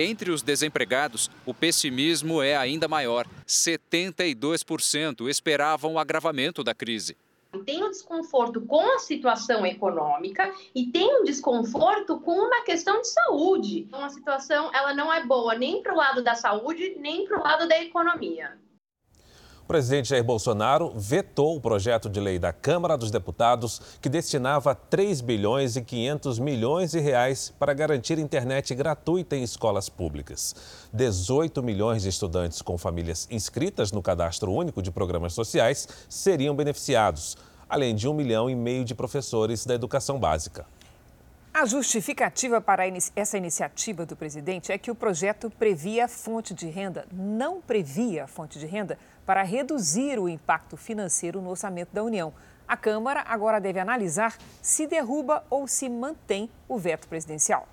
Entre 0.00 0.30
os 0.30 0.42
desempregados, 0.42 1.28
o 1.44 1.52
pessimismo 1.52 2.40
é 2.40 2.56
ainda 2.56 2.86
maior. 2.86 3.26
72% 3.44 5.28
esperavam 5.28 5.94
o 5.94 5.98
agravamento 5.98 6.62
da 6.62 6.72
crise. 6.72 7.16
Tem 7.66 7.82
um 7.82 7.90
desconforto 7.90 8.60
com 8.60 8.94
a 8.94 9.00
situação 9.00 9.66
econômica 9.66 10.54
e 10.72 10.86
tem 10.86 11.20
um 11.20 11.24
desconforto 11.24 12.20
com 12.20 12.30
uma 12.30 12.62
questão 12.62 13.00
de 13.00 13.08
saúde. 13.08 13.80
Então, 13.88 14.04
a 14.04 14.08
situação 14.08 14.70
ela 14.72 14.94
não 14.94 15.12
é 15.12 15.26
boa 15.26 15.56
nem 15.56 15.82
para 15.82 15.92
o 15.92 15.96
lado 15.96 16.22
da 16.22 16.36
saúde, 16.36 16.94
nem 17.00 17.26
para 17.26 17.36
o 17.36 17.42
lado 17.42 17.66
da 17.66 17.82
economia. 17.82 18.56
O 19.68 19.76
presidente 19.76 20.08
Jair 20.08 20.24
Bolsonaro 20.24 20.94
vetou 20.96 21.54
o 21.54 21.60
projeto 21.60 22.08
de 22.08 22.18
lei 22.18 22.38
da 22.38 22.54
Câmara 22.54 22.96
dos 22.96 23.10
Deputados 23.10 23.82
que 24.00 24.08
destinava 24.08 24.74
3 24.74 25.20
bilhões 25.20 25.76
e 25.76 25.82
500 25.82 26.38
milhões 26.38 26.92
de 26.92 27.00
reais 27.00 27.52
para 27.58 27.74
garantir 27.74 28.18
internet 28.18 28.74
gratuita 28.74 29.36
em 29.36 29.42
escolas 29.42 29.90
públicas. 29.90 30.56
18 30.90 31.62
milhões 31.62 32.00
de 32.00 32.08
estudantes 32.08 32.62
com 32.62 32.78
famílias 32.78 33.28
inscritas 33.30 33.92
no 33.92 34.00
Cadastro 34.00 34.50
Único 34.50 34.80
de 34.80 34.90
Programas 34.90 35.34
Sociais 35.34 35.86
seriam 36.08 36.56
beneficiados, 36.56 37.36
além 37.68 37.94
de 37.94 38.08
um 38.08 38.14
milhão 38.14 38.48
e 38.48 38.56
meio 38.56 38.86
de 38.86 38.94
professores 38.94 39.66
da 39.66 39.74
educação 39.74 40.18
básica. 40.18 40.64
A 41.52 41.66
justificativa 41.66 42.60
para 42.60 42.84
essa 43.16 43.36
iniciativa 43.36 44.06
do 44.06 44.14
presidente 44.14 44.70
é 44.70 44.78
que 44.78 44.92
o 44.92 44.94
projeto 44.94 45.50
previa 45.50 46.06
fonte 46.06 46.54
de 46.54 46.68
renda, 46.68 47.04
não 47.12 47.60
previa 47.60 48.28
fonte 48.28 48.60
de 48.60 48.66
renda 48.66 48.96
para 49.28 49.42
reduzir 49.42 50.18
o 50.18 50.26
impacto 50.26 50.74
financeiro 50.74 51.42
no 51.42 51.50
orçamento 51.50 51.90
da 51.92 52.02
União. 52.02 52.32
A 52.66 52.78
Câmara 52.78 53.22
agora 53.28 53.60
deve 53.60 53.78
analisar 53.78 54.38
se 54.62 54.86
derruba 54.86 55.44
ou 55.50 55.68
se 55.68 55.86
mantém 55.86 56.48
o 56.66 56.78
veto 56.78 57.06
presidencial. 57.06 57.68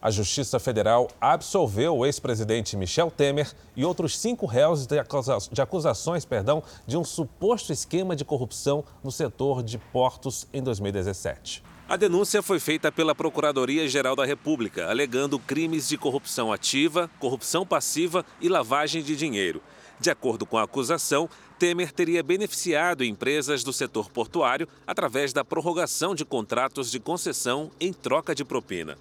A 0.00 0.08
Justiça 0.08 0.60
Federal 0.60 1.08
absolveu 1.20 1.96
o 1.96 2.06
ex-presidente 2.06 2.76
Michel 2.76 3.10
Temer 3.10 3.52
e 3.74 3.84
outros 3.84 4.16
cinco 4.20 4.46
réus 4.46 4.86
de, 4.86 4.96
acusa 5.00 5.36
de 5.50 5.60
acusações 5.60 6.24
perdão, 6.24 6.62
de 6.86 6.96
um 6.96 7.02
suposto 7.02 7.72
esquema 7.72 8.14
de 8.14 8.24
corrupção 8.24 8.84
no 9.02 9.10
setor 9.10 9.64
de 9.64 9.78
portos 9.78 10.46
em 10.52 10.62
2017. 10.62 11.64
A 11.88 11.96
denúncia 11.96 12.40
foi 12.40 12.60
feita 12.60 12.92
pela 12.92 13.16
Procuradoria-Geral 13.16 14.14
da 14.14 14.24
República, 14.24 14.88
alegando 14.88 15.40
crimes 15.40 15.88
de 15.88 15.98
corrupção 15.98 16.52
ativa, 16.52 17.10
corrupção 17.18 17.66
passiva 17.66 18.24
e 18.40 18.48
lavagem 18.48 19.02
de 19.02 19.16
dinheiro. 19.16 19.60
De 19.98 20.10
acordo 20.10 20.44
com 20.44 20.58
a 20.58 20.62
acusação, 20.62 21.28
Temer 21.58 21.90
teria 21.90 22.22
beneficiado 22.22 23.02
empresas 23.02 23.64
do 23.64 23.72
setor 23.72 24.10
portuário 24.10 24.68
através 24.86 25.32
da 25.32 25.44
prorrogação 25.44 26.14
de 26.14 26.24
contratos 26.24 26.90
de 26.90 27.00
concessão 27.00 27.70
em 27.80 27.92
troca 27.92 28.34
de 28.34 28.44
propina. 28.44 28.98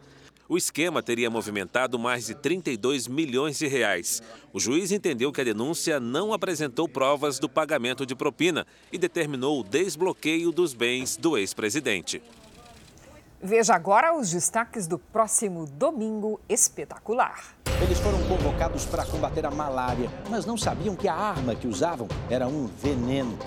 O 0.47 0.57
esquema 0.57 1.01
teria 1.01 1.29
movimentado 1.29 1.97
mais 1.97 2.27
de 2.27 2.35
32 2.35 3.07
milhões 3.07 3.57
de 3.57 3.67
reais. 3.67 4.21
O 4.53 4.59
juiz 4.59 4.91
entendeu 4.91 5.31
que 5.31 5.41
a 5.41 5.43
denúncia 5.43 5.99
não 5.99 6.31
apresentou 6.31 6.87
provas 6.87 7.39
do 7.39 7.49
pagamento 7.49 8.05
de 8.05 8.15
propina 8.15 8.65
e 8.91 8.97
determinou 8.97 9.59
o 9.59 9.63
desbloqueio 9.63 10.51
dos 10.51 10.73
bens 10.73 11.17
do 11.17 11.35
ex-presidente. 11.35 12.21
Veja 13.41 13.75
agora 13.75 14.17
os 14.17 14.31
destaques 14.31 14.87
do 14.87 14.97
próximo 14.97 15.65
domingo 15.65 16.39
espetacular. 16.47 17.43
Eles 17.81 17.99
foram 17.99 18.23
convocados 18.27 18.85
para 18.85 19.05
combater 19.05 19.45
a 19.45 19.51
malária, 19.51 20.09
mas 20.29 20.45
não 20.45 20.57
sabiam 20.57 20.95
que 20.95 21.07
a 21.07 21.13
arma 21.13 21.53
que 21.53 21.67
usavam 21.67 22.07
era 22.29 22.47
um 22.47 22.65
veneno. 22.65 23.37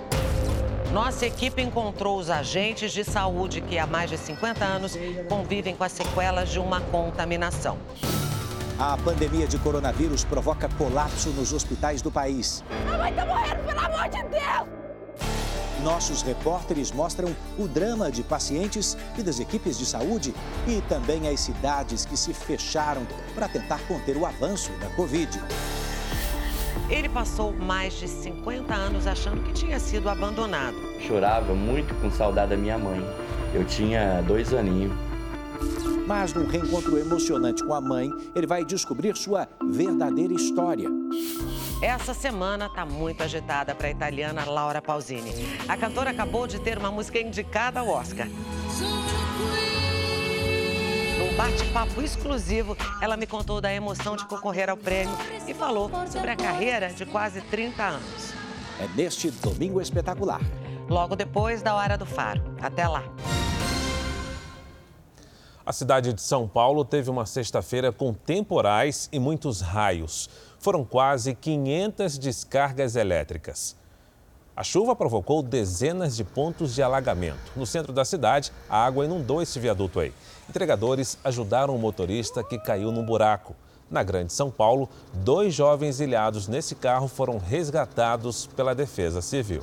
Nossa 0.93 1.27
equipe 1.27 1.61
encontrou 1.63 2.19
os 2.19 2.31
agentes 2.31 2.93
de 2.93 3.05
saúde 3.05 3.61
que 3.61 3.79
há 3.79 3.87
mais 3.87 4.11
de 4.11 4.17
50 4.17 4.65
anos 4.65 4.97
convivem 5.29 5.75
com 5.75 5.85
as 5.85 5.93
sequelas 5.93 6.49
de 6.49 6.59
uma 6.59 6.81
contaminação. 6.81 7.79
A 8.79 8.97
pandemia 8.99 9.47
de 9.47 9.59
coronavírus 9.59 10.25
provoca 10.25 10.69
colapso 10.79 11.31
nos 11.31 11.53
hospitais 11.53 12.01
do 12.01 12.13
país. 12.13 12.63
A 12.93 12.97
mãe 12.97 13.13
tá 13.13 13.27
morrendo, 13.27 13.65
pelo 13.65 13.81
amor 13.81 14.09
de 14.09 14.23
Deus! 14.29 14.88
Nossos 15.83 16.23
repórteres 16.23 16.91
mostram 16.91 17.35
o 17.57 17.69
drama 17.69 18.11
de 18.11 18.23
pacientes 18.23 18.97
e 19.17 19.23
das 19.23 19.39
equipes 19.39 19.79
de 19.79 19.87
saúde 19.87 20.35
e 20.67 20.81
também 20.89 21.29
as 21.29 21.39
cidades 21.41 22.05
que 22.05 22.17
se 22.17 22.35
fecharam 22.35 23.07
para 23.35 23.49
tentar 23.49 23.79
conter 23.87 24.17
o 24.17 24.27
avanço 24.27 24.73
da 24.81 24.89
Covid. 24.91 25.41
Ele 26.91 27.09
passou 27.09 27.53
mais 27.53 27.95
de 27.95 28.09
50 28.09 28.75
anos 28.75 29.07
achando 29.07 29.43
que 29.43 29.53
tinha 29.53 29.79
sido 29.79 30.09
abandonado. 30.09 30.77
Chorava 31.01 31.55
muito 31.55 31.95
com 32.01 32.11
saudade 32.11 32.51
da 32.51 32.57
minha 32.57 32.79
mãe. 32.79 33.01
Eu 33.55 33.65
tinha 33.65 34.23
dois 34.23 34.53
aninhos. 34.53 34.93
Mas 36.07 36.33
num 36.33 36.47
reencontro 36.47 36.99
emocionante 36.99 37.63
com 37.63 37.75
a 37.75 37.81
mãe, 37.81 38.11
ele 38.35 38.47
vai 38.47 38.65
descobrir 38.65 39.15
sua 39.17 39.47
verdadeira 39.71 40.33
história. 40.33 40.89
Essa 41.81 42.13
semana 42.13 42.67
está 42.67 42.85
muito 42.85 43.23
agitada 43.23 43.73
para 43.73 43.87
a 43.87 43.91
italiana 43.91 44.45
Laura 44.45 44.83
Pausini. 44.83 45.33
A 45.69 45.77
cantora 45.77 46.11
acabou 46.11 46.45
de 46.45 46.59
ter 46.59 46.77
uma 46.77 46.91
música 46.91 47.21
indicada 47.21 47.79
ao 47.79 47.89
Oscar. 47.89 48.27
Num 51.19 51.37
bate-papo 51.37 52.03
exclusivo, 52.03 52.77
ela 53.01 53.17
me 53.17 53.29
contou 53.29 53.61
da 53.61 53.73
emoção 53.73 54.17
de 54.17 54.27
concorrer 54.27 54.69
ao 54.69 54.77
prêmio 54.77 55.17
e 55.47 55.55
falou 55.55 55.89
sobre 56.11 56.33
a 56.33 56.37
carreira 56.37 56.89
de 56.89 57.07
quase 57.07 57.41
30 57.43 57.81
anos. 57.81 58.33
É 58.81 58.89
neste 58.97 59.31
domingo 59.31 59.81
espetacular. 59.81 60.41
Logo 60.89 61.15
depois 61.15 61.63
da 61.63 61.77
Hora 61.77 61.97
do 61.97 62.07
Faro. 62.07 62.43
Até 62.61 62.89
lá. 62.89 63.05
A 65.69 65.73
cidade 65.75 66.15
de 66.15 66.23
São 66.23 66.49
Paulo 66.49 66.83
teve 66.83 67.11
uma 67.11 67.27
sexta-feira 67.27 67.93
com 67.93 68.15
temporais 68.15 69.07
e 69.13 69.19
muitos 69.19 69.61
raios. 69.61 70.31
Foram 70.59 70.83
quase 70.83 71.35
500 71.35 72.17
descargas 72.17 72.97
elétricas. 72.97 73.77
A 74.57 74.65
chuva 74.65 74.97
provocou 74.97 75.43
dezenas 75.43 76.17
de 76.17 76.25
pontos 76.25 76.75
de 76.75 76.83
alagamento. 76.83 77.53
No 77.55 77.67
centro 77.67 77.93
da 77.93 78.03
cidade, 78.03 78.51
a 78.67 78.83
água 78.83 79.05
inundou 79.05 79.43
esse 79.43 79.61
viaduto 79.61 80.01
aí. 80.01 80.11
Entregadores 80.49 81.19
ajudaram 81.23 81.77
o 81.77 81.79
motorista 81.79 82.43
que 82.43 82.59
caiu 82.59 82.91
num 82.91 83.05
buraco. 83.05 83.55
Na 83.91 84.03
Grande 84.03 84.33
São 84.33 84.51
Paulo, 84.51 84.89
dois 85.13 85.53
jovens 85.53 86.01
ilhados 86.01 86.49
nesse 86.49 86.75
carro 86.77 87.09
foram 87.09 87.37
resgatados 87.37 88.47
pela 88.47 88.75
Defesa 88.75 89.21
Civil. 89.21 89.63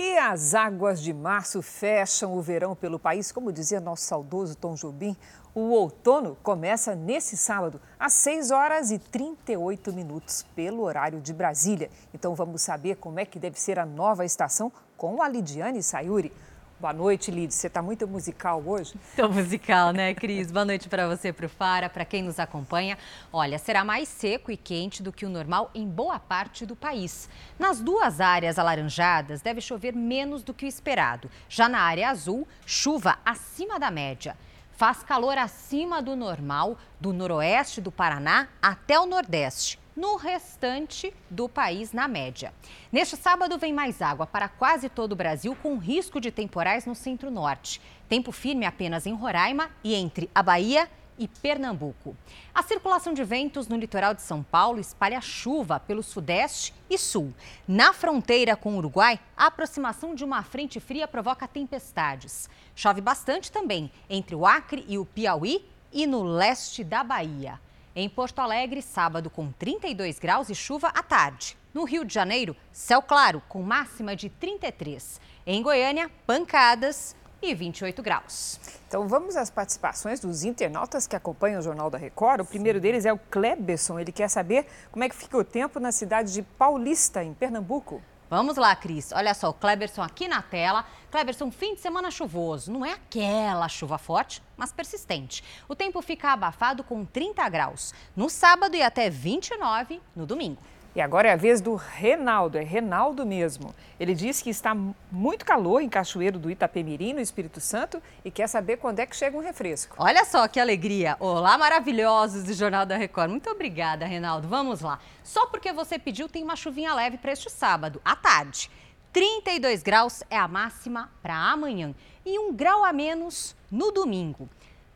E 0.00 0.16
as 0.16 0.54
águas 0.54 1.02
de 1.02 1.12
março 1.12 1.60
fecham 1.60 2.38
o 2.38 2.40
verão 2.40 2.76
pelo 2.76 3.00
país, 3.00 3.32
como 3.32 3.50
dizia 3.50 3.80
nosso 3.80 4.04
saudoso 4.04 4.54
Tom 4.54 4.74
Jobim. 4.74 5.16
O 5.52 5.70
outono 5.70 6.38
começa 6.40 6.94
nesse 6.94 7.36
sábado, 7.36 7.80
às 7.98 8.12
6 8.12 8.52
horas 8.52 8.92
e 8.92 8.98
38 9.00 9.92
minutos, 9.92 10.46
pelo 10.54 10.84
horário 10.84 11.20
de 11.20 11.34
Brasília. 11.34 11.90
Então 12.14 12.32
vamos 12.32 12.62
saber 12.62 12.94
como 12.98 13.18
é 13.18 13.24
que 13.24 13.40
deve 13.40 13.60
ser 13.60 13.76
a 13.76 13.84
nova 13.84 14.24
estação 14.24 14.70
com 14.96 15.20
a 15.20 15.28
Lidiane 15.28 15.82
Sayuri. 15.82 16.32
Boa 16.80 16.92
noite, 16.92 17.32
Lid. 17.32 17.52
Você 17.52 17.66
está 17.66 17.82
muito 17.82 18.06
musical 18.06 18.62
hoje? 18.64 18.94
Estou 19.10 19.28
musical, 19.28 19.90
né, 19.90 20.14
Cris? 20.14 20.52
Boa 20.52 20.64
noite 20.64 20.88
para 20.88 21.08
você, 21.08 21.32
para 21.32 21.46
o 21.46 21.48
Fara, 21.48 21.88
para 21.88 22.04
quem 22.04 22.22
nos 22.22 22.38
acompanha. 22.38 22.96
Olha, 23.32 23.58
será 23.58 23.82
mais 23.82 24.08
seco 24.08 24.52
e 24.52 24.56
quente 24.56 25.02
do 25.02 25.12
que 25.12 25.26
o 25.26 25.28
normal 25.28 25.72
em 25.74 25.88
boa 25.88 26.20
parte 26.20 26.64
do 26.64 26.76
país. 26.76 27.28
Nas 27.58 27.80
duas 27.80 28.20
áreas 28.20 28.60
alaranjadas, 28.60 29.42
deve 29.42 29.60
chover 29.60 29.92
menos 29.92 30.44
do 30.44 30.54
que 30.54 30.66
o 30.66 30.68
esperado. 30.68 31.28
Já 31.48 31.68
na 31.68 31.80
área 31.80 32.10
azul, 32.10 32.46
chuva 32.64 33.18
acima 33.24 33.80
da 33.80 33.90
média. 33.90 34.36
Faz 34.70 35.02
calor 35.02 35.36
acima 35.36 36.00
do 36.00 36.14
normal, 36.14 36.78
do 37.00 37.12
noroeste 37.12 37.80
do 37.80 37.90
Paraná 37.90 38.46
até 38.62 39.00
o 39.00 39.04
nordeste 39.04 39.80
no 39.98 40.14
restante 40.14 41.12
do 41.28 41.48
país 41.48 41.92
na 41.92 42.06
média. 42.06 42.54
Neste 42.92 43.16
sábado 43.16 43.58
vem 43.58 43.72
mais 43.72 44.00
água 44.00 44.28
para 44.28 44.48
quase 44.48 44.88
todo 44.88 45.10
o 45.10 45.16
Brasil, 45.16 45.56
com 45.60 45.76
risco 45.76 46.20
de 46.20 46.30
temporais 46.30 46.86
no 46.86 46.94
centro-norte. 46.94 47.80
Tempo 48.08 48.30
firme 48.30 48.64
apenas 48.64 49.06
em 49.06 49.12
Roraima 49.12 49.68
e 49.82 49.96
entre 49.96 50.30
a 50.32 50.40
Bahia 50.40 50.88
e 51.18 51.26
Pernambuco. 51.26 52.16
A 52.54 52.62
circulação 52.62 53.12
de 53.12 53.24
ventos 53.24 53.66
no 53.66 53.76
litoral 53.76 54.14
de 54.14 54.22
São 54.22 54.40
Paulo 54.40 54.78
espalha 54.78 55.20
chuva 55.20 55.80
pelo 55.80 56.04
sudeste 56.04 56.72
e 56.88 56.96
sul. 56.96 57.34
Na 57.66 57.92
fronteira 57.92 58.54
com 58.54 58.74
o 58.74 58.78
Uruguai, 58.78 59.18
a 59.36 59.46
aproximação 59.46 60.14
de 60.14 60.22
uma 60.22 60.44
frente 60.44 60.78
fria 60.78 61.08
provoca 61.08 61.48
tempestades. 61.48 62.48
Chove 62.72 63.00
bastante 63.00 63.50
também 63.50 63.90
entre 64.08 64.36
o 64.36 64.46
Acre 64.46 64.84
e 64.86 64.96
o 64.96 65.04
Piauí 65.04 65.68
e 65.92 66.06
no 66.06 66.22
leste 66.22 66.84
da 66.84 67.02
Bahia. 67.02 67.58
Em 68.00 68.08
Porto 68.08 68.38
Alegre, 68.38 68.80
sábado 68.80 69.28
com 69.28 69.50
32 69.50 70.20
graus 70.20 70.48
e 70.48 70.54
chuva 70.54 70.86
à 70.94 71.02
tarde. 71.02 71.58
No 71.74 71.82
Rio 71.82 72.04
de 72.04 72.14
Janeiro, 72.14 72.54
céu 72.70 73.02
claro 73.02 73.42
com 73.48 73.60
máxima 73.60 74.14
de 74.14 74.30
33. 74.30 75.20
Em 75.44 75.60
Goiânia, 75.60 76.08
pancadas 76.24 77.16
e 77.42 77.52
28 77.52 78.00
graus. 78.00 78.60
Então 78.86 79.08
vamos 79.08 79.36
às 79.36 79.50
participações 79.50 80.20
dos 80.20 80.44
internautas 80.44 81.08
que 81.08 81.16
acompanham 81.16 81.58
o 81.58 81.62
Jornal 81.62 81.90
da 81.90 81.98
Record. 81.98 82.42
O 82.42 82.44
primeiro 82.44 82.80
deles 82.80 83.04
é 83.04 83.12
o 83.12 83.18
Kleberson. 83.18 83.98
Ele 83.98 84.12
quer 84.12 84.28
saber 84.28 84.68
como 84.92 85.02
é 85.02 85.08
que 85.08 85.16
fica 85.16 85.36
o 85.36 85.42
tempo 85.42 85.80
na 85.80 85.90
cidade 85.90 86.32
de 86.32 86.42
Paulista, 86.42 87.24
em 87.24 87.34
Pernambuco. 87.34 88.00
Vamos 88.30 88.58
lá, 88.58 88.76
Cris. 88.76 89.10
Olha 89.12 89.32
só, 89.32 89.48
o 89.48 89.54
Kleberson 89.54 90.02
aqui 90.02 90.28
na 90.28 90.42
tela. 90.42 90.84
Kleberson, 91.10 91.50
fim 91.50 91.74
de 91.74 91.80
semana 91.80 92.10
chuvoso. 92.10 92.70
Não 92.70 92.84
é 92.84 92.92
aquela 92.92 93.66
chuva 93.68 93.96
forte, 93.96 94.42
mas 94.54 94.70
persistente. 94.70 95.42
O 95.66 95.74
tempo 95.74 96.02
fica 96.02 96.32
abafado 96.32 96.84
com 96.84 97.06
30 97.06 97.48
graus 97.48 97.94
no 98.14 98.28
sábado 98.28 98.76
e 98.76 98.82
até 98.82 99.08
29 99.08 100.02
no 100.14 100.26
domingo. 100.26 100.60
E 100.94 101.00
agora 101.00 101.28
é 101.28 101.32
a 101.32 101.36
vez 101.36 101.60
do 101.60 101.74
Renaldo, 101.74 102.56
é 102.56 102.62
Renaldo 102.62 103.24
mesmo. 103.24 103.74
Ele 104.00 104.14
diz 104.14 104.40
que 104.40 104.50
está 104.50 104.74
muito 105.12 105.44
calor 105.44 105.80
em 105.80 105.88
Cachoeiro 105.88 106.38
do 106.38 106.50
Itapemirim, 106.50 107.12
no 107.12 107.20
Espírito 107.20 107.60
Santo, 107.60 108.02
e 108.24 108.30
quer 108.30 108.48
saber 108.48 108.78
quando 108.78 108.98
é 108.98 109.06
que 109.06 109.14
chega 109.14 109.36
um 109.36 109.40
refresco. 109.40 109.94
Olha 109.98 110.24
só 110.24 110.48
que 110.48 110.58
alegria! 110.58 111.16
Olá, 111.20 111.58
maravilhosos 111.58 112.42
do 112.42 112.54
Jornal 112.54 112.86
da 112.86 112.96
Record. 112.96 113.30
Muito 113.30 113.50
obrigada, 113.50 114.06
Renaldo. 114.06 114.48
Vamos 114.48 114.80
lá. 114.80 114.98
Só 115.22 115.46
porque 115.46 115.72
você 115.72 115.98
pediu, 115.98 116.28
tem 116.28 116.42
uma 116.42 116.56
chuvinha 116.56 116.94
leve 116.94 117.18
para 117.18 117.32
este 117.32 117.50
sábado, 117.50 118.00
à 118.04 118.16
tarde. 118.16 118.70
32 119.12 119.82
graus 119.82 120.22
é 120.30 120.36
a 120.36 120.48
máxima 120.48 121.10
para 121.22 121.34
amanhã 121.34 121.94
e 122.24 122.38
um 122.38 122.52
grau 122.52 122.84
a 122.84 122.92
menos 122.92 123.54
no 123.70 123.90
domingo. 123.90 124.48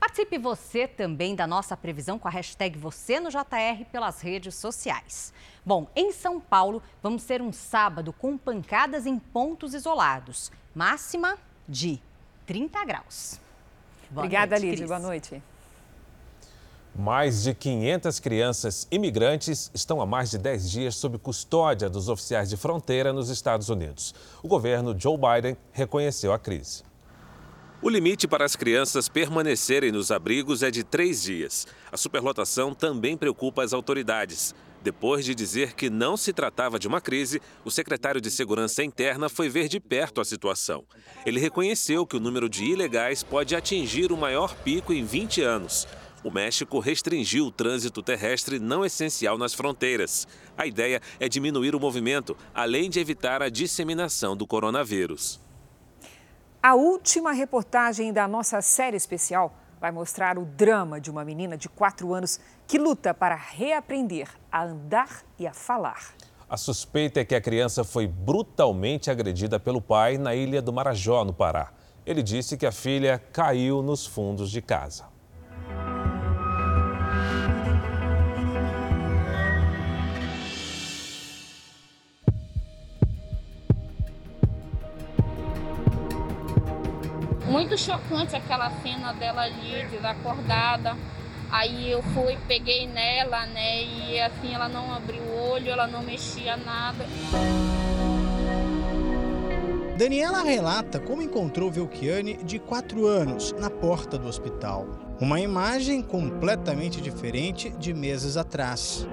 Participe 0.02 0.36
você 0.36 0.88
também 0.88 1.32
da 1.32 1.46
nossa 1.46 1.76
previsão 1.76 2.18
com 2.18 2.26
a 2.26 2.30
hashtag 2.32 2.76
Você 2.76 3.20
no 3.20 3.30
JR 3.30 3.84
pelas 3.92 4.20
redes 4.20 4.56
sociais. 4.56 5.32
Bom, 5.64 5.86
em 5.94 6.10
São 6.10 6.40
Paulo, 6.40 6.82
vamos 7.00 7.22
ter 7.22 7.40
um 7.40 7.52
sábado 7.52 8.12
com 8.12 8.36
pancadas 8.36 9.06
em 9.06 9.16
pontos 9.16 9.74
isolados. 9.74 10.50
Máxima 10.74 11.38
de 11.68 12.00
30 12.46 12.84
graus. 12.84 13.40
Boa 14.10 14.24
Obrigada, 14.24 14.56
noite, 14.56 14.70
Lídia. 14.70 14.86
Boa 14.88 14.98
noite. 14.98 15.40
Mais 16.96 17.44
de 17.44 17.54
500 17.54 18.18
crianças 18.18 18.88
imigrantes 18.90 19.70
estão 19.72 20.00
há 20.00 20.04
mais 20.04 20.32
de 20.32 20.38
10 20.38 20.68
dias 20.68 20.96
sob 20.96 21.16
custódia 21.16 21.88
dos 21.88 22.08
oficiais 22.08 22.50
de 22.50 22.56
fronteira 22.56 23.12
nos 23.12 23.28
Estados 23.28 23.68
Unidos. 23.68 24.12
O 24.42 24.48
governo 24.48 24.98
Joe 24.98 25.16
Biden 25.16 25.56
reconheceu 25.70 26.32
a 26.32 26.40
crise. 26.40 26.82
O 27.84 27.88
limite 27.90 28.28
para 28.28 28.44
as 28.44 28.54
crianças 28.54 29.08
permanecerem 29.08 29.90
nos 29.90 30.12
abrigos 30.12 30.62
é 30.62 30.70
de 30.70 30.84
três 30.84 31.20
dias. 31.20 31.66
A 31.90 31.96
superlotação 31.96 32.72
também 32.72 33.16
preocupa 33.16 33.64
as 33.64 33.72
autoridades. 33.72 34.54
Depois 34.80 35.24
de 35.24 35.34
dizer 35.34 35.72
que 35.72 35.90
não 35.90 36.16
se 36.16 36.32
tratava 36.32 36.78
de 36.78 36.86
uma 36.86 37.00
crise, 37.00 37.42
o 37.64 37.72
secretário 37.72 38.20
de 38.20 38.30
Segurança 38.30 38.84
Interna 38.84 39.28
foi 39.28 39.48
ver 39.48 39.66
de 39.66 39.80
perto 39.80 40.20
a 40.20 40.24
situação. 40.24 40.84
Ele 41.26 41.40
reconheceu 41.40 42.06
que 42.06 42.16
o 42.16 42.20
número 42.20 42.48
de 42.48 42.64
ilegais 42.66 43.24
pode 43.24 43.56
atingir 43.56 44.12
o 44.12 44.16
maior 44.16 44.54
pico 44.54 44.92
em 44.92 45.04
20 45.04 45.42
anos. 45.42 45.88
o 46.22 46.30
México 46.30 46.78
restringiu 46.78 47.46
o 47.46 47.50
trânsito 47.50 48.00
terrestre 48.00 48.60
não 48.60 48.84
essencial 48.84 49.36
nas 49.36 49.54
fronteiras. 49.54 50.28
A 50.56 50.68
ideia 50.68 51.00
é 51.18 51.28
diminuir 51.28 51.74
o 51.74 51.80
movimento, 51.80 52.36
além 52.54 52.88
de 52.88 53.00
evitar 53.00 53.42
a 53.42 53.48
disseminação 53.48 54.36
do 54.36 54.46
coronavírus. 54.46 55.41
A 56.64 56.76
última 56.76 57.32
reportagem 57.32 58.12
da 58.12 58.28
nossa 58.28 58.62
série 58.62 58.96
especial 58.96 59.52
vai 59.80 59.90
mostrar 59.90 60.38
o 60.38 60.44
drama 60.44 61.00
de 61.00 61.10
uma 61.10 61.24
menina 61.24 61.56
de 61.56 61.68
4 61.68 62.14
anos 62.14 62.38
que 62.68 62.78
luta 62.78 63.12
para 63.12 63.34
reaprender 63.34 64.28
a 64.50 64.62
andar 64.62 65.24
e 65.36 65.44
a 65.44 65.52
falar. 65.52 66.14
A 66.48 66.56
suspeita 66.56 67.18
é 67.18 67.24
que 67.24 67.34
a 67.34 67.40
criança 67.40 67.82
foi 67.82 68.06
brutalmente 68.06 69.10
agredida 69.10 69.58
pelo 69.58 69.82
pai 69.82 70.16
na 70.18 70.36
ilha 70.36 70.62
do 70.62 70.72
Marajó, 70.72 71.24
no 71.24 71.34
Pará. 71.34 71.72
Ele 72.06 72.22
disse 72.22 72.56
que 72.56 72.64
a 72.64 72.70
filha 72.70 73.20
caiu 73.32 73.82
nos 73.82 74.06
fundos 74.06 74.48
de 74.48 74.62
casa. 74.62 75.11
Muito 87.52 87.76
chocante 87.76 88.34
aquela 88.34 88.70
cena 88.82 89.12
dela 89.12 89.42
ali, 89.42 89.86
desacordada. 89.90 90.96
Aí 91.50 91.90
eu 91.90 92.02
fui, 92.02 92.38
peguei 92.48 92.86
nela, 92.86 93.44
né? 93.44 93.84
E 93.84 94.18
assim, 94.18 94.54
ela 94.54 94.70
não 94.70 94.90
abriu 94.90 95.20
o 95.20 95.50
olho, 95.50 95.70
ela 95.70 95.86
não 95.86 96.02
mexia 96.02 96.56
nada. 96.56 97.04
Daniela 99.98 100.42
relata 100.42 100.98
como 100.98 101.20
encontrou 101.20 101.70
Velkiane 101.70 102.38
de 102.42 102.58
4 102.58 103.06
anos 103.06 103.52
na 103.52 103.68
porta 103.68 104.16
do 104.16 104.26
hospital. 104.26 104.86
Uma 105.20 105.38
imagem 105.38 106.00
completamente 106.00 107.02
diferente 107.02 107.68
de 107.68 107.92
meses 107.92 108.38
atrás. 108.38 109.06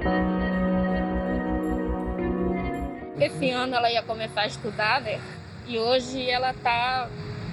Esse 3.20 3.52
ano 3.52 3.76
ela 3.76 3.92
ia 3.92 4.02
começar 4.02 4.42
a 4.42 4.48
estudar, 4.48 5.02
né? 5.02 5.20
E 5.68 5.78
hoje 5.78 6.28
ela 6.30 6.54
tá 6.54 7.10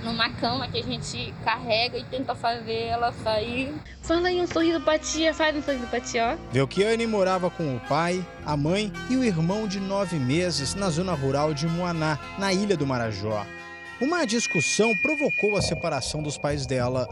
numa 0.06 0.30
cama 0.30 0.68
que 0.68 0.78
a 0.78 0.82
gente 0.82 1.34
carrega 1.44 1.98
e 1.98 2.04
tenta 2.04 2.34
fazer 2.34 2.84
ela 2.84 3.12
sair. 3.12 3.74
Fala 4.02 4.28
aí 4.28 4.40
um 4.40 4.46
sorriso 4.46 4.80
pra 4.80 4.98
tia, 4.98 5.34
faz 5.34 5.54
um 5.56 5.62
sorriso 5.62 5.86
pra 5.88 6.00
tia, 6.00 6.38
ó. 6.38 6.52
Velkiane 6.52 7.06
morava 7.08 7.50
com 7.50 7.74
o 7.74 7.80
pai, 7.80 8.24
a 8.44 8.56
mãe 8.56 8.92
e 9.10 9.16
o 9.16 9.24
irmão 9.24 9.66
de 9.66 9.80
nove 9.80 10.16
meses 10.16 10.76
na 10.76 10.88
zona 10.90 11.12
rural 11.12 11.52
de 11.52 11.66
Moaná, 11.66 12.18
na 12.38 12.52
ilha 12.52 12.76
do 12.76 12.86
Marajó. 12.86 13.44
Uma 14.00 14.24
discussão 14.24 14.92
provocou 15.02 15.56
a 15.56 15.62
separação 15.62 16.22
dos 16.22 16.38
pais 16.38 16.66
dela. 16.66 17.08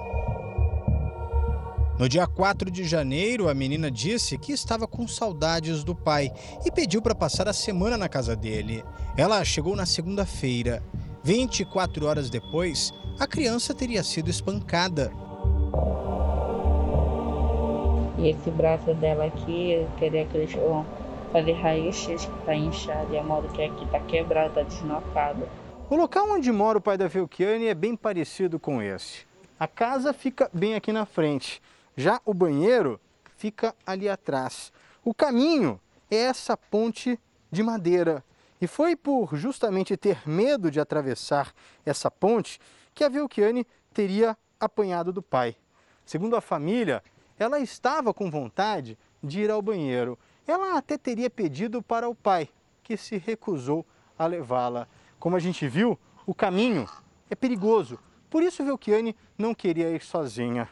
No 1.99 2.09
dia 2.09 2.27
4 2.27 2.71
de 2.71 2.85
janeiro, 2.85 3.49
a 3.49 3.55
menina 3.55 3.91
disse 3.91 4.37
que 4.39 4.53
estava 4.53 4.87
com 4.87 5.07
saudades 5.07 5.83
do 5.83 5.95
pai 5.95 6.31
e 6.65 6.71
pediu 6.71 7.01
para 7.01 7.15
passar 7.15 7.49
a 7.49 7.53
semana 7.53 7.97
na 7.97 8.09
casa 8.09 8.37
dele. 8.37 8.85
Ela 9.17 9.45
chegou 9.45 9.75
na 9.75 9.87
segunda-feira. 9.87 10.83
24 11.25 12.07
horas 12.07 12.29
depois, 12.29 12.93
a 13.19 13.27
criança 13.27 13.73
teria 13.73 14.03
sido 14.03 14.29
espancada. 14.29 15.11
E 18.19 18.29
esse 18.29 18.51
braço 18.51 18.93
dela 18.93 19.25
aqui, 19.25 19.73
eu 19.73 19.89
queria 19.99 20.27
que 20.27 20.37
eles 20.37 20.53
vão 20.53 20.85
fazer 21.33 21.53
raízes 21.53 22.27
que 22.27 22.39
está 22.41 22.55
inchado 22.55 23.15
e 23.15 23.19
a 23.19 23.23
modo 23.23 23.49
que 23.49 23.63
aqui 23.63 23.85
está 23.85 24.01
quebrado, 24.01 24.49
está 24.49 24.63
deslocado. 24.65 25.49
O 25.89 25.97
local 25.97 26.29
onde 26.29 26.53
mora 26.53 26.77
o 26.77 26.81
pai 26.81 26.99
da 26.99 27.09
Velkiane 27.09 27.69
é 27.69 27.75
bem 27.75 27.97
parecido 27.97 28.61
com 28.61 28.83
esse. 28.83 29.27
A 29.59 29.67
casa 29.67 30.13
fica 30.13 30.51
bem 30.53 30.75
aqui 30.75 30.93
na 30.93 31.07
frente. 31.07 31.63
Já 31.97 32.21
o 32.27 32.35
banheiro 32.35 33.01
fica 33.39 33.75
ali 33.87 34.11
atrás. 34.11 34.71
O 35.03 35.15
caminho 35.15 35.81
é 36.11 36.17
essa 36.17 36.55
ponte 36.55 37.19
de 37.51 37.63
madeira 37.63 38.23
e 38.65 38.67
foi 38.67 38.97
por 38.97 39.37
justamente 39.37 39.95
ter 39.95 40.27
medo 40.27 40.71
de 40.71 40.81
atravessar 40.81 41.53
essa 41.85 42.11
ponte 42.11 42.59
que 42.95 43.05
a 43.05 43.11
Velkiane 43.11 43.67
teria 43.93 44.35
apanhado 44.59 45.13
do 45.13 45.21
pai. 45.21 45.55
Segundo 46.03 46.35
a 46.35 46.41
família, 46.41 47.05
ela 47.39 47.61
estava 47.61 48.15
com 48.15 48.31
vontade 48.31 48.97
de 49.23 49.43
ir 49.43 49.51
ao 49.51 49.61
banheiro. 49.61 50.19
Ela 50.47 50.79
até 50.79 50.97
teria 50.97 51.29
pedido 51.29 51.83
para 51.83 52.09
o 52.09 52.15
pai, 52.15 52.49
que 52.83 52.97
se 52.97 53.19
recusou 53.19 53.85
a 54.19 54.27
levá-la. 54.27 54.89
Como 55.19 55.37
a 55.37 55.41
gente 55.41 55.69
viu, 55.69 55.99
o 56.25 56.35
caminho 56.35 56.89
é 57.29 57.35
perigoso, 57.35 57.99
por 58.31 58.43
isso 58.43 58.65
Velkiane 58.65 59.15
não 59.37 59.55
queria 59.55 59.91
ir 59.91 60.03
sozinha. 60.03 60.71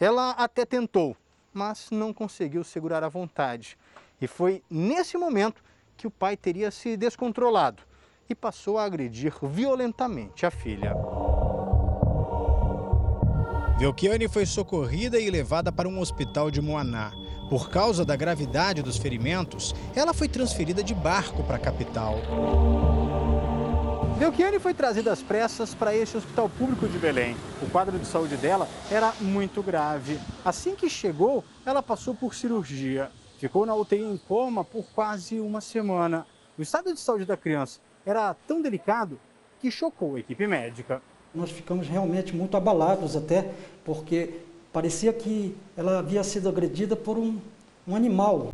Ela 0.00 0.30
até 0.30 0.64
tentou, 0.64 1.14
mas 1.52 1.90
não 1.90 2.14
conseguiu 2.14 2.64
segurar 2.64 3.04
a 3.04 3.10
vontade. 3.10 3.76
E 4.22 4.26
foi 4.26 4.62
nesse 4.70 5.18
momento 5.18 5.62
que 5.96 6.06
o 6.06 6.10
pai 6.10 6.36
teria 6.36 6.70
se 6.70 6.96
descontrolado 6.96 7.82
e 8.28 8.34
passou 8.34 8.78
a 8.78 8.84
agredir 8.84 9.32
violentamente 9.42 10.44
a 10.44 10.50
filha. 10.50 10.94
Velkiane 13.78 14.26
foi 14.26 14.46
socorrida 14.46 15.18
e 15.18 15.30
levada 15.30 15.70
para 15.70 15.88
um 15.88 16.00
hospital 16.00 16.50
de 16.50 16.62
Moaná. 16.62 17.12
Por 17.50 17.68
causa 17.68 18.04
da 18.04 18.16
gravidade 18.16 18.82
dos 18.82 18.96
ferimentos, 18.96 19.74
ela 19.94 20.14
foi 20.14 20.28
transferida 20.28 20.82
de 20.82 20.94
barco 20.94 21.44
para 21.44 21.56
a 21.56 21.60
capital. 21.60 22.16
Velkiane 24.18 24.58
foi 24.58 24.72
trazida 24.72 25.12
às 25.12 25.22
pressas 25.22 25.74
para 25.74 25.94
este 25.94 26.16
hospital 26.16 26.48
público 26.48 26.88
de 26.88 26.98
Belém. 26.98 27.36
O 27.62 27.68
quadro 27.68 27.98
de 27.98 28.06
saúde 28.06 28.38
dela 28.38 28.66
era 28.90 29.12
muito 29.20 29.62
grave. 29.62 30.18
Assim 30.42 30.74
que 30.74 30.88
chegou, 30.88 31.44
ela 31.66 31.82
passou 31.82 32.14
por 32.14 32.34
cirurgia. 32.34 33.10
Ficou 33.38 33.66
na 33.66 33.74
UTI 33.74 34.02
em 34.02 34.16
coma 34.16 34.64
por 34.64 34.86
quase 34.94 35.38
uma 35.38 35.60
semana. 35.60 36.26
O 36.58 36.62
estado 36.62 36.92
de 36.94 36.98
saúde 36.98 37.26
da 37.26 37.36
criança 37.36 37.80
era 38.04 38.32
tão 38.32 38.62
delicado 38.62 39.20
que 39.60 39.70
chocou 39.70 40.16
a 40.16 40.20
equipe 40.20 40.46
médica. 40.46 41.02
Nós 41.34 41.50
ficamos 41.50 41.86
realmente 41.86 42.34
muito 42.34 42.56
abalados 42.56 43.14
até, 43.14 43.52
porque 43.84 44.40
parecia 44.72 45.12
que 45.12 45.54
ela 45.76 45.98
havia 45.98 46.24
sido 46.24 46.48
agredida 46.48 46.96
por 46.96 47.18
um, 47.18 47.38
um 47.86 47.94
animal. 47.94 48.48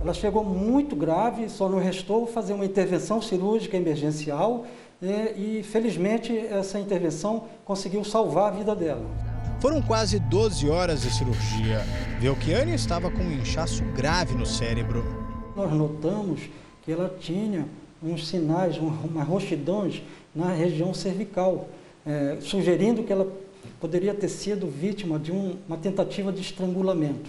Ela 0.00 0.14
chegou 0.14 0.42
muito 0.42 0.96
grave, 0.96 1.48
só 1.48 1.68
não 1.68 1.78
restou 1.78 2.26
fazer 2.26 2.54
uma 2.54 2.64
intervenção 2.64 3.22
cirúrgica 3.22 3.76
emergencial 3.76 4.66
e, 5.00 5.58
e 5.60 5.62
felizmente 5.62 6.36
essa 6.36 6.80
intervenção 6.80 7.44
conseguiu 7.64 8.02
salvar 8.02 8.52
a 8.52 8.56
vida 8.56 8.74
dela. 8.74 9.27
Foram 9.60 9.82
quase 9.82 10.20
12 10.20 10.70
horas 10.70 11.02
de 11.02 11.10
cirurgia. 11.10 11.84
Velkiane 12.20 12.74
estava 12.74 13.10
com 13.10 13.22
um 13.24 13.32
inchaço 13.32 13.82
grave 13.96 14.34
no 14.34 14.46
cérebro. 14.46 15.04
Nós 15.56 15.72
notamos 15.72 16.42
que 16.84 16.92
ela 16.92 17.16
tinha 17.18 17.66
uns 18.00 18.28
sinais, 18.28 18.78
umas 18.78 19.26
roxidões 19.26 20.00
na 20.32 20.52
região 20.52 20.94
cervical, 20.94 21.68
é, 22.06 22.38
sugerindo 22.40 23.02
que 23.02 23.12
ela 23.12 23.26
poderia 23.80 24.14
ter 24.14 24.28
sido 24.28 24.68
vítima 24.68 25.18
de 25.18 25.32
um, 25.32 25.56
uma 25.66 25.76
tentativa 25.76 26.32
de 26.32 26.40
estrangulamento. 26.40 27.28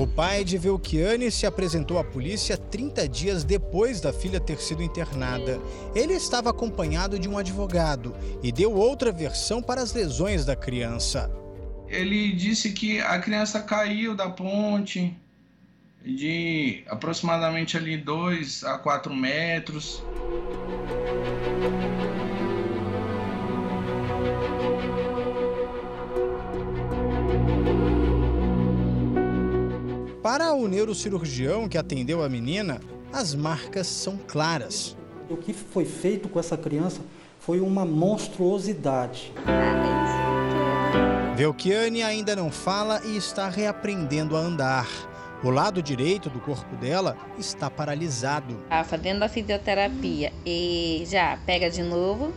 O 0.00 0.06
pai 0.06 0.44
de 0.44 0.56
Velkiane 0.56 1.30
se 1.30 1.44
apresentou 1.44 1.98
à 1.98 2.02
polícia 2.02 2.56
30 2.56 3.06
dias 3.06 3.44
depois 3.44 4.00
da 4.00 4.14
filha 4.14 4.40
ter 4.40 4.58
sido 4.58 4.82
internada. 4.82 5.60
Ele 5.94 6.14
estava 6.14 6.48
acompanhado 6.48 7.18
de 7.18 7.28
um 7.28 7.36
advogado 7.36 8.16
e 8.42 8.50
deu 8.50 8.72
outra 8.72 9.12
versão 9.12 9.60
para 9.60 9.82
as 9.82 9.92
lesões 9.92 10.46
da 10.46 10.56
criança. 10.56 11.30
Ele 11.86 12.32
disse 12.32 12.72
que 12.72 12.98
a 12.98 13.18
criança 13.18 13.60
caiu 13.60 14.16
da 14.16 14.30
ponte 14.30 15.14
de 16.02 16.82
aproximadamente 16.88 17.76
ali 17.76 17.98
2 17.98 18.64
a 18.64 18.78
4 18.78 19.14
metros. 19.14 20.02
Para 30.22 30.52
o 30.52 30.68
neurocirurgião 30.68 31.66
que 31.66 31.78
atendeu 31.78 32.22
a 32.22 32.28
menina, 32.28 32.78
as 33.10 33.34
marcas 33.34 33.86
são 33.86 34.18
claras. 34.18 34.94
O 35.30 35.36
que 35.36 35.54
foi 35.54 35.86
feito 35.86 36.28
com 36.28 36.38
essa 36.38 36.58
criança 36.58 37.00
foi 37.38 37.58
uma 37.60 37.86
monstruosidade. 37.86 39.32
Velkiane 41.34 42.02
ainda 42.02 42.36
não 42.36 42.50
fala 42.50 43.00
e 43.06 43.16
está 43.16 43.48
reaprendendo 43.48 44.36
a 44.36 44.40
andar. 44.40 44.86
O 45.42 45.48
lado 45.48 45.82
direito 45.82 46.28
do 46.28 46.38
corpo 46.38 46.76
dela 46.76 47.16
está 47.38 47.70
paralisado. 47.70 48.58
Tá 48.68 48.84
fazendo 48.84 49.22
a 49.22 49.28
fisioterapia 49.28 50.34
e 50.44 51.02
já 51.06 51.38
pega 51.46 51.70
de 51.70 51.82
novo. 51.82 52.30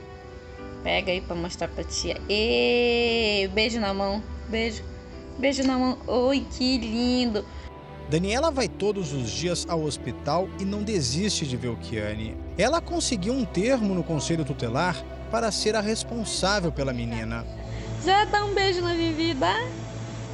Pega 0.84 1.12
aí 1.12 1.20
para 1.20 1.36
mostrar 1.36 1.68
para 1.68 1.84
tia. 1.84 2.16
E 2.30 3.50
beijo 3.54 3.78
na 3.82 3.94
mão, 3.94 4.24
beijo. 4.48 4.84
Beijo 5.38 5.64
na 5.64 5.78
mão. 5.78 5.98
Oi, 6.08 6.46
que 6.50 6.78
lindo. 6.78 7.44
Daniela 8.10 8.52
vai 8.52 8.68
todos 8.68 9.14
os 9.14 9.32
dias 9.32 9.66
ao 9.68 9.84
hospital 9.84 10.48
e 10.60 10.66
não 10.66 10.84
desiste 10.84 11.48
de 11.48 11.58
ver 11.58 11.70
o 11.70 11.78
Kiane. 11.78 12.36
Ela 12.58 12.82
conseguiu 12.82 13.34
um 13.34 13.46
termo 13.46 13.96
no 13.96 14.04
conselho 14.04 14.46
tutelar 14.46 14.96
para 15.32 15.52
ser 15.52 15.76
a 15.76 15.82
responsável 15.82 16.72
pela 16.72 16.94
menina. 16.94 17.46
Já 18.06 18.26
dá 18.26 18.46
um 18.46 18.54
beijo 18.54 18.82
na 18.82 18.94
Vivi, 18.94 19.34
dá? 19.34 19.56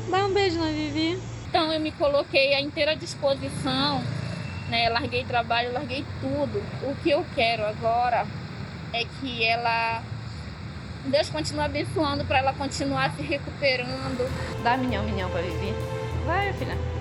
Dá 0.09 0.25
um 0.25 0.33
beijo 0.33 0.59
na 0.59 0.65
Vivi. 0.65 1.19
Então 1.47 1.71
eu 1.71 1.79
me 1.79 1.91
coloquei 1.91 2.53
à 2.53 2.61
inteira 2.61 2.95
disposição, 2.95 4.03
né? 4.69 4.89
Larguei 4.89 5.23
trabalho, 5.23 5.71
larguei 5.71 6.03
tudo. 6.19 6.61
O 6.83 6.95
que 7.01 7.11
eu 7.11 7.25
quero 7.33 7.65
agora 7.65 8.25
é 8.91 9.05
que 9.19 9.43
ela 9.43 10.03
Deus 11.05 11.29
continue 11.29 11.63
abençoando 11.63 12.25
para 12.25 12.39
ela 12.39 12.53
continuar 12.53 13.15
se 13.15 13.21
recuperando. 13.21 14.29
Dá 14.63 14.75
minhão, 14.75 15.03
minhão 15.03 15.29
para 15.29 15.41
Vivi. 15.41 15.73
Vai, 16.25 16.51
filha. 16.53 16.98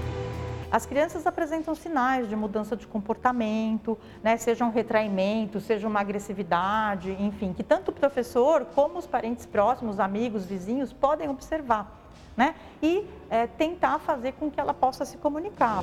As 0.71 0.85
crianças 0.85 1.27
apresentam 1.27 1.75
sinais 1.75 2.29
de 2.29 2.37
mudança 2.37 2.77
de 2.77 2.87
comportamento, 2.87 3.97
né, 4.23 4.37
seja 4.37 4.65
um 4.65 4.71
retraimento, 4.71 5.61
seja 5.61 5.89
uma 5.89 6.01
agressividade, 6.01 7.17
enfim, 7.19 7.55
que 7.55 7.63
tanto 7.63 7.91
o 7.91 7.93
professor 7.93 8.67
como 8.75 8.99
os 8.99 9.07
parentes 9.07 9.47
próximos, 9.47 9.99
amigos, 9.99 10.45
vizinhos 10.45 10.93
podem 10.93 11.29
observar 11.29 11.99
né, 12.37 12.55
e 12.83 13.07
é, 13.31 13.47
tentar 13.47 13.99
fazer 13.99 14.33
com 14.33 14.51
que 14.51 14.61
ela 14.61 14.75
possa 14.75 15.05
se 15.07 15.17
comunicar. 15.17 15.83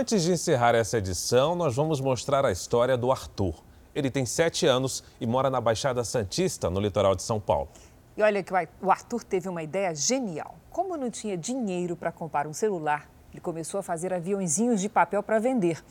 Antes 0.00 0.22
de 0.22 0.32
encerrar 0.32 0.74
essa 0.74 0.96
edição, 0.96 1.54
nós 1.54 1.76
vamos 1.76 2.00
mostrar 2.00 2.46
a 2.46 2.50
história 2.50 2.96
do 2.96 3.12
Arthur. 3.12 3.54
Ele 3.94 4.10
tem 4.10 4.24
sete 4.24 4.64
anos 4.64 5.04
e 5.20 5.26
mora 5.26 5.50
na 5.50 5.60
Baixada 5.60 6.02
Santista, 6.04 6.70
no 6.70 6.80
litoral 6.80 7.14
de 7.14 7.22
São 7.22 7.38
Paulo. 7.38 7.68
E 8.16 8.22
olha 8.22 8.42
que 8.42 8.50
o 8.80 8.90
Arthur 8.90 9.22
teve 9.22 9.46
uma 9.46 9.62
ideia 9.62 9.94
genial. 9.94 10.54
Como 10.70 10.96
não 10.96 11.10
tinha 11.10 11.36
dinheiro 11.36 11.96
para 11.96 12.10
comprar 12.10 12.46
um 12.46 12.54
celular, 12.54 13.10
ele 13.30 13.42
começou 13.42 13.78
a 13.78 13.82
fazer 13.82 14.10
aviãozinhos 14.14 14.80
de 14.80 14.88
papel 14.88 15.22
para 15.22 15.38
vender. 15.38 15.84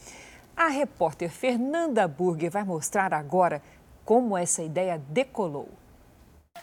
A 0.58 0.70
repórter 0.70 1.30
Fernanda 1.30 2.08
Burger 2.08 2.50
vai 2.50 2.64
mostrar 2.64 3.14
agora 3.14 3.62
como 4.04 4.36
essa 4.36 4.64
ideia 4.64 5.00
decolou. 5.10 5.70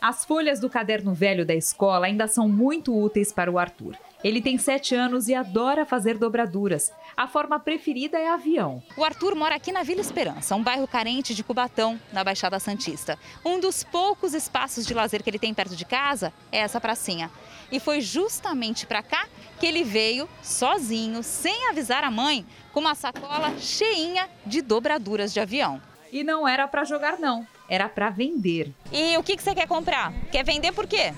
As 0.00 0.24
folhas 0.24 0.58
do 0.58 0.68
caderno 0.68 1.14
velho 1.14 1.46
da 1.46 1.54
escola 1.54 2.06
ainda 2.06 2.26
são 2.26 2.48
muito 2.48 2.92
úteis 2.92 3.32
para 3.32 3.48
o 3.48 3.56
Arthur. 3.56 3.96
Ele 4.26 4.42
tem 4.42 4.58
sete 4.58 4.92
anos 4.92 5.28
e 5.28 5.36
adora 5.36 5.86
fazer 5.86 6.18
dobraduras. 6.18 6.92
A 7.16 7.28
forma 7.28 7.60
preferida 7.60 8.18
é 8.18 8.28
avião. 8.28 8.82
O 8.96 9.04
Arthur 9.04 9.36
mora 9.36 9.54
aqui 9.54 9.70
na 9.70 9.84
Vila 9.84 10.00
Esperança, 10.00 10.56
um 10.56 10.64
bairro 10.64 10.88
carente 10.88 11.32
de 11.32 11.44
Cubatão, 11.44 11.96
na 12.12 12.24
Baixada 12.24 12.58
Santista. 12.58 13.16
Um 13.44 13.60
dos 13.60 13.84
poucos 13.84 14.34
espaços 14.34 14.84
de 14.84 14.92
lazer 14.92 15.22
que 15.22 15.30
ele 15.30 15.38
tem 15.38 15.54
perto 15.54 15.76
de 15.76 15.84
casa 15.84 16.32
é 16.50 16.58
essa 16.58 16.80
pracinha. 16.80 17.30
E 17.70 17.78
foi 17.78 18.00
justamente 18.00 18.84
para 18.84 19.00
cá 19.00 19.28
que 19.60 19.66
ele 19.66 19.84
veio, 19.84 20.28
sozinho, 20.42 21.22
sem 21.22 21.68
avisar 21.70 22.02
a 22.02 22.10
mãe, 22.10 22.44
com 22.72 22.80
uma 22.80 22.96
sacola 22.96 23.56
cheinha 23.60 24.28
de 24.44 24.60
dobraduras 24.60 25.32
de 25.32 25.38
avião. 25.38 25.80
E 26.10 26.24
não 26.24 26.48
era 26.48 26.66
para 26.66 26.82
jogar, 26.82 27.16
não. 27.20 27.46
Era 27.68 27.88
para 27.88 28.10
vender. 28.10 28.74
E 28.90 29.16
o 29.16 29.22
que, 29.22 29.36
que 29.36 29.42
você 29.44 29.54
quer 29.54 29.68
comprar? 29.68 30.12
Quer 30.32 30.44
vender 30.44 30.72
por 30.72 30.88
quê? 30.88 31.14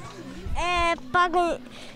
É, 0.59 0.97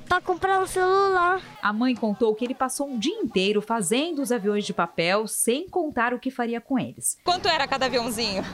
para 0.08 0.20
comprar 0.20 0.60
um 0.60 0.66
celular. 0.66 1.42
A 1.60 1.72
mãe 1.72 1.94
contou 1.94 2.34
que 2.34 2.44
ele 2.44 2.54
passou 2.54 2.88
um 2.88 2.98
dia 2.98 3.14
inteiro 3.16 3.60
fazendo 3.60 4.22
os 4.22 4.30
aviões 4.30 4.64
de 4.64 4.72
papel 4.72 5.26
sem 5.26 5.68
contar 5.68 6.14
o 6.14 6.18
que 6.18 6.30
faria 6.30 6.60
com 6.60 6.78
eles. 6.78 7.18
Quanto 7.24 7.48
era 7.48 7.66
cada 7.66 7.86
aviãozinho? 7.86 8.44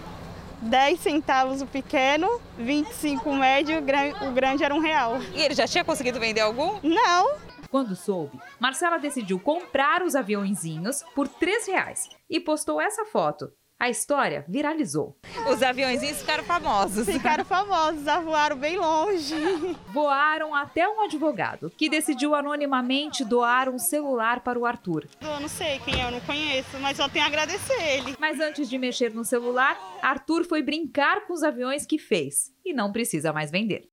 10 0.63 0.99
centavos 0.99 1.63
o 1.63 1.67
pequeno, 1.67 2.41
25 2.59 3.29
o 3.29 3.37
médio, 3.37 3.79
o 3.79 4.33
grande 4.33 4.65
era 4.65 4.75
um 4.75 4.81
real. 4.81 5.19
E 5.35 5.41
ele 5.41 5.55
já 5.55 5.67
tinha 5.67 5.85
conseguido 5.85 6.19
vender 6.19 6.41
algum? 6.41 6.81
Não. 6.83 7.37
Quando 7.71 7.95
soube, 7.95 8.41
Marcela 8.59 8.99
decidiu 8.99 9.39
comprar 9.39 10.03
os 10.03 10.17
aviãozinhos 10.17 11.05
por 11.15 11.29
3 11.29 11.67
reais 11.69 12.09
e 12.29 12.41
postou 12.41 12.81
essa 12.81 13.05
foto. 13.05 13.53
A 13.81 13.89
história 13.89 14.45
viralizou. 14.49 15.17
Os 15.49 15.63
aviõezinhos 15.63 16.19
ficaram 16.19 16.43
famosos. 16.43 17.07
Ficaram 17.07 17.45
famosos, 17.45 18.03
já 18.03 18.19
voaram 18.19 18.57
bem 18.57 18.77
longe. 18.77 19.37
Voaram 19.95 20.53
até 20.53 20.89
um 20.89 21.01
advogado, 21.03 21.71
que 21.77 21.89
decidiu 21.89 22.35
anonimamente 22.35 23.25
doar 23.25 23.69
um 23.69 23.79
celular 23.79 24.41
para 24.41 24.59
o 24.59 24.67
Arthur. 24.67 25.07
Eu 25.21 25.41
não 25.41 25.49
sei 25.49 25.79
quem 25.81 26.03
é, 26.03 26.09
eu 26.09 26.11
não 26.11 26.21
conheço, 26.21 26.77
mas 26.81 26.97
só 26.97 27.09
tenho 27.09 27.25
a 27.25 27.29
agradecer 27.29 27.81
ele. 27.81 28.17
Mas 28.19 28.41
antes 28.41 28.69
de 28.69 28.77
mexer 28.79 29.15
no 29.15 29.25
celular, 29.25 29.79
Arthur 30.03 30.45
foi 30.45 30.61
brincar 30.61 31.27
com 31.27 31.33
os 31.33 31.45
aviões 31.45 31.87
que 31.87 31.99
fez 31.99 32.53
e 32.65 32.73
não 32.73 32.91
precisa 32.91 33.33
mais 33.33 33.51
vender. 33.51 33.89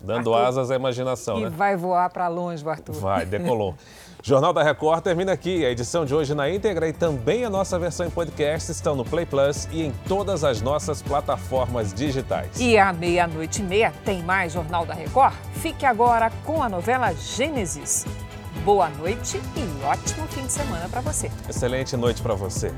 Dando 0.00 0.32
Arthur. 0.32 0.48
asas 0.48 0.70
à 0.70 0.76
imaginação, 0.76 1.40
e 1.40 1.44
né? 1.44 1.50
vai 1.50 1.76
voar 1.76 2.08
para 2.10 2.28
longe, 2.28 2.64
o 2.64 2.70
Arthur. 2.70 2.94
Vai, 2.94 3.26
decolou. 3.26 3.76
Jornal 4.22 4.52
da 4.52 4.62
Record 4.62 5.02
termina 5.02 5.32
aqui. 5.32 5.64
A 5.64 5.70
edição 5.70 6.04
de 6.04 6.14
hoje 6.14 6.34
na 6.34 6.50
íntegra 6.50 6.88
e 6.88 6.92
também 6.92 7.44
a 7.44 7.50
nossa 7.50 7.78
versão 7.78 8.06
em 8.06 8.10
podcast 8.10 8.72
estão 8.72 8.96
no 8.96 9.04
Play 9.04 9.24
Plus 9.26 9.68
e 9.70 9.82
em 9.82 9.92
todas 10.08 10.42
as 10.42 10.60
nossas 10.60 11.00
plataformas 11.02 11.92
digitais. 11.94 12.58
E 12.58 12.76
à 12.76 12.92
meia-noite 12.92 13.60
e 13.60 13.64
meia 13.64 13.92
tem 14.04 14.22
mais 14.22 14.52
Jornal 14.52 14.84
da 14.84 14.94
Record? 14.94 15.34
Fique 15.54 15.86
agora 15.86 16.30
com 16.44 16.62
a 16.62 16.68
novela 16.68 17.12
Gênesis. 17.12 18.04
Boa 18.64 18.88
noite 18.88 19.40
e 19.56 19.84
ótimo 19.84 20.26
fim 20.28 20.44
de 20.44 20.52
semana 20.52 20.88
para 20.88 21.00
você. 21.00 21.30
Excelente 21.48 21.96
noite 21.96 22.20
para 22.20 22.34
você. 22.34 22.72